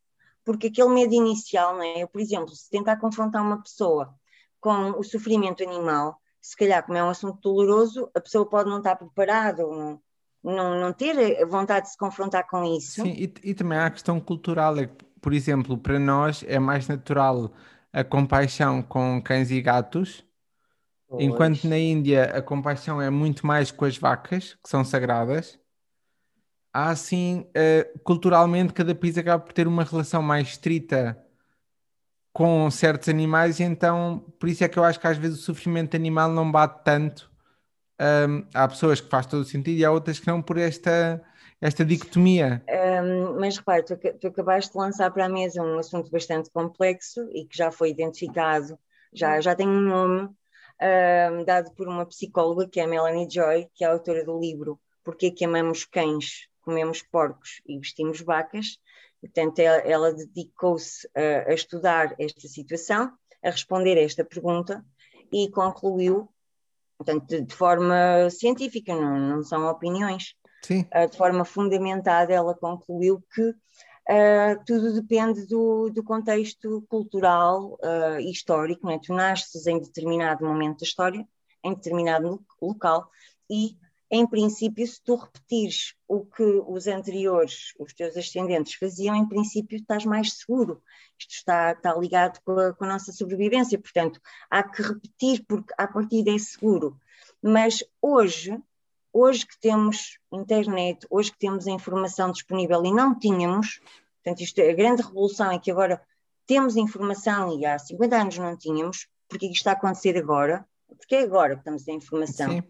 porque 0.50 0.66
aquele 0.66 0.90
medo 0.90 1.14
inicial, 1.14 1.76
não 1.76 1.84
é? 1.84 2.02
Eu, 2.02 2.08
por 2.08 2.20
exemplo, 2.20 2.50
se 2.56 2.68
tentar 2.72 2.98
confrontar 2.98 3.44
uma 3.44 3.62
pessoa 3.62 4.16
com 4.60 4.98
o 4.98 5.04
sofrimento 5.04 5.62
animal, 5.62 6.20
se 6.42 6.58
calhar, 6.58 6.84
como 6.84 6.98
é 6.98 7.04
um 7.04 7.10
assunto 7.10 7.40
doloroso, 7.40 8.10
a 8.16 8.20
pessoa 8.20 8.50
pode 8.50 8.68
não 8.68 8.80
estar 8.80 8.96
preparada 8.96 9.64
ou 9.64 9.76
não, 9.76 10.02
não, 10.44 10.82
não 10.82 10.92
ter 10.92 11.46
vontade 11.46 11.86
de 11.86 11.92
se 11.92 11.98
confrontar 12.00 12.48
com 12.48 12.64
isso. 12.64 13.04
Sim, 13.04 13.12
e, 13.12 13.32
e 13.44 13.54
também 13.54 13.78
há 13.78 13.86
a 13.86 13.92
questão 13.92 14.20
cultural, 14.20 14.76
é 14.80 14.88
que, 14.88 15.06
por 15.22 15.34
exemplo, 15.34 15.78
para 15.78 16.00
nós 16.00 16.44
é 16.48 16.58
mais 16.58 16.88
natural 16.88 17.52
a 17.94 18.04
compaixão 18.04 18.82
com 18.82 19.22
cães 19.22 19.52
e 19.52 19.62
gatos, 19.62 20.26
pois. 21.08 21.26
enquanto 21.26 21.66
na 21.66 21.78
Índia 21.78 22.24
a 22.36 22.42
compaixão 22.42 23.00
é 23.00 23.12
muito 23.12 23.46
mais 23.46 23.70
com 23.70 23.86
as 23.86 24.00
vacas, 24.00 24.58
que 24.64 24.68
são 24.68 24.84
sagradas 24.84 25.59
há 26.74 26.90
assim, 26.90 27.46
uh, 27.50 28.00
culturalmente, 28.04 28.74
cada 28.74 28.94
país 28.96 29.18
acaba 29.18 29.44
por 29.44 29.54
ter 29.54 29.68
uma 29.68 29.84
relação 29.84 30.22
mais 30.22 30.50
estrita 30.50 31.18
com 32.32 32.70
certos 32.70 33.10
animais, 33.10 33.60
e 33.60 33.64
então 33.64 34.24
por 34.40 34.48
isso 34.48 34.64
é 34.64 34.70
que 34.70 34.78
eu 34.78 34.84
acho 34.84 35.00
que 35.00 35.08
às 35.08 35.18
vezes 35.18 35.40
o 35.40 35.42
sofrimento 35.42 35.96
animal 35.96 36.30
não 36.32 36.50
bate 36.50 36.84
tanto. 36.84 37.30
Um, 38.00 38.48
há 38.54 38.66
pessoas 38.68 39.02
que 39.02 39.10
faz 39.10 39.26
todo 39.26 39.42
o 39.42 39.46
sentido 39.46 39.78
e 39.78 39.84
há 39.84 39.92
outras 39.92 40.20
que 40.20 40.28
não 40.28 40.42
por 40.42 40.58
esta, 40.58 41.22
esta 41.60 41.84
dicotomia. 41.84 42.64
Um, 42.70 43.40
mas 43.40 43.58
repare, 43.58 43.84
tu, 43.84 43.98
tu 43.98 44.28
acabaste 44.28 44.72
de 44.72 44.78
lançar 44.78 45.12
para 45.12 45.26
a 45.26 45.30
mesa 45.30 45.62
um 45.62 45.78
assunto 45.78 46.10
bastante 46.10 46.50
complexo 46.50 47.28
e 47.34 47.46
que 47.46 47.58
já 47.58 47.72
foi 47.72 47.90
identificado, 47.90 48.80
já, 49.12 49.42
já 49.42 49.54
tem 49.54 49.68
um 49.68 49.82
nome 49.82 50.30
um, 50.82 51.44
dado 51.44 51.72
por 51.72 51.90
uma 51.90 52.06
psicóloga 52.06 52.70
que 52.70 52.80
é 52.80 52.84
a 52.84 52.88
Melanie 52.88 53.30
Joy, 53.30 53.68
que 53.74 53.84
é 53.84 53.88
autora 53.88 54.24
do 54.24 54.40
livro 54.40 54.80
Porquê 55.04 55.32
que 55.32 55.44
amamos 55.44 55.86
cães 55.86 56.48
comemos 56.70 57.02
porcos 57.02 57.62
e 57.68 57.80
vestimos 57.80 58.22
vacas. 58.22 58.78
Portanto, 59.20 59.58
ela, 59.58 59.78
ela 59.78 60.14
dedicou-se 60.14 61.10
a, 61.16 61.50
a, 61.50 61.54
estudar 61.54 62.16
esta 62.20 62.48
situação, 62.48 63.12
a 63.44 63.50
responder 63.50 63.98
a 63.98 64.04
esta 64.04 64.24
pergunta 64.24 64.86
e 65.34 65.50
concluiu, 65.50 66.30
portanto, 66.96 67.28
de, 67.28 67.42
de 67.42 67.56
forma 67.56 68.30
científica, 68.30 68.94
não, 68.94 69.18
não 69.20 69.44
são 69.44 69.68
opiniões, 69.68 70.36
uh, 70.70 71.10
de 71.10 71.18
forma 71.18 71.44
fundamentada, 71.44 72.32
ela 72.32 72.54
concluiu 72.54 73.20
que 73.34 73.50
uh, 73.50 74.64
tudo 74.64 74.94
depende 74.94 75.48
do, 75.48 75.90
do 75.90 76.04
contexto 76.04 76.86
cultural 76.88 77.80
uh, 77.84 78.20
e 78.20 78.32
histórico. 78.32 78.86
Não 78.86 78.94
é? 78.94 79.00
Tu 79.00 79.12
nasces 79.12 79.66
em 79.66 79.80
determinado 79.80 80.46
momento 80.46 80.82
da 80.82 80.86
história, 80.86 81.28
em 81.64 81.74
determinado 81.74 82.46
local, 82.62 83.10
e 83.50 83.76
em 84.12 84.26
princípio, 84.26 84.88
se 84.88 85.02
tu 85.04 85.16
repetires 85.16 85.94
o 86.08 86.26
que 86.26 86.44
os 86.44 86.88
anteriores, 86.88 87.74
os 87.78 87.94
teus 87.94 88.18
ascendentes 88.18 88.74
faziam, 88.74 89.16
em 89.16 89.28
princípio 89.28 89.78
estás 89.78 90.04
mais 90.04 90.34
seguro. 90.34 90.82
Isto 91.18 91.36
está, 91.36 91.72
está 91.74 91.94
ligado 91.94 92.40
com 92.44 92.58
a, 92.60 92.74
com 92.74 92.86
a 92.86 92.88
nossa 92.88 93.12
sobrevivência, 93.12 93.78
portanto, 93.78 94.20
há 94.50 94.64
que 94.64 94.82
repetir, 94.82 95.46
porque 95.48 95.74
a 95.78 95.88
partida 95.88 96.32
é 96.32 96.38
seguro. 96.40 97.00
Mas 97.42 97.84
hoje, 98.02 98.58
hoje 99.14 99.46
que 99.46 99.60
temos 99.60 100.18
internet, 100.32 101.06
hoje 101.10 101.32
que 101.32 101.38
temos 101.38 101.68
a 101.68 101.72
informação 101.72 102.32
disponível 102.32 102.84
e 102.84 102.92
não 102.92 103.18
tínhamos, 103.18 103.80
portanto, 104.24 104.42
isto 104.42 104.60
é 104.60 104.72
a 104.72 104.76
grande 104.76 105.04
revolução 105.04 105.52
é 105.52 105.60
que 105.60 105.70
agora 105.70 106.02
temos 106.48 106.76
informação 106.76 107.60
e 107.60 107.66
há 107.66 107.78
50 107.78 108.16
anos 108.16 108.38
não 108.40 108.58
tínhamos, 108.58 109.08
porque 109.28 109.46
isto 109.46 109.58
está 109.58 109.72
a 109.72 109.74
acontecer 109.74 110.18
agora, 110.18 110.66
porque 110.98 111.16
é 111.16 111.22
agora 111.22 111.54
que 111.54 111.62
estamos 111.62 111.88
a 111.88 111.92
informação. 111.92 112.52
Sim. 112.52 112.64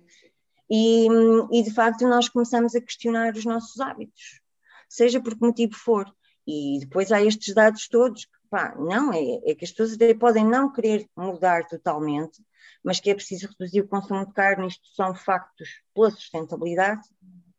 E, 0.70 1.08
e 1.52 1.63
de 1.63 1.74
facto 1.74 2.08
nós 2.08 2.30
começamos 2.30 2.76
a 2.76 2.82
questionar 2.82 3.34
os 3.34 3.46
nossos 3.46 3.80
hábitos, 3.80 4.40
seja 4.88 5.20
por 5.20 5.36
que 5.36 5.46
motivo 5.46 5.76
for. 5.76 6.06
E 6.46 6.80
depois 6.80 7.12
há 7.12 7.22
estes 7.22 7.54
dados 7.54 7.88
todos 7.88 8.26
que, 8.26 8.32
pá, 8.50 8.76
não, 8.78 9.12
é, 9.13 9.52
é 9.52 9.56
que 9.56 9.65
as 9.65 9.72
pessoas 9.72 9.94
até 9.94 10.13
podem 10.13 10.46
não 10.46 10.72
querer 10.72 11.08
mudar 11.15 11.65
totalmente, 11.67 12.44
mas 12.84 13.00
que 13.00 13.10
é 13.10 13.15
preciso 13.15 13.48
reduzir 13.48 13.82
o 13.82 13.88
consumo 13.88 14.26
de 14.26 14.34
carne, 14.34 14.67
isto 14.67 14.88
são 14.96 15.13
factos 15.13 15.70
pela 15.94 16.12
sustentabilidade, 16.12 17.02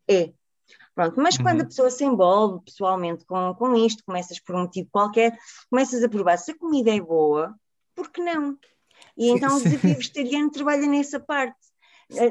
é. 0.09 0.33
Pronto, 0.95 1.21
mas 1.21 1.35
uhum. 1.37 1.43
quando 1.43 1.61
a 1.61 1.65
pessoa 1.65 1.89
se 1.89 2.03
envolve 2.03 2.63
pessoalmente 2.65 3.25
com, 3.25 3.53
com 3.55 3.75
isto, 3.75 4.03
começas 4.05 4.39
por 4.39 4.55
um 4.55 4.61
motivo 4.61 4.89
qualquer, 4.91 5.37
começas 5.69 6.03
a 6.03 6.09
provar 6.09 6.37
se 6.37 6.51
a 6.51 6.57
comida 6.57 6.93
é 6.93 6.99
boa, 6.99 7.55
por 7.95 8.09
que 8.09 8.21
não? 8.21 8.57
E 9.17 9.25
sim, 9.25 9.35
então 9.35 9.49
sim. 9.51 9.55
o 9.55 9.63
desafio 9.63 9.95
vegetariano 9.95 10.51
trabalha 10.51 10.87
nessa 10.87 11.19
parte 11.19 11.70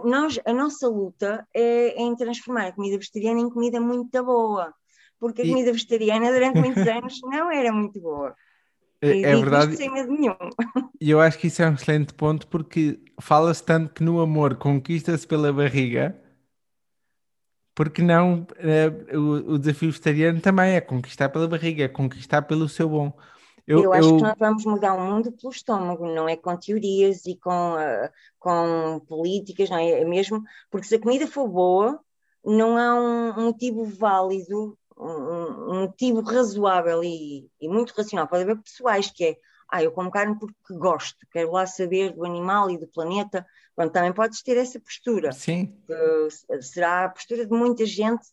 nós, 0.04 0.38
a 0.44 0.52
nossa 0.52 0.88
luta 0.88 1.46
é, 1.54 2.00
em 2.00 2.14
transformar 2.14 2.66
a 2.66 2.72
comida 2.72 2.96
vegetariana 2.96 3.40
em 3.40 3.50
comida 3.50 3.80
muito 3.80 4.24
boa. 4.24 4.72
porque 5.18 5.42
a 5.42 5.46
comida 5.46 5.70
e... 5.70 5.72
vegetariana 5.72 6.32
durante 6.32 6.58
muitos 6.58 6.86
anos 6.86 7.20
não 7.22 7.50
era 7.50 7.72
muito 7.72 8.00
boa. 8.00 8.34
É, 9.02 9.22
é 9.22 9.36
verdade. 9.36 9.76
Sem 9.76 9.90
medo 9.90 10.12
nenhum. 10.12 10.36
E 11.00 11.10
eu 11.10 11.20
acho 11.20 11.38
que 11.38 11.46
isso 11.46 11.62
é 11.62 11.68
um 11.70 11.74
excelente 11.74 12.12
ponto 12.12 12.46
porque 12.46 13.00
fala-se 13.20 13.64
tanto 13.64 13.94
que 13.94 14.02
no 14.02 14.20
amor 14.20 14.56
conquista-se 14.56 15.26
pela 15.26 15.50
barriga, 15.50 16.14
porque 17.74 18.02
não 18.02 18.42
uh, 18.42 19.18
o, 19.18 19.54
o, 19.54 19.58
desafio 19.58 19.90
vegetariano 19.90 20.40
também 20.40 20.74
é 20.74 20.80
conquistar 20.82 21.30
pela 21.30 21.48
barriga, 21.48 21.84
é 21.84 21.88
conquistar 21.88 22.42
pelo 22.42 22.68
seu 22.68 22.88
bom. 22.90 23.16
Eu, 23.70 23.84
eu 23.84 23.92
acho 23.92 24.08
eu... 24.08 24.16
que 24.16 24.22
nós 24.22 24.34
vamos 24.38 24.64
mudar 24.64 24.94
o 24.94 25.00
mundo 25.00 25.30
pelo 25.30 25.52
estômago, 25.52 26.06
não 26.06 26.28
é 26.28 26.36
com 26.36 26.56
teorias 26.56 27.24
e 27.26 27.36
com, 27.36 27.74
uh, 27.74 28.10
com 28.38 29.00
políticas, 29.06 29.70
não 29.70 29.78
é? 29.78 30.00
é 30.00 30.04
mesmo 30.04 30.42
porque 30.70 30.88
se 30.88 30.96
a 30.96 31.00
comida 31.00 31.26
for 31.26 31.48
boa, 31.48 32.00
não 32.44 32.76
há 32.76 32.94
um, 32.94 33.40
um 33.40 33.44
motivo 33.46 33.84
válido 33.84 34.76
um, 35.00 35.72
um 35.72 35.80
motivo 35.82 36.20
razoável 36.20 37.02
e, 37.02 37.48
e, 37.60 37.68
muito 37.68 37.94
racional. 37.96 38.28
Pode 38.28 38.42
haver 38.42 38.58
pessoais 38.58 39.10
que 39.10 39.24
é, 39.24 39.36
ah, 39.68 39.82
eu 39.82 39.92
como 39.92 40.10
carne 40.10 40.38
porque 40.38 40.74
gosto, 40.74 41.26
quero 41.32 41.52
lá 41.52 41.66
saber 41.66 42.12
do 42.12 42.24
animal 42.24 42.70
e 42.70 42.78
do 42.78 42.86
planeta. 42.86 43.46
Pronto, 43.74 43.92
também 43.92 44.12
podes 44.12 44.42
ter 44.42 44.56
essa 44.56 44.78
postura. 44.78 45.32
Sim. 45.32 45.74
Uh, 45.88 46.62
será 46.62 47.04
a 47.04 47.08
postura 47.08 47.46
de 47.46 47.52
muita 47.52 47.86
gente, 47.86 48.26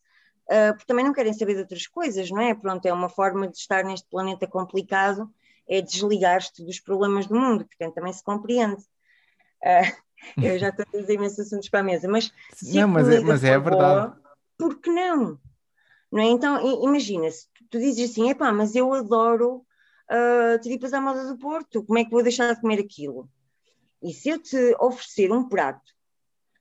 porque 0.73 0.85
também 0.85 1.03
não 1.03 1.13
querem 1.13 1.33
saber 1.33 1.55
de 1.55 1.61
outras 1.61 1.87
coisas, 1.87 2.29
não 2.31 2.41
é? 2.41 2.55
Pronto, 2.55 2.85
é 2.85 2.93
uma 2.93 3.09
forma 3.09 3.47
de 3.47 3.57
estar 3.57 3.83
neste 3.83 4.07
planeta 4.09 4.47
complicado, 4.47 5.29
é 5.67 5.81
desligar-te 5.81 6.63
dos 6.63 6.79
problemas 6.79 7.27
do 7.27 7.35
mundo, 7.35 7.65
portanto 7.65 7.95
também 7.95 8.13
se 8.13 8.23
compreende. 8.23 8.81
Uh, 9.61 10.07
eu 10.41 10.57
já 10.57 10.69
estou 10.69 10.83
a 10.83 10.91
trazer 10.91 11.13
imensos 11.13 11.39
assuntos 11.39 11.69
para 11.69 11.81
a 11.81 11.83
mesa, 11.83 12.07
mas 12.07 12.31
se 12.53 12.79
não, 12.79 12.87
mas 12.87 13.09
é, 13.09 13.19
mas 13.19 13.43
é 13.43 13.59
verdade. 13.59 14.15
Boa, 14.15 14.21
por 14.57 14.79
que 14.79 14.89
não? 14.89 15.39
Não 16.11 16.21
é? 16.21 16.25
Então, 16.25 16.83
imagina, 16.83 17.29
se 17.29 17.47
tu 17.69 17.77
dizes 17.79 18.11
assim, 18.11 18.29
epá, 18.29 18.51
mas 18.51 18.75
eu 18.75 18.93
adoro 18.93 19.65
uh, 20.09 20.59
tripas 20.61 20.93
à 20.93 21.01
moda 21.01 21.27
do 21.27 21.37
Porto, 21.37 21.83
como 21.83 21.99
é 21.99 22.05
que 22.05 22.11
vou 22.11 22.23
deixar 22.23 22.53
de 22.53 22.61
comer 22.61 22.79
aquilo? 22.79 23.29
E 24.01 24.13
se 24.13 24.29
eu 24.29 24.41
te 24.41 24.75
oferecer 24.79 25.31
um 25.31 25.47
prato 25.47 25.91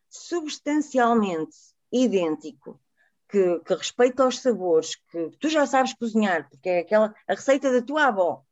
substancialmente 0.09 1.57
idêntico, 1.93 2.81
que, 3.29 3.61
que 3.61 3.75
respeita 3.75 4.23
aos 4.25 4.41
sabores, 4.41 4.97
que 5.11 5.31
tu 5.41 5.49
já 5.49 5.67
sabes 5.67 5.95
cozinhar, 5.95 6.49
porque 6.49 6.69
é 6.69 6.79
aquela 6.81 7.15
a 7.29 7.35
receita 7.35 7.73
da 7.73 7.83
tua 7.83 8.07
avó. 8.07 8.43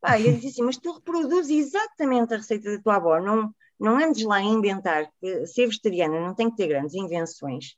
Pá, 0.00 0.20
eu 0.20 0.34
disse 0.34 0.48
assim, 0.48 0.62
mas 0.62 0.76
tu 0.76 0.92
reproduzes 0.92 1.66
exatamente 1.66 2.34
a 2.34 2.36
receita 2.36 2.76
da 2.76 2.82
tua 2.82 2.96
avó, 2.96 3.20
não, 3.20 3.54
não 3.80 3.98
andes 3.98 4.24
lá 4.24 4.36
a 4.36 4.42
inventar, 4.42 5.08
ser 5.46 5.66
vegetariana 5.66 6.20
não 6.20 6.34
tem 6.34 6.50
que 6.50 6.56
ter 6.56 6.68
grandes 6.68 6.94
invenções. 6.94 7.76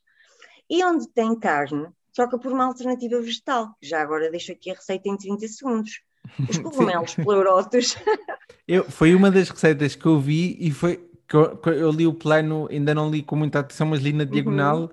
E 0.69 0.83
onde 0.83 1.07
tem 1.09 1.37
carne, 1.39 1.87
troca 2.13 2.37
por 2.37 2.51
uma 2.51 2.65
alternativa 2.65 3.19
vegetal. 3.19 3.75
Já 3.81 4.01
agora 4.01 4.29
deixo 4.29 4.51
aqui 4.51 4.71
a 4.71 4.75
receita 4.75 5.09
em 5.09 5.17
30 5.17 5.47
segundos. 5.47 6.01
Os 6.47 6.57
cogumelos 6.59 7.15
pleurotos. 7.15 7.95
eu, 8.67 8.83
foi 8.83 9.15
uma 9.15 9.31
das 9.31 9.49
receitas 9.49 9.95
que 9.95 10.05
eu 10.05 10.19
vi 10.19 10.57
e 10.59 10.71
foi 10.71 11.09
que 11.27 11.35
eu, 11.35 11.57
que 11.57 11.69
eu, 11.69 11.91
li 11.91 12.07
o 12.07 12.13
plano, 12.13 12.67
ainda 12.69 12.93
não 12.93 13.09
li 13.09 13.21
com 13.21 13.35
muita 13.35 13.59
atenção, 13.59 13.87
mas 13.87 14.01
li 14.01 14.11
na 14.11 14.23
uhum. 14.23 14.29
diagonal. 14.29 14.79
Uhum. 14.81 14.89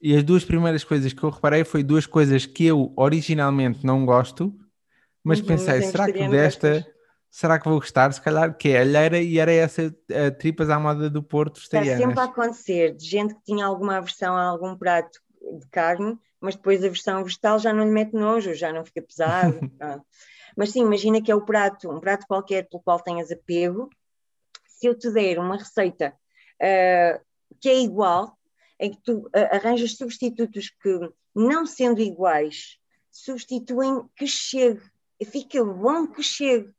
E 0.00 0.16
as 0.16 0.22
duas 0.22 0.44
primeiras 0.44 0.82
coisas 0.82 1.12
que 1.12 1.22
eu 1.22 1.30
reparei 1.30 1.64
foi 1.64 1.82
duas 1.82 2.06
coisas 2.06 2.46
que 2.46 2.66
eu 2.66 2.92
originalmente 2.96 3.84
não 3.84 4.06
gosto, 4.06 4.54
mas 5.22 5.40
uhum, 5.40 5.46
pensei, 5.46 5.82
será 5.82 6.10
que 6.10 6.28
desta 6.28 6.86
será 7.30 7.58
que 7.58 7.68
vou 7.68 7.78
gostar? 7.78 8.12
Se 8.12 8.20
calhar 8.20 8.56
que 8.56 8.70
é 8.70 8.80
alheira 8.80 9.20
e 9.20 9.38
era 9.38 9.52
essa 9.52 9.94
a 10.26 10.30
tripas 10.30 10.70
à 10.70 10.80
moda 10.80 11.08
do 11.08 11.22
Porto 11.22 11.60
Está 11.60 11.84
sempre 11.84 12.18
a 12.18 12.24
acontecer, 12.24 12.96
de 12.96 13.04
gente 13.04 13.34
que 13.34 13.42
tinha 13.42 13.64
alguma 13.64 13.98
aversão 13.98 14.34
a 14.34 14.42
algum 14.42 14.74
prato 14.74 15.20
de 15.60 15.66
carne 15.68 16.18
mas 16.40 16.56
depois 16.56 16.82
a 16.82 16.88
versão 16.88 17.22
vegetal 17.22 17.58
já 17.58 17.72
não 17.72 17.84
lhe 17.84 17.90
mete 17.90 18.14
nojo, 18.14 18.54
já 18.54 18.72
não 18.72 18.84
fica 18.84 19.02
pesado. 19.02 19.60
mas 20.56 20.70
sim, 20.70 20.80
imagina 20.80 21.20
que 21.20 21.30
é 21.30 21.34
o 21.34 21.44
prato, 21.44 21.90
um 21.90 22.00
prato 22.00 22.26
qualquer 22.26 22.66
pelo 22.68 22.82
qual 22.82 22.98
tenhas 22.98 23.30
apego. 23.30 23.90
Se 24.66 24.86
eu 24.86 24.98
te 24.98 25.10
der 25.10 25.38
uma 25.38 25.58
receita 25.58 26.14
uh, 26.56 27.20
que 27.60 27.68
é 27.68 27.78
igual, 27.78 28.38
em 28.80 28.90
que 28.90 29.00
tu 29.02 29.18
uh, 29.26 29.30
arranjas 29.52 29.96
substitutos 29.96 30.70
que, 30.82 31.12
não 31.34 31.66
sendo 31.66 32.00
iguais, 32.00 32.78
substituem 33.10 34.02
que 34.16 34.26
chegue, 34.26 34.80
fica 35.26 35.62
bom 35.62 36.06
que 36.06 36.22
chegue, 36.22 36.72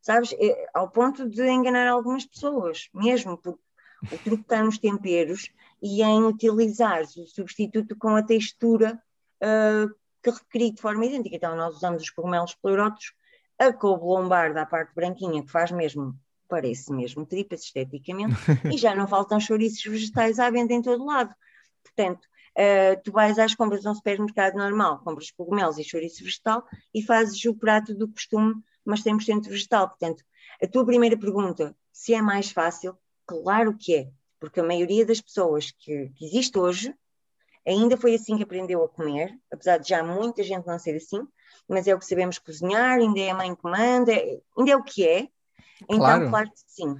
sabes? 0.00 0.32
É, 0.40 0.66
ao 0.72 0.90
ponto 0.90 1.28
de 1.28 1.46
enganar 1.46 1.86
algumas 1.86 2.24
pessoas, 2.24 2.88
mesmo, 2.94 3.36
porque 3.36 3.62
o 4.10 4.18
truque 4.18 4.42
está 4.42 4.62
nos 4.62 4.78
temperos 4.78 5.50
e 5.82 6.02
em 6.02 6.24
utilizar 6.24 7.02
o 7.02 7.26
substituto 7.26 7.94
com 7.96 8.16
a 8.16 8.22
textura 8.22 9.00
uh, 9.42 9.94
que 10.22 10.30
recria 10.30 10.72
de 10.72 10.80
forma 10.80 11.04
idêntica. 11.04 11.36
Então, 11.36 11.54
nós 11.54 11.76
usamos 11.76 12.02
os 12.02 12.10
cogumelos 12.10 12.54
pleurotos, 12.54 13.12
a 13.58 13.72
couve 13.72 14.04
lombar 14.04 14.54
da 14.54 14.64
parte 14.64 14.94
branquinha, 14.94 15.44
que 15.44 15.50
faz 15.50 15.70
mesmo, 15.70 16.18
parece 16.54 16.92
mesmo 16.92 17.26
tripas 17.26 17.64
esteticamente, 17.64 18.36
e 18.72 18.78
já 18.78 18.94
não 18.94 19.08
faltam 19.08 19.40
chouriços 19.40 19.82
vegetais 19.82 20.38
à 20.38 20.48
venda 20.48 20.72
em 20.72 20.80
todo 20.80 21.04
lado. 21.04 21.34
Portanto, 21.82 22.24
uh, 22.56 23.02
tu 23.02 23.10
vais 23.10 23.40
às 23.40 23.56
compras 23.56 23.82
num 23.82 23.92
supermercado 23.92 24.54
normal, 24.54 25.00
compras 25.00 25.32
cogumelos 25.32 25.78
e 25.78 25.82
chouriço 25.82 26.22
vegetal 26.22 26.64
e 26.94 27.02
fazes 27.02 27.44
o 27.44 27.56
prato 27.56 27.92
do 27.92 28.06
costume, 28.06 28.54
mas 28.84 29.02
100% 29.02 29.48
vegetal. 29.48 29.88
Portanto, 29.88 30.22
a 30.62 30.68
tua 30.68 30.86
primeira 30.86 31.18
pergunta, 31.18 31.74
se 31.92 32.14
é 32.14 32.22
mais 32.22 32.52
fácil, 32.52 32.96
claro 33.26 33.76
que 33.76 33.96
é 33.96 34.10
porque 34.38 34.60
a 34.60 34.64
maioria 34.64 35.04
das 35.04 35.20
pessoas 35.20 35.72
que, 35.72 36.10
que 36.10 36.24
existe 36.24 36.56
hoje 36.56 36.94
ainda 37.66 37.96
foi 37.96 38.14
assim 38.14 38.36
que 38.36 38.44
aprendeu 38.44 38.84
a 38.84 38.88
comer, 38.88 39.36
apesar 39.50 39.78
de 39.78 39.88
já 39.88 40.04
muita 40.04 40.44
gente 40.44 40.66
não 40.66 40.78
ser 40.78 40.94
assim, 40.94 41.26
mas 41.68 41.88
é 41.88 41.94
o 41.94 41.98
que 41.98 42.06
sabemos 42.06 42.38
cozinhar, 42.38 42.98
ainda 42.98 43.18
é 43.18 43.30
a 43.30 43.34
mãe 43.34 43.54
que 43.54 43.64
manda, 43.64 44.12
ainda 44.12 44.70
é 44.70 44.76
o 44.76 44.84
que 44.84 45.04
é. 45.04 45.28
Então, 45.82 45.98
claro, 45.98 46.30
claro 46.30 46.50
que 46.50 46.60
sim. 46.66 46.96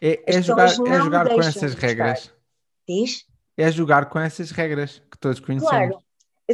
É, 0.00 0.36
é 0.36 0.42
jogar, 0.42 0.66
é 0.66 0.68
jogar 0.74 1.28
com 1.28 1.40
essas 1.40 1.74
regras. 1.74 2.32
Diz? 2.88 3.24
É 3.56 3.70
jogar 3.70 4.06
com 4.06 4.18
essas 4.18 4.50
regras 4.50 5.02
que 5.10 5.18
todos 5.18 5.40
conhecemos. 5.40 5.70
Claro, 5.70 5.98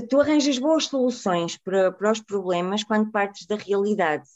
tu 0.08 0.20
arranjas 0.20 0.58
boas 0.58 0.86
soluções 0.86 1.56
para, 1.56 1.90
para 1.90 2.12
os 2.12 2.20
problemas 2.20 2.84
quando 2.84 3.10
partes 3.10 3.46
da 3.46 3.56
realidade. 3.56 4.28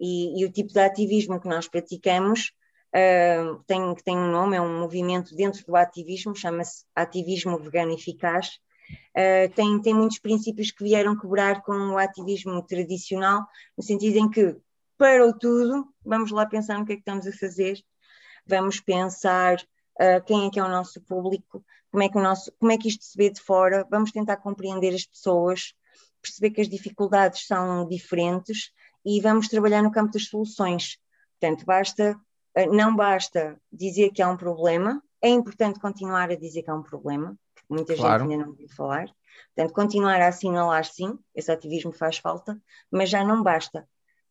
E, 0.00 0.40
e 0.40 0.44
o 0.44 0.50
tipo 0.50 0.72
de 0.72 0.80
ativismo 0.80 1.40
que 1.40 1.48
nós 1.48 1.68
praticamos 1.68 2.52
uh, 2.94 3.62
tem, 3.66 3.94
tem 4.04 4.16
um 4.16 4.30
nome, 4.30 4.56
é 4.56 4.60
um 4.60 4.80
movimento 4.80 5.34
dentro 5.34 5.64
do 5.66 5.76
ativismo, 5.76 6.34
chama-se 6.34 6.84
Ativismo 6.94 7.58
Vegano 7.58 7.92
Eficaz. 7.92 8.58
Uh, 9.16 9.52
tem, 9.54 9.80
tem 9.82 9.94
muitos 9.94 10.18
princípios 10.18 10.70
que 10.70 10.84
vieram 10.84 11.18
quebrar 11.18 11.62
com 11.62 11.72
o 11.72 11.98
ativismo 11.98 12.62
tradicional, 12.62 13.44
no 13.76 13.84
sentido 13.84 14.16
em 14.16 14.30
que 14.30 14.56
parou 14.98 15.32
tudo, 15.32 15.88
vamos 16.04 16.30
lá 16.30 16.44
pensar 16.44 16.78
no 16.78 16.84
que 16.84 16.92
é 16.92 16.96
que 16.96 17.02
estamos 17.02 17.26
a 17.26 17.32
fazer, 17.32 17.78
vamos 18.46 18.80
pensar 18.80 19.56
uh, 19.56 20.22
quem 20.26 20.46
é 20.46 20.50
que 20.50 20.58
é 20.58 20.64
o 20.64 20.68
nosso 20.68 21.00
público, 21.00 21.64
como 21.90 22.02
é, 22.02 22.08
que 22.08 22.18
o 22.18 22.22
nosso, 22.22 22.52
como 22.58 22.72
é 22.72 22.76
que 22.76 22.88
isto 22.88 23.04
se 23.04 23.16
vê 23.16 23.30
de 23.30 23.40
fora, 23.40 23.86
vamos 23.90 24.12
tentar 24.12 24.36
compreender 24.36 24.94
as 24.94 25.06
pessoas, 25.06 25.72
perceber 26.20 26.50
que 26.50 26.60
as 26.60 26.68
dificuldades 26.68 27.46
são 27.46 27.86
diferentes 27.88 28.70
e 29.04 29.20
vamos 29.20 29.48
trabalhar 29.48 29.82
no 29.82 29.90
campo 29.92 30.12
das 30.12 30.26
soluções. 30.26 30.98
Portanto, 31.38 31.64
basta 31.64 32.20
eh, 32.58 32.66
não 32.66 32.94
basta 32.94 33.56
dizer 33.72 34.10
que 34.10 34.20
há 34.20 34.28
um 34.28 34.36
problema, 34.36 35.00
é 35.22 35.28
importante 35.28 35.78
continuar 35.78 36.28
a 36.30 36.34
dizer 36.34 36.64
que 36.64 36.70
há 36.70 36.74
um 36.74 36.82
problema, 36.82 37.38
porque 37.54 37.72
muita 37.72 37.94
claro. 37.94 38.24
gente 38.24 38.32
ainda 38.32 38.44
não 38.44 38.50
ouviu 38.50 38.68
falar. 38.70 39.06
Portanto, 39.54 39.72
continuar 39.72 40.20
a 40.20 40.26
assinalar 40.26 40.84
sim, 40.84 41.16
esse 41.36 41.52
ativismo 41.52 41.92
faz 41.92 42.18
falta, 42.18 42.60
mas 42.90 43.08
já 43.10 43.24
não 43.24 43.44
basta, 43.44 43.88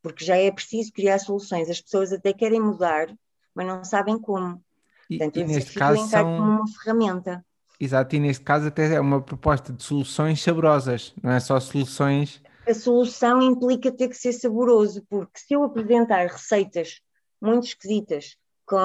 porque 0.07 0.25
já 0.25 0.37
é 0.37 0.51
preciso 0.51 0.91
criar 0.91 1.19
soluções. 1.19 1.69
As 1.69 1.81
pessoas 1.81 2.11
até 2.11 2.33
querem 2.33 2.59
mudar, 2.59 3.07
mas 3.53 3.67
não 3.67 3.83
sabem 3.83 4.17
como. 4.17 4.61
Portanto, 5.07 5.37
e, 5.37 5.41
e 5.41 5.45
neste 5.45 5.73
caso 5.73 6.07
são... 6.07 6.23
como 6.23 6.51
uma 6.51 6.67
ferramenta. 6.67 7.45
Exato, 7.79 8.15
e 8.15 8.19
neste 8.19 8.43
caso 8.43 8.67
até 8.67 8.95
é 8.95 8.99
uma 8.99 9.21
proposta 9.21 9.71
de 9.71 9.83
soluções 9.83 10.41
saborosas, 10.41 11.13
não 11.21 11.31
é 11.31 11.39
só 11.39 11.59
soluções. 11.59 12.41
A 12.67 12.73
solução 12.73 13.41
implica 13.41 13.91
ter 13.91 14.07
que 14.09 14.17
ser 14.17 14.33
saboroso, 14.33 15.05
porque 15.09 15.39
se 15.39 15.53
eu 15.53 15.63
apresentar 15.63 16.27
receitas 16.27 16.99
muito 17.39 17.67
esquisitas, 17.67 18.35
com 18.65 18.75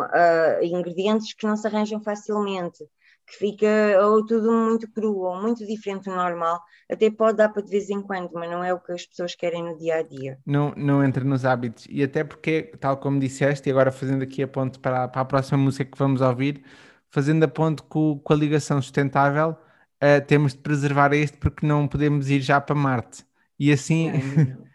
uh, 0.00 0.62
ingredientes 0.64 1.32
que 1.32 1.46
não 1.46 1.56
se 1.56 1.66
arranjam 1.66 2.00
facilmente, 2.00 2.84
que 3.30 3.36
fica 3.36 3.68
ou 4.02 4.26
tudo 4.26 4.50
muito 4.50 4.90
cru 4.90 5.18
ou 5.18 5.40
muito 5.40 5.64
diferente 5.64 6.04
do 6.04 6.14
normal, 6.14 6.60
até 6.90 7.10
pode 7.10 7.38
dar 7.38 7.48
para 7.48 7.62
de 7.62 7.70
vez 7.70 7.88
em 7.88 8.02
quando, 8.02 8.30
mas 8.34 8.50
não 8.50 8.64
é 8.64 8.74
o 8.74 8.80
que 8.80 8.92
as 8.92 9.06
pessoas 9.06 9.34
querem 9.34 9.62
no 9.62 9.78
dia 9.78 9.96
a 9.96 10.02
dia. 10.02 10.38
Não, 10.44 10.74
não 10.76 11.04
entra 11.04 11.22
nos 11.22 11.44
hábitos, 11.44 11.86
e 11.88 12.02
até 12.02 12.24
porque, 12.24 12.72
tal 12.80 12.96
como 12.96 13.20
disseste, 13.20 13.68
e 13.68 13.72
agora 13.72 13.92
fazendo 13.92 14.22
aqui 14.22 14.42
a 14.42 14.48
ponte 14.48 14.78
para, 14.78 15.06
para 15.06 15.22
a 15.22 15.24
próxima 15.24 15.58
música 15.58 15.84
que 15.84 15.98
vamos 15.98 16.20
ouvir, 16.20 16.64
fazendo 17.08 17.44
a 17.44 17.48
ponte 17.48 17.82
com, 17.84 18.18
com 18.18 18.32
a 18.32 18.36
ligação 18.36 18.82
sustentável, 18.82 19.50
uh, 19.50 20.26
temos 20.26 20.52
de 20.52 20.58
preservar 20.58 21.12
este 21.12 21.36
porque 21.38 21.64
não 21.64 21.86
podemos 21.86 22.28
ir 22.28 22.40
já 22.40 22.60
para 22.60 22.74
Marte. 22.74 23.24
E 23.58 23.72
assim. 23.72 24.10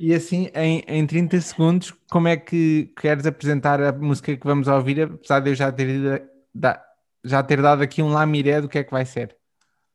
E 0.00 0.14
assim, 0.14 0.48
em, 0.54 0.84
em 0.86 1.04
30 1.04 1.40
segundos, 1.40 1.92
como 2.08 2.28
é 2.28 2.36
que 2.36 2.92
queres 2.96 3.26
apresentar 3.26 3.82
a 3.82 3.90
música 3.90 4.36
que 4.36 4.46
vamos 4.46 4.68
ouvir, 4.68 5.02
apesar 5.02 5.40
de 5.40 5.50
eu 5.50 5.54
já 5.56 5.72
ter, 5.72 6.22
da, 6.54 6.80
já 7.24 7.42
ter 7.42 7.60
dado 7.60 7.82
aqui 7.82 8.02
um 8.02 8.10
lamiré 8.10 8.60
do 8.60 8.68
que 8.68 8.78
é 8.78 8.84
que 8.84 8.90
vai 8.90 9.04
ser? 9.04 9.38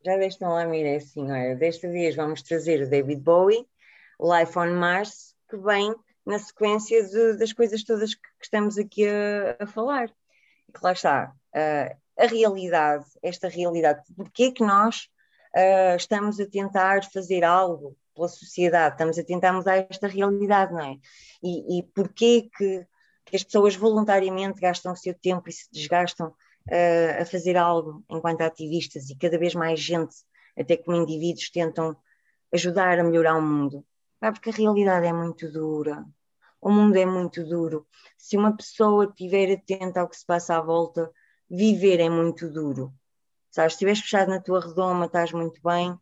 já 0.05 0.17
deste 0.17 0.43
um 0.43 0.57
é 0.57 0.95
assim, 0.95 1.31
olha, 1.31 1.55
desta 1.55 1.87
vez 1.89 2.15
vamos 2.15 2.41
trazer 2.41 2.81
o 2.81 2.89
David 2.89 3.21
Bowie, 3.21 3.65
Life 4.19 4.59
on 4.59 4.73
Mars, 4.73 5.33
que 5.49 5.57
vem 5.57 5.95
na 6.25 6.39
sequência 6.39 7.03
de, 7.03 7.37
das 7.37 7.53
coisas 7.53 7.83
todas 7.83 8.13
que, 8.13 8.21
que 8.21 8.45
estamos 8.45 8.77
aqui 8.77 9.07
a, 9.07 9.63
a, 9.63 9.67
falar. 9.67 10.09
Que 10.73 10.83
lá 10.83 10.91
está, 10.91 11.33
uh, 11.55 11.97
a 12.17 12.25
realidade, 12.25 13.05
esta 13.21 13.47
realidade, 13.47 14.01
porque 14.15 14.43
é 14.45 14.51
que 14.51 14.63
nós 14.63 15.07
uh, 15.55 15.95
estamos 15.95 16.39
a 16.39 16.47
tentar 16.47 17.05
fazer 17.05 17.43
algo 17.43 17.95
pela 18.13 18.27
sociedade, 18.27 18.95
estamos 18.95 19.17
a 19.17 19.23
tentar 19.23 19.53
mudar 19.53 19.87
esta 19.89 20.07
realidade, 20.07 20.73
não 20.73 20.81
é? 20.81 20.95
E, 21.41 21.79
e 21.79 21.83
porquê 21.95 22.49
que, 22.57 22.85
que 23.25 23.35
as 23.35 23.43
pessoas 23.43 23.75
voluntariamente 23.75 24.59
gastam 24.59 24.93
o 24.93 24.97
seu 24.97 25.13
tempo 25.13 25.47
e 25.47 25.51
se 25.51 25.71
desgastam 25.71 26.33
uh, 26.69 27.21
a 27.21 27.25
fazer 27.25 27.57
algo 27.57 28.03
enquanto 28.09 28.41
ativistas 28.41 29.09
e 29.09 29.15
cada 29.15 29.37
vez 29.37 29.53
mais 29.53 29.79
gente, 29.79 30.15
até 30.57 30.77
como 30.77 30.97
indivíduos, 30.97 31.49
tentam 31.49 31.95
ajudar 32.53 32.99
a 32.99 33.03
melhorar 33.03 33.35
o 33.35 33.41
mundo. 33.41 33.85
Ah, 34.21 34.31
porque 34.31 34.49
a 34.49 34.53
realidade 34.53 35.05
é 35.05 35.13
muito 35.13 35.51
dura. 35.51 36.05
O 36.61 36.71
mundo 36.71 36.95
é 36.95 37.05
muito 37.05 37.43
duro. 37.43 37.85
Se 38.17 38.37
uma 38.37 38.55
pessoa 38.55 39.05
estiver 39.05 39.51
atenta 39.51 39.99
ao 39.99 40.07
que 40.07 40.15
se 40.15 40.25
passa 40.25 40.55
à 40.55 40.61
volta, 40.61 41.11
viver 41.49 41.99
é 41.99 42.09
muito 42.09 42.49
duro. 42.49 42.93
Sabes, 43.51 43.73
se 43.73 43.75
estiveres 43.75 43.99
fechado 43.99 44.29
na 44.29 44.39
tua 44.39 44.61
redoma, 44.61 45.05
estás 45.05 45.31
muito 45.33 45.59
bem. 45.61 45.93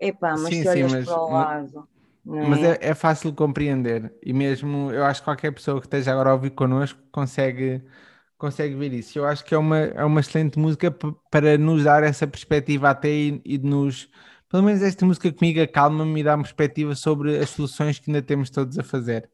Epá, 0.00 0.32
mas 0.36 0.54
sim, 0.54 0.62
se 0.62 0.68
olhas 0.68 0.90
sim, 0.90 0.98
mas, 0.98 1.06
para 1.06 1.22
o 1.22 1.30
lado. 1.30 1.88
Mas 2.24 2.58
é? 2.58 2.72
é, 2.72 2.78
é, 2.90 2.94
fácil 2.94 3.32
compreender. 3.32 4.12
E 4.22 4.32
mesmo 4.32 4.90
eu 4.92 5.04
acho 5.04 5.20
que 5.20 5.24
qualquer 5.24 5.52
pessoa 5.52 5.80
que 5.80 5.86
esteja 5.86 6.12
agora 6.12 6.30
a 6.30 6.34
ouvir 6.34 6.50
connosco 6.50 7.00
consegue 7.10 7.82
consegue 8.38 8.74
ver 8.76 8.92
isso. 8.92 9.18
Eu 9.18 9.26
acho 9.26 9.44
que 9.44 9.54
é 9.54 9.58
uma, 9.58 9.78
é 9.78 10.04
uma 10.04 10.20
excelente 10.20 10.58
música 10.58 10.90
para 11.30 11.58
nos 11.58 11.84
dar 11.84 12.02
essa 12.04 12.26
perspectiva 12.26 12.90
até 12.90 13.10
e, 13.10 13.42
e 13.44 13.58
nos. 13.58 14.08
Pelo 14.48 14.62
menos 14.62 14.80
esta 14.80 15.04
música 15.04 15.30
comigo 15.30 15.60
acalma-me 15.60 16.20
e 16.20 16.24
dá 16.24 16.34
uma 16.34 16.44
perspectiva 16.44 16.94
sobre 16.94 17.36
as 17.36 17.50
soluções 17.50 17.98
que 17.98 18.10
ainda 18.10 18.22
temos 18.22 18.48
todos 18.48 18.78
a 18.78 18.82
fazer. 18.82 19.28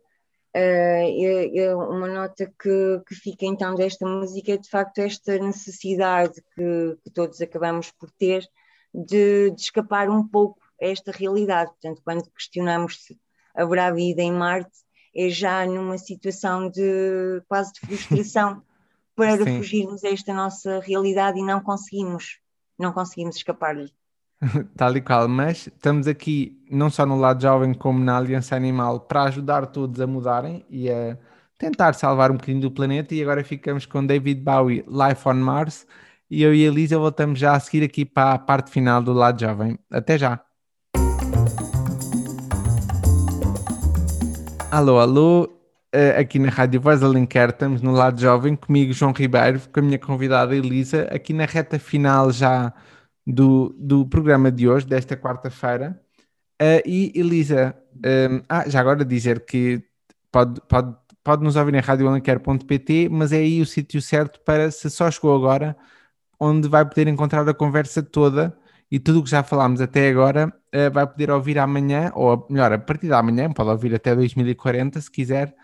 Uh, 0.56 1.76
uma 1.90 2.08
nota 2.08 2.46
que, 2.46 3.00
que 3.06 3.14
fica 3.14 3.44
então 3.44 3.74
desta 3.74 4.06
música 4.06 4.52
é 4.52 4.56
de 4.56 4.68
facto 4.68 4.98
esta 4.98 5.36
necessidade 5.38 6.34
que, 6.54 6.96
que 7.02 7.10
todos 7.10 7.40
acabamos 7.40 7.90
por 7.90 8.08
ter 8.12 8.44
de, 8.92 9.50
de, 9.50 9.60
escapar 9.60 10.08
um 10.08 10.26
pouco 10.26 10.60
a 10.80 10.86
esta 10.86 11.10
realidade. 11.12 11.70
Portanto, 11.70 12.00
quando 12.04 12.30
questionamos 12.30 13.04
se 13.04 13.18
haverá 13.54 13.90
vida 13.90 14.22
em 14.22 14.32
Marte, 14.32 14.70
é 15.14 15.28
já 15.28 15.64
numa 15.66 15.98
situação 15.98 16.68
de 16.70 17.42
quase 17.48 17.72
de 17.72 17.80
frustração. 17.80 18.62
para 19.14 19.44
Sim. 19.44 19.58
fugirmos 19.58 20.04
a 20.04 20.08
esta 20.08 20.34
nossa 20.34 20.80
realidade 20.80 21.38
e 21.38 21.44
não 21.44 21.60
conseguimos, 21.60 22.38
não 22.78 22.92
conseguimos 22.92 23.36
escapar-lhe. 23.36 23.92
Tal 24.76 24.96
e 24.96 25.00
qual, 25.00 25.28
mas 25.28 25.68
estamos 25.68 26.06
aqui 26.06 26.60
não 26.70 26.90
só 26.90 27.06
no 27.06 27.18
lado 27.18 27.42
jovem 27.42 27.72
como 27.72 27.98
na 28.00 28.16
Aliança 28.16 28.56
Animal 28.56 29.00
para 29.00 29.24
ajudar 29.24 29.66
todos 29.66 30.00
a 30.00 30.06
mudarem 30.06 30.64
e 30.68 30.90
a 30.90 31.16
tentar 31.58 31.94
salvar 31.94 32.30
um 32.30 32.34
bocadinho 32.34 32.60
do 32.60 32.70
planeta 32.70 33.14
e 33.14 33.22
agora 33.22 33.44
ficamos 33.44 33.86
com 33.86 34.04
David 34.04 34.40
Bowie, 34.40 34.84
Life 34.88 35.28
on 35.28 35.34
Mars 35.34 35.86
e 36.30 36.42
eu 36.42 36.54
e 36.54 36.64
a 36.64 36.68
Elisa 36.68 36.98
voltamos 36.98 37.38
já 37.38 37.54
a 37.54 37.60
seguir 37.60 37.84
aqui 37.84 38.04
para 38.04 38.32
a 38.32 38.38
parte 38.38 38.70
final 38.70 39.02
do 39.02 39.12
lado 39.12 39.40
jovem. 39.40 39.78
Até 39.90 40.18
já! 40.18 40.44
Alô, 44.70 44.98
alô, 44.98 45.53
aqui 46.18 46.38
na 46.38 46.48
Rádio 46.50 46.80
Voz 46.80 47.02
Alenquer, 47.02 47.50
estamos 47.50 47.80
no 47.80 47.92
lado 47.92 48.20
jovem, 48.20 48.56
comigo 48.56 48.92
João 48.92 49.12
Ribeiro, 49.12 49.60
com 49.72 49.80
a 49.80 49.82
minha 49.82 49.98
convidada 49.98 50.54
Elisa, 50.54 51.02
aqui 51.10 51.32
na 51.32 51.44
reta 51.44 51.78
final 51.78 52.32
já 52.32 52.72
do, 53.26 53.74
do 53.78 54.06
programa 54.06 54.50
de 54.50 54.68
hoje, 54.68 54.86
desta 54.86 55.16
quarta-feira. 55.16 56.00
Uh, 56.60 56.82
e 56.86 57.12
Elisa, 57.14 57.74
um, 57.96 58.42
ah, 58.48 58.68
já 58.68 58.80
agora 58.80 59.04
dizer 59.04 59.44
que 59.44 59.82
pode, 60.30 60.60
pode, 60.68 60.96
pode 61.22 61.42
nos 61.44 61.56
ouvir 61.56 61.74
em 61.74 61.80
radioalenquer.pt, 61.80 63.08
mas 63.10 63.32
é 63.32 63.38
aí 63.38 63.60
o 63.60 63.66
sítio 63.66 64.00
certo 64.02 64.40
para, 64.40 64.70
se 64.70 64.90
só 64.90 65.10
chegou 65.10 65.34
agora, 65.34 65.76
onde 66.38 66.68
vai 66.68 66.84
poder 66.84 67.08
encontrar 67.08 67.48
a 67.48 67.54
conversa 67.54 68.02
toda 68.02 68.56
e 68.90 68.98
tudo 68.98 69.20
o 69.20 69.24
que 69.24 69.30
já 69.30 69.42
falámos 69.42 69.80
até 69.80 70.08
agora 70.08 70.52
uh, 70.74 70.92
vai 70.92 71.06
poder 71.06 71.30
ouvir 71.30 71.58
amanhã, 71.58 72.12
ou 72.14 72.46
melhor, 72.50 72.72
a 72.72 72.78
partir 72.78 73.06
de 73.08 73.12
amanhã, 73.12 73.52
pode 73.52 73.70
ouvir 73.70 73.94
até 73.94 74.14
2040 74.14 75.00
se 75.00 75.10
quiser, 75.10 75.54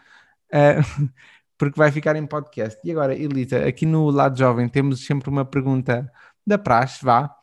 uh, 0.53 1.11
porque 1.59 1.79
vai 1.79 1.91
ficar 1.91 2.17
em 2.17 2.27
podcast. 2.27 2.79
E 2.85 2.91
agora, 2.91 3.15
Elisa, 3.15 3.67
aqui 3.67 3.85
no 3.87 4.11
lado 4.11 4.39
jovem 4.39 4.69
temos 4.69 5.05
sempre 5.05 5.29
uma 5.29 5.45
pergunta 5.45 6.11
da 6.47 6.59
praxe, 6.59 7.05
vá, 7.05 7.35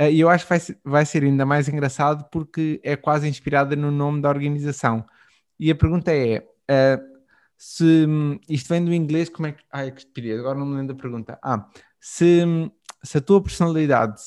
uh, 0.00 0.04
e 0.04 0.20
eu 0.20 0.28
acho 0.28 0.46
que 0.46 0.50
vai, 0.50 0.60
vai 0.84 1.06
ser 1.06 1.22
ainda 1.24 1.46
mais 1.46 1.68
engraçado 1.68 2.28
porque 2.30 2.80
é 2.84 2.96
quase 2.96 3.28
inspirada 3.28 3.74
no 3.76 3.90
nome 3.90 4.20
da 4.20 4.28
organização. 4.28 5.04
E 5.58 5.70
a 5.70 5.74
pergunta 5.74 6.12
é: 6.12 6.38
uh, 6.40 7.12
se 7.56 8.06
isto 8.48 8.68
vem 8.68 8.84
do 8.84 8.92
inglês, 8.92 9.28
como 9.28 9.46
é 9.46 9.52
que. 9.52 9.62
Ai, 9.70 9.90
que 9.92 10.00
estupidez, 10.00 10.40
agora 10.40 10.58
não 10.58 10.66
me 10.66 10.76
lembro 10.76 10.94
da 10.94 11.00
pergunta. 11.00 11.38
Ah, 11.42 11.68
se, 12.00 12.42
se 13.04 13.18
a 13.18 13.20
tua 13.20 13.40
personalidade 13.40 14.20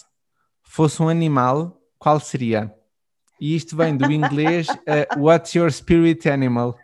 fosse 0.63 1.01
um 1.01 1.09
animal, 1.09 1.81
qual 1.99 2.19
seria? 2.19 2.73
E 3.39 3.55
isto 3.55 3.75
vem 3.75 3.97
do 3.97 4.09
inglês 4.09 4.67
uh, 4.69 5.19
What's 5.19 5.53
your 5.53 5.69
spirit 5.69 6.29
animal? 6.29 6.77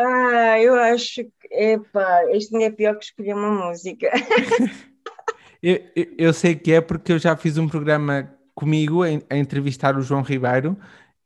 Ah, 0.00 0.60
eu 0.60 0.76
acho 0.76 1.24
que, 1.24 1.48
epá, 1.50 2.24
isto 2.32 2.54
ainda 2.54 2.66
é 2.66 2.70
pior 2.70 2.96
que 2.96 3.06
escolher 3.06 3.34
uma 3.34 3.50
música. 3.50 4.06
eu, 5.60 5.74
eu, 5.96 6.06
eu, 6.16 6.32
sei 6.32 6.54
que 6.54 6.72
é 6.72 6.80
porque 6.80 7.12
eu 7.12 7.18
já 7.18 7.36
fiz 7.36 7.58
um 7.58 7.68
programa 7.68 8.32
comigo 8.54 9.02
a, 9.02 9.08
a, 9.28 9.36
entrevistar 9.36 9.96
o 9.96 10.02
João 10.02 10.22
Ribeiro 10.22 10.78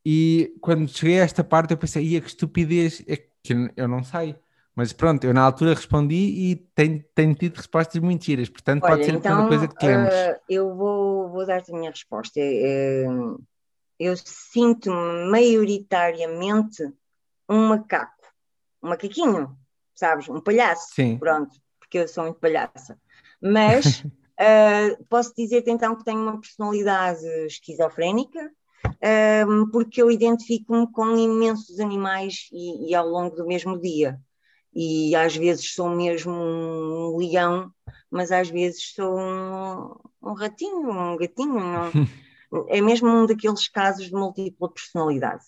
e 0.06 0.54
quando 0.62 0.88
cheguei 0.88 1.20
a 1.20 1.24
esta 1.24 1.44
parte 1.44 1.72
eu 1.72 1.76
pensei, 1.76 2.02
ia 2.02 2.20
que 2.22 2.28
estupidez, 2.28 3.04
é 3.06 3.16
que 3.16 3.52
eu 3.76 3.86
não 3.86 4.02
sei. 4.02 4.36
Mas 4.74 4.90
pronto, 4.90 5.22
eu 5.22 5.34
na 5.34 5.42
altura 5.42 5.74
respondi 5.74 6.14
e 6.14 6.56
tenho, 6.74 7.04
tenho 7.14 7.34
tido 7.34 7.58
respostas 7.58 8.00
muito 8.00 8.24
giras, 8.24 8.48
portanto 8.48 8.84
Olha, 8.84 8.94
pode 8.94 9.04
ser 9.04 9.16
então, 9.16 9.38
uma 9.38 9.48
coisa 9.48 9.68
que 9.68 9.74
temos. 9.74 10.14
Uh, 10.14 10.40
eu 10.48 10.74
vou, 10.74 11.28
vou 11.28 11.44
dar-te 11.44 11.70
a 11.70 11.76
minha 11.76 11.90
resposta. 11.90 12.40
Uh, 12.40 13.38
eu 14.00 14.16
sinto 14.16 14.90
maioritariamente 14.90 16.90
um 17.50 17.68
macaco 17.68 18.21
um 18.82 18.88
macaquinho, 18.88 19.56
sabes? 19.94 20.28
Um 20.28 20.40
palhaço. 20.40 20.94
Sim. 20.94 21.18
Pronto, 21.18 21.54
porque 21.78 21.98
eu 21.98 22.08
sou 22.08 22.24
muito 22.24 22.40
palhaça. 22.40 22.98
Mas 23.40 24.00
uh, 24.00 25.04
posso 25.08 25.32
dizer-te 25.36 25.70
então 25.70 25.94
que 25.94 26.04
tenho 26.04 26.20
uma 26.20 26.40
personalidade 26.40 27.24
esquizofrénica, 27.46 28.50
uh, 28.86 29.70
porque 29.70 30.02
eu 30.02 30.10
identifico-me 30.10 30.90
com 30.90 31.16
imensos 31.16 31.78
animais 31.80 32.48
e, 32.52 32.90
e, 32.90 32.94
ao 32.94 33.06
longo 33.06 33.36
do 33.36 33.46
mesmo 33.46 33.78
dia. 33.80 34.18
E 34.74 35.14
às 35.14 35.36
vezes 35.36 35.74
sou 35.74 35.90
mesmo 35.90 36.32
um 36.32 37.16
leão, 37.18 37.70
mas 38.10 38.32
às 38.32 38.48
vezes 38.48 38.92
sou 38.94 39.18
um, 39.18 39.94
um 40.22 40.32
ratinho, 40.32 40.90
um 40.90 41.16
gatinho. 41.16 41.62
É 42.68 42.82
mesmo 42.82 43.08
um 43.08 43.24
daqueles 43.24 43.66
casos 43.66 44.08
de 44.08 44.12
múltipla 44.12 44.70
personalidade. 44.70 45.42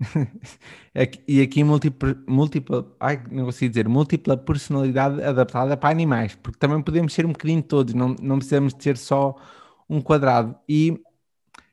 É 0.94 1.08
e 1.28 1.40
aqui 1.40 1.62
múltipla, 1.62 2.16
múltipla, 2.26 2.84
ai, 2.98 3.22
não 3.30 3.44
consigo 3.44 3.70
dizer, 3.70 3.88
múltipla 3.88 4.36
personalidade 4.36 5.22
adaptada 5.22 5.76
para 5.76 5.90
animais, 5.90 6.34
porque 6.34 6.58
também 6.58 6.82
podemos 6.82 7.12
ser 7.14 7.24
um 7.24 7.32
bocadinho 7.32 7.62
todos, 7.62 7.94
não, 7.94 8.16
não 8.20 8.38
precisamos 8.38 8.74
de 8.74 8.82
ser 8.82 8.96
só 8.96 9.36
um 9.88 10.00
quadrado. 10.00 10.56
E 10.68 11.00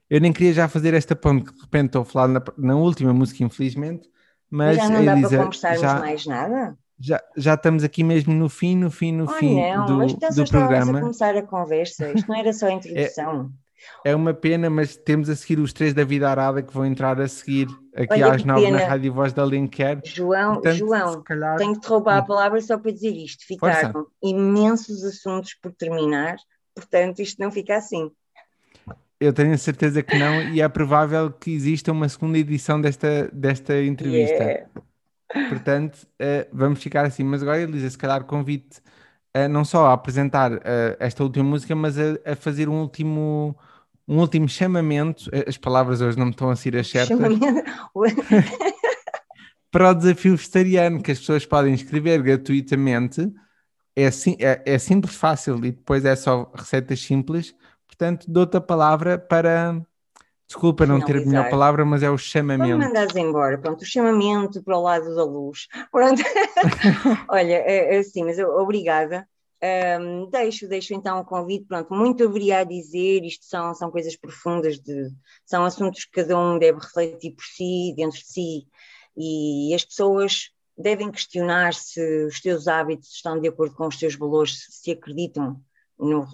eu 0.10 0.22
nem 0.22 0.32
queria 0.32 0.54
já 0.54 0.68
fazer 0.68 0.94
esta 0.94 1.16
ponte, 1.16 1.52
de 1.52 1.62
repente 1.62 1.88
estou 1.88 2.04
a 2.04 2.06
falar 2.06 2.28
na, 2.28 2.44
na 2.58 2.76
última 2.76 3.12
música, 3.12 3.44
infelizmente, 3.44 4.08
mas, 4.50 4.78
mas 4.78 4.88
já 4.88 4.90
não 4.90 5.06
dá 5.06 5.14
Elisa, 5.14 5.30
para 5.30 5.38
conversarmos 5.40 5.82
já, 5.82 6.00
mais 6.00 6.26
nada? 6.26 6.78
Já, 7.00 7.24
já 7.36 7.54
estamos 7.56 7.84
aqui 7.84 8.04
mesmo 8.04 8.34
no 8.34 8.50
fim, 8.50 8.76
no 8.76 8.90
fim, 8.90 9.12
no 9.12 9.28
fim 9.28 9.60
não, 9.60 9.86
do, 9.86 9.98
mas 9.98 10.14
do 10.14 10.46
programa. 10.46 10.98
a 10.98 11.02
começar 11.02 11.36
a 11.36 11.42
conversa, 11.42 12.12
isto 12.12 12.28
não 12.28 12.36
era 12.36 12.54
só 12.54 12.68
a 12.68 12.74
introdução. 12.74 13.52
É, 13.64 13.67
é 14.04 14.16
uma 14.16 14.34
pena, 14.34 14.70
mas 14.70 14.96
temos 14.96 15.30
a 15.30 15.36
seguir 15.36 15.60
os 15.60 15.74
três 15.74 15.94
da 15.94 16.04
vida 16.04 16.30
arada 16.30 16.62
que 16.62 16.74
vão 16.74 16.86
entrar 16.86 17.20
a 17.20 17.28
seguir 17.28 17.68
aqui 17.96 18.14
Olha, 18.14 18.34
às 18.34 18.44
nove 18.44 18.70
na 18.72 18.86
Rádio 18.86 19.14
Voz 19.14 19.34
da 19.34 19.46
Linker. 19.46 20.02
João, 20.06 20.54
Portanto, 20.56 20.76
João, 20.76 21.24
calhar... 21.24 21.58
tenho 21.58 21.74
que 21.74 21.82
te 21.82 21.88
roubar 21.88 22.18
a 22.18 22.22
palavra 22.22 22.62
só 22.62 22.78
para 22.78 22.92
dizer 22.92 23.12
isto. 23.12 23.46
Ficaram 23.46 23.92
Força. 23.92 24.10
imensos 24.24 25.04
assuntos 25.04 25.54
por 25.56 25.72
terminar, 25.74 26.36
portanto, 26.76 27.20
isto 27.20 27.42
não 27.42 27.52
fica 27.52 27.76
assim. 27.76 28.12
Eu 29.20 29.34
tenho 29.34 29.54
a 29.54 29.58
certeza 29.58 30.04
que 30.04 30.18
não, 30.18 30.44
e 30.44 30.62
é 30.62 30.70
provável 30.70 31.32
que 31.32 31.52
exista 31.52 31.92
uma 31.92 32.08
segunda 32.08 32.38
edição 32.38 32.80
desta, 32.80 33.30
desta 33.34 33.82
entrevista. 33.82 34.44
Yeah. 34.44 34.70
Portanto, 35.50 36.08
uh, 36.22 36.48
vamos 36.54 36.82
ficar 36.82 37.06
assim. 37.06 37.24
Mas 37.24 37.42
agora, 37.42 37.60
Elisa, 37.60 37.90
se 37.90 37.98
calhar 37.98 38.24
convite 38.26 38.80
uh, 39.36 39.48
não 39.50 39.66
só 39.66 39.88
a 39.88 39.94
apresentar 39.94 40.54
uh, 40.54 40.60
esta 41.00 41.24
última 41.24 41.46
música, 41.46 41.76
mas 41.76 41.98
a, 41.98 42.32
a 42.32 42.36
fazer 42.36 42.70
um 42.70 42.80
último 42.80 43.58
um 44.08 44.20
último 44.20 44.48
chamamento, 44.48 45.30
as 45.48 45.58
palavras 45.58 46.02
hoje 46.02 46.18
não 46.18 46.26
me 46.26 46.32
estão 46.32 46.50
a 46.50 46.56
ser 46.56 46.76
as 46.78 46.88
certas, 46.88 47.18
para 49.70 49.90
o 49.90 49.94
desafio 49.94 50.36
vegetariano, 50.36 51.02
que 51.02 51.12
as 51.12 51.20
pessoas 51.20 51.46
podem 51.46 51.74
inscrever 51.74 52.22
gratuitamente, 52.22 53.32
é, 53.96 54.06
é, 54.06 54.64
é 54.66 54.80
simples, 54.80 55.16
fácil, 55.16 55.58
e 55.66 55.72
depois 55.72 56.06
é 56.06 56.16
só 56.16 56.52
receitas 56.56 57.02
simples, 57.02 57.54
Portanto, 57.98 58.26
dou-te 58.30 58.56
a 58.56 58.62
palavra 58.62 59.18
para. 59.18 59.82
Desculpa 60.46 60.86
não 60.86 61.02
ter 61.02 61.18
a 61.18 61.26
melhor 61.26 61.50
palavra, 61.50 61.84
mas 61.84 62.04
é 62.04 62.10
o 62.10 62.18
chamamento. 62.18 62.78
Mandares 62.78 63.16
embora, 63.18 63.58
pronto, 63.58 63.82
o 63.82 63.86
chamamento 63.86 64.64
para 64.64 64.78
o 64.78 64.82
lado 64.82 65.14
da 65.14 65.26
luz. 65.26 65.68
Pronto. 65.92 66.22
Olha, 67.28 67.56
é, 67.56 67.96
é 67.96 67.98
assim, 67.98 68.24
mas 68.24 68.40
eu, 68.40 68.50
obrigada. 68.56 69.28
Um, 70.00 70.30
deixo, 70.30 70.68
deixo 70.68 70.94
então 70.94 71.20
o 71.20 71.26
convite, 71.26 71.66
pronto, 71.66 71.92
muito 71.92 72.24
haveria 72.24 72.60
a 72.60 72.64
dizer, 72.64 73.24
isto 73.24 73.46
são, 73.46 73.74
são 73.74 73.90
coisas 73.90 74.16
profundas, 74.16 74.80
de, 74.80 75.10
são 75.46 75.66
assuntos 75.66 76.06
que 76.06 76.12
cada 76.12 76.38
um 76.38 76.60
deve 76.60 76.80
refletir 76.80 77.32
por 77.32 77.44
si, 77.44 77.94
dentro 77.96 78.20
de 78.20 78.26
si, 78.28 78.68
e 79.18 79.74
as 79.74 79.84
pessoas 79.84 80.52
devem 80.78 81.12
questionar 81.12 81.74
se 81.74 82.26
os 82.26 82.40
teus 82.40 82.68
hábitos 82.68 83.10
estão 83.10 83.40
de 83.40 83.48
acordo 83.48 83.76
com 83.76 83.88
os 83.88 83.98
teus 83.98 84.16
valores, 84.16 84.68
se 84.70 84.92
acreditam 84.92 85.60
no, 85.98 86.28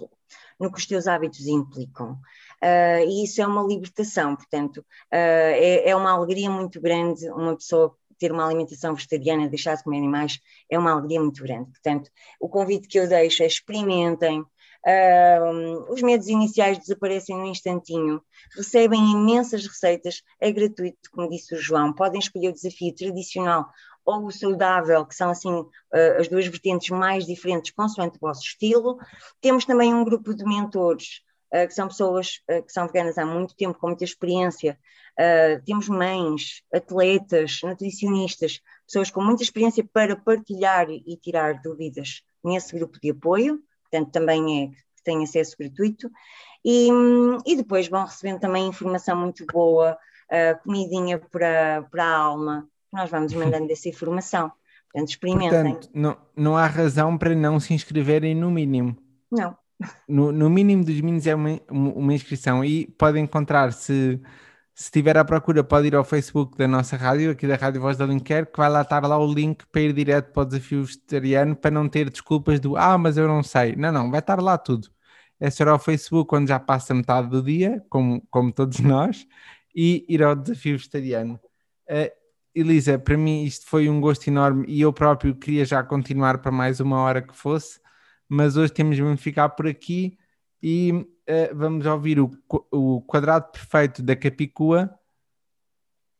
no 0.60 0.70
que 0.70 0.78
os 0.78 0.86
teus 0.86 1.06
hábitos 1.06 1.46
implicam. 1.46 2.18
Uh, 2.62 3.08
e 3.08 3.24
isso 3.24 3.40
é 3.40 3.46
uma 3.46 3.62
libertação, 3.62 4.36
portanto, 4.36 4.78
uh, 4.78 4.84
é, 5.10 5.88
é, 5.88 5.96
uma 5.96 6.12
alegria 6.12 6.50
muito 6.50 6.80
grande 6.80 7.28
uma 7.30 7.56
pessoa 7.56 7.96
ter 8.18 8.32
uma 8.32 8.44
alimentação 8.46 8.94
vegetariana, 8.94 9.48
deixar 9.48 9.76
de 9.76 9.84
comer 9.84 9.98
animais, 9.98 10.38
é 10.70 10.78
uma 10.78 10.92
alegria 10.92 11.20
muito 11.20 11.42
grande. 11.42 11.70
Portanto, 11.70 12.10
o 12.40 12.48
convite 12.48 12.88
que 12.88 12.98
eu 12.98 13.08
deixo 13.08 13.42
é 13.42 13.46
experimentem. 13.46 14.44
Uh, 14.86 15.90
os 15.90 16.02
medos 16.02 16.28
iniciais 16.28 16.76
desaparecem 16.76 17.34
no 17.34 17.46
instantinho, 17.46 18.20
recebem 18.54 19.12
imensas 19.12 19.66
receitas, 19.66 20.20
é 20.38 20.52
gratuito, 20.52 21.10
como 21.10 21.30
disse 21.30 21.54
o 21.54 21.58
João. 21.58 21.90
Podem 21.90 22.18
escolher 22.20 22.48
o 22.48 22.52
desafio 22.52 22.94
tradicional 22.94 23.66
ou 24.04 24.26
o 24.26 24.30
saudável, 24.30 25.06
que 25.06 25.14
são 25.14 25.30
assim 25.30 25.50
uh, 25.50 26.20
as 26.20 26.28
duas 26.28 26.46
vertentes 26.46 26.90
mais 26.90 27.24
diferentes 27.24 27.72
consoante 27.72 28.18
o 28.18 28.20
vosso 28.20 28.42
estilo. 28.42 28.98
Temos 29.40 29.64
também 29.64 29.94
um 29.94 30.04
grupo 30.04 30.34
de 30.34 30.44
mentores, 30.44 31.22
uh, 31.54 31.66
que 31.66 31.74
são 31.74 31.88
pessoas 31.88 32.40
uh, 32.50 32.62
que 32.62 32.72
são 32.72 32.86
veganas 32.86 33.18
há 33.18 33.24
muito 33.24 33.54
tempo, 33.54 33.78
com 33.78 33.88
muita 33.88 34.04
experiência. 34.04 34.78
temos 35.64 35.88
mães, 35.88 36.62
atletas, 36.72 37.60
nutricionistas, 37.62 38.60
pessoas 38.84 39.10
com 39.10 39.22
muita 39.22 39.44
experiência 39.44 39.86
para 39.92 40.16
partilhar 40.16 40.90
e 40.90 41.16
tirar 41.22 41.60
dúvidas 41.62 42.22
nesse 42.42 42.76
grupo 42.76 42.98
de 43.00 43.10
apoio, 43.10 43.60
portanto 43.82 44.10
também 44.10 44.64
é 44.64 44.66
que 44.96 45.02
tem 45.04 45.22
acesso 45.22 45.54
gratuito. 45.56 46.10
E, 46.64 46.88
e 47.46 47.56
depois 47.56 47.86
vão 47.86 48.04
recebendo 48.04 48.40
também 48.40 48.66
informação 48.66 49.16
muito 49.16 49.46
boa, 49.46 49.96
comidinha 50.64 51.18
para, 51.18 51.86
para 51.92 52.04
a 52.04 52.16
alma, 52.16 52.68
nós 52.92 53.08
vamos 53.08 53.32
mandando 53.34 53.70
essa 53.70 53.88
informação. 53.88 54.50
Portanto, 54.94 55.10
experimentem. 55.10 55.72
Portanto, 55.72 55.90
não, 55.92 56.16
não 56.36 56.56
há 56.56 56.66
razão 56.66 57.18
para 57.18 57.34
não 57.34 57.60
se 57.60 57.74
inscreverem 57.74 58.34
no 58.34 58.50
mínimo. 58.50 58.96
Não. 59.30 59.56
No, 60.08 60.30
no 60.32 60.48
mínimo 60.48 60.84
dos 60.84 61.00
mínimos 61.00 61.26
é 61.26 61.34
uma, 61.34 61.60
uma 61.68 62.14
inscrição 62.14 62.64
e 62.64 62.86
pode 62.86 63.18
encontrar, 63.18 63.72
se, 63.72 64.20
se 64.74 64.84
estiver 64.84 65.16
à 65.16 65.24
procura, 65.24 65.64
pode 65.64 65.88
ir 65.88 65.94
ao 65.94 66.04
Facebook 66.04 66.56
da 66.56 66.68
nossa 66.68 66.96
rádio, 66.96 67.30
aqui 67.32 67.46
da 67.46 67.56
Rádio 67.56 67.80
Voz 67.80 67.96
da 67.96 68.06
Linker, 68.06 68.46
que 68.50 68.58
vai 68.58 68.70
lá 68.70 68.82
estar 68.82 69.04
lá 69.06 69.18
o 69.18 69.32
link 69.32 69.64
para 69.66 69.82
ir 69.82 69.92
direto 69.92 70.32
para 70.32 70.42
o 70.42 70.46
desafio 70.46 70.84
vegetariano 70.84 71.56
para 71.56 71.70
não 71.70 71.88
ter 71.88 72.08
desculpas 72.10 72.60
do 72.60 72.76
ah, 72.76 72.96
mas 72.96 73.16
eu 73.16 73.26
não 73.28 73.42
sei. 73.42 73.74
Não, 73.76 73.92
não, 73.92 74.10
vai 74.10 74.20
estar 74.20 74.40
lá 74.40 74.56
tudo. 74.56 74.88
É 75.40 75.50
só 75.50 75.64
ir 75.64 75.68
ao 75.68 75.78
Facebook 75.78 76.28
quando 76.28 76.48
já 76.48 76.58
passa 76.60 76.94
metade 76.94 77.28
do 77.28 77.42
dia, 77.42 77.84
como, 77.90 78.22
como 78.30 78.52
todos 78.52 78.78
nós, 78.80 79.26
e 79.74 80.04
ir 80.08 80.22
ao 80.22 80.34
desafio 80.36 80.76
vegetariano. 80.78 81.38
Uh, 81.88 82.24
Elisa, 82.54 82.98
para 82.98 83.16
mim 83.16 83.42
isto 83.44 83.66
foi 83.66 83.88
um 83.88 84.00
gosto 84.00 84.28
enorme 84.28 84.64
e 84.68 84.80
eu 84.80 84.92
próprio 84.92 85.34
queria 85.34 85.64
já 85.64 85.82
continuar 85.82 86.38
para 86.38 86.52
mais 86.52 86.78
uma 86.78 86.98
hora 87.00 87.20
que 87.20 87.34
fosse, 87.36 87.80
mas 88.34 88.56
hoje 88.56 88.72
temos 88.72 88.96
de 88.96 89.16
ficar 89.16 89.50
por 89.50 89.66
aqui 89.66 90.18
e 90.62 90.92
uh, 90.92 91.54
vamos 91.54 91.86
ouvir 91.86 92.18
o, 92.18 92.30
o 92.72 93.00
quadrado 93.02 93.52
perfeito 93.52 94.02
da 94.02 94.16
Capicua 94.16 94.92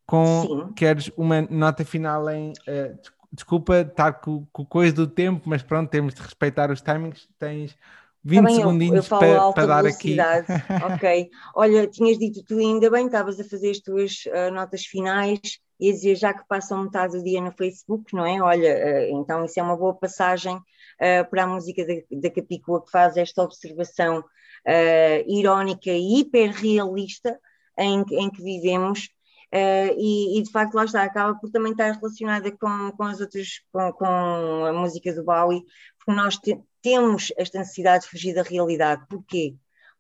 com, 0.06 0.42
Sim. 0.42 0.72
queres 0.74 1.10
uma 1.16 1.42
nota 1.42 1.84
final 1.84 2.30
em, 2.30 2.52
uh, 2.52 2.98
desculpa 3.32 3.80
estar 3.80 4.12
com, 4.12 4.46
com 4.52 4.64
coisa 4.64 4.94
do 4.94 5.06
tempo, 5.06 5.42
mas 5.48 5.62
pronto, 5.62 5.90
temos 5.90 6.14
de 6.14 6.22
respeitar 6.22 6.70
os 6.70 6.80
timings, 6.80 7.28
tens 7.38 7.76
20 8.22 8.36
Também 8.36 8.56
segundinhos 8.56 9.10
eu, 9.10 9.16
eu 9.16 9.20
para, 9.20 9.52
para 9.52 9.66
dar 9.66 9.86
aqui. 9.86 10.16
ok. 10.94 11.30
Olha, 11.54 11.86
tinhas 11.88 12.18
dito 12.18 12.44
tu 12.44 12.58
ainda 12.58 12.90
bem, 12.90 13.06
estavas 13.06 13.40
a 13.40 13.44
fazer 13.44 13.70
as 13.70 13.80
tuas 13.80 14.24
uh, 14.26 14.52
notas 14.52 14.84
finais 14.84 15.40
e 15.80 15.90
a 15.90 15.92
dizer 15.92 16.14
já 16.14 16.32
que 16.32 16.46
passam 16.46 16.84
metade 16.84 17.18
do 17.18 17.24
dia 17.24 17.40
no 17.40 17.50
Facebook, 17.50 18.14
não 18.14 18.24
é? 18.24 18.40
Olha, 18.40 18.76
uh, 18.76 19.20
então 19.20 19.44
isso 19.44 19.58
é 19.58 19.62
uma 19.62 19.76
boa 19.76 19.94
passagem 19.94 20.58
uh, 21.01 21.28
para 21.30 21.45
a 21.45 21.47
música 21.47 21.84
da, 22.11 22.30
Capicua 22.30 22.84
que 22.84 22.90
faz 22.90 23.16
esta 23.16 23.42
observação 23.42 24.24
irónica 25.26 25.90
e 25.90 26.20
hiperrealista 26.20 27.38
em, 27.78 28.03
em 28.12 28.30
que 28.30 28.42
vivemos 28.42 29.11
Uh, 29.55 29.95
e, 29.97 30.36
e, 30.40 30.42
de 30.42 30.51
facto 30.51 30.74
lá 30.74 30.84
está, 30.84 31.05
acaba 31.05 31.38
por 31.38 31.49
também 31.49 31.70
estar 31.70 31.92
relacionada 31.92 32.51
com, 32.51 32.90
com 32.90 33.05
as 33.05 33.20
outras, 33.20 33.61
com, 33.70 33.92
com 33.92 34.05
a 34.05 34.72
música 34.72 35.14
do 35.14 35.22
Bowie, 35.22 35.62
porque 35.97 36.20
nós 36.20 36.36
te, 36.38 36.61
temos 36.82 37.32
esta 37.36 37.61
necessidade 37.61 38.03
de 38.03 38.11
fugir 38.11 38.34
da 38.34 38.42
realidade. 38.42 39.07
Porquê? 39.09 39.55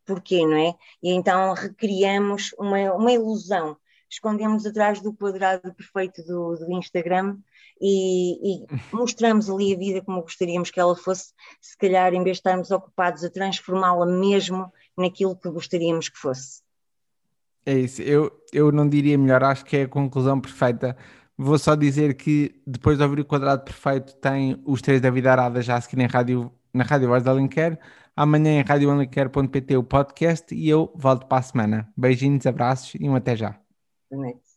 Porquê, 0.04 0.44
não 0.44 0.56
é? 0.56 0.74
E 1.00 1.12
então 1.12 1.54
recriamos 1.54 2.52
uma, 2.58 2.94
uma 2.94 3.12
ilusão, 3.12 3.76
escondemos 4.10 4.66
atrás 4.66 5.00
do 5.00 5.14
quadrado 5.14 5.72
perfeito 5.72 6.24
do, 6.24 6.56
do 6.56 6.72
Instagram 6.72 7.38
e, 7.80 8.62
e, 8.62 8.66
mostramos 8.92 9.50
ali 9.50 9.74
a 9.74 9.78
vida 9.78 10.02
como 10.02 10.22
gostaríamos 10.22 10.70
que 10.70 10.80
ela 10.80 10.94
fosse, 10.96 11.32
se 11.60 11.76
calhar 11.76 12.12
em 12.14 12.22
vez 12.22 12.36
de 12.36 12.40
estarmos 12.40 12.70
ocupados 12.70 13.24
a 13.24 13.30
transformá-la 13.30 14.06
mesmo 14.06 14.72
naquilo 14.96 15.36
que 15.36 15.50
gostaríamos 15.50 16.08
que 16.08 16.18
fosse. 16.18 16.62
É 17.66 17.74
isso, 17.74 18.02
eu, 18.02 18.30
eu 18.52 18.70
não 18.70 18.88
diria 18.88 19.16
melhor, 19.16 19.42
acho 19.42 19.64
que 19.64 19.76
é 19.76 19.82
a 19.82 19.88
conclusão 19.88 20.40
perfeita. 20.40 20.96
Vou 21.36 21.58
só 21.58 21.74
dizer 21.74 22.14
que 22.14 22.62
depois 22.66 22.96
de 22.96 23.04
ouvir 23.04 23.20
o 23.20 23.24
quadrado 23.24 23.64
perfeito, 23.64 24.14
tem 24.16 24.62
os 24.64 24.80
três 24.80 25.00
da 25.00 25.10
vida 25.10 25.32
arada 25.32 25.60
já 25.62 25.76
a 25.76 25.80
seguir 25.80 26.00
em 26.00 26.06
rádio, 26.06 26.52
na 26.72 26.84
Rádio 26.84 27.08
Voz 27.08 27.22
da 27.22 27.32
Alenquer. 27.32 27.78
Amanhã 28.14 28.60
em 28.60 28.62
radioalenquer.pt 28.62 29.76
o 29.76 29.82
podcast 29.82 30.54
e 30.54 30.68
eu 30.68 30.92
volto 30.94 31.26
para 31.26 31.38
a 31.38 31.42
semana. 31.42 31.92
Beijinhos, 31.96 32.46
abraços 32.46 32.94
e 33.00 33.08
um 33.08 33.16
até 33.16 33.34
já. 33.34 33.58
Boa 34.08 34.22
noite. 34.22 34.53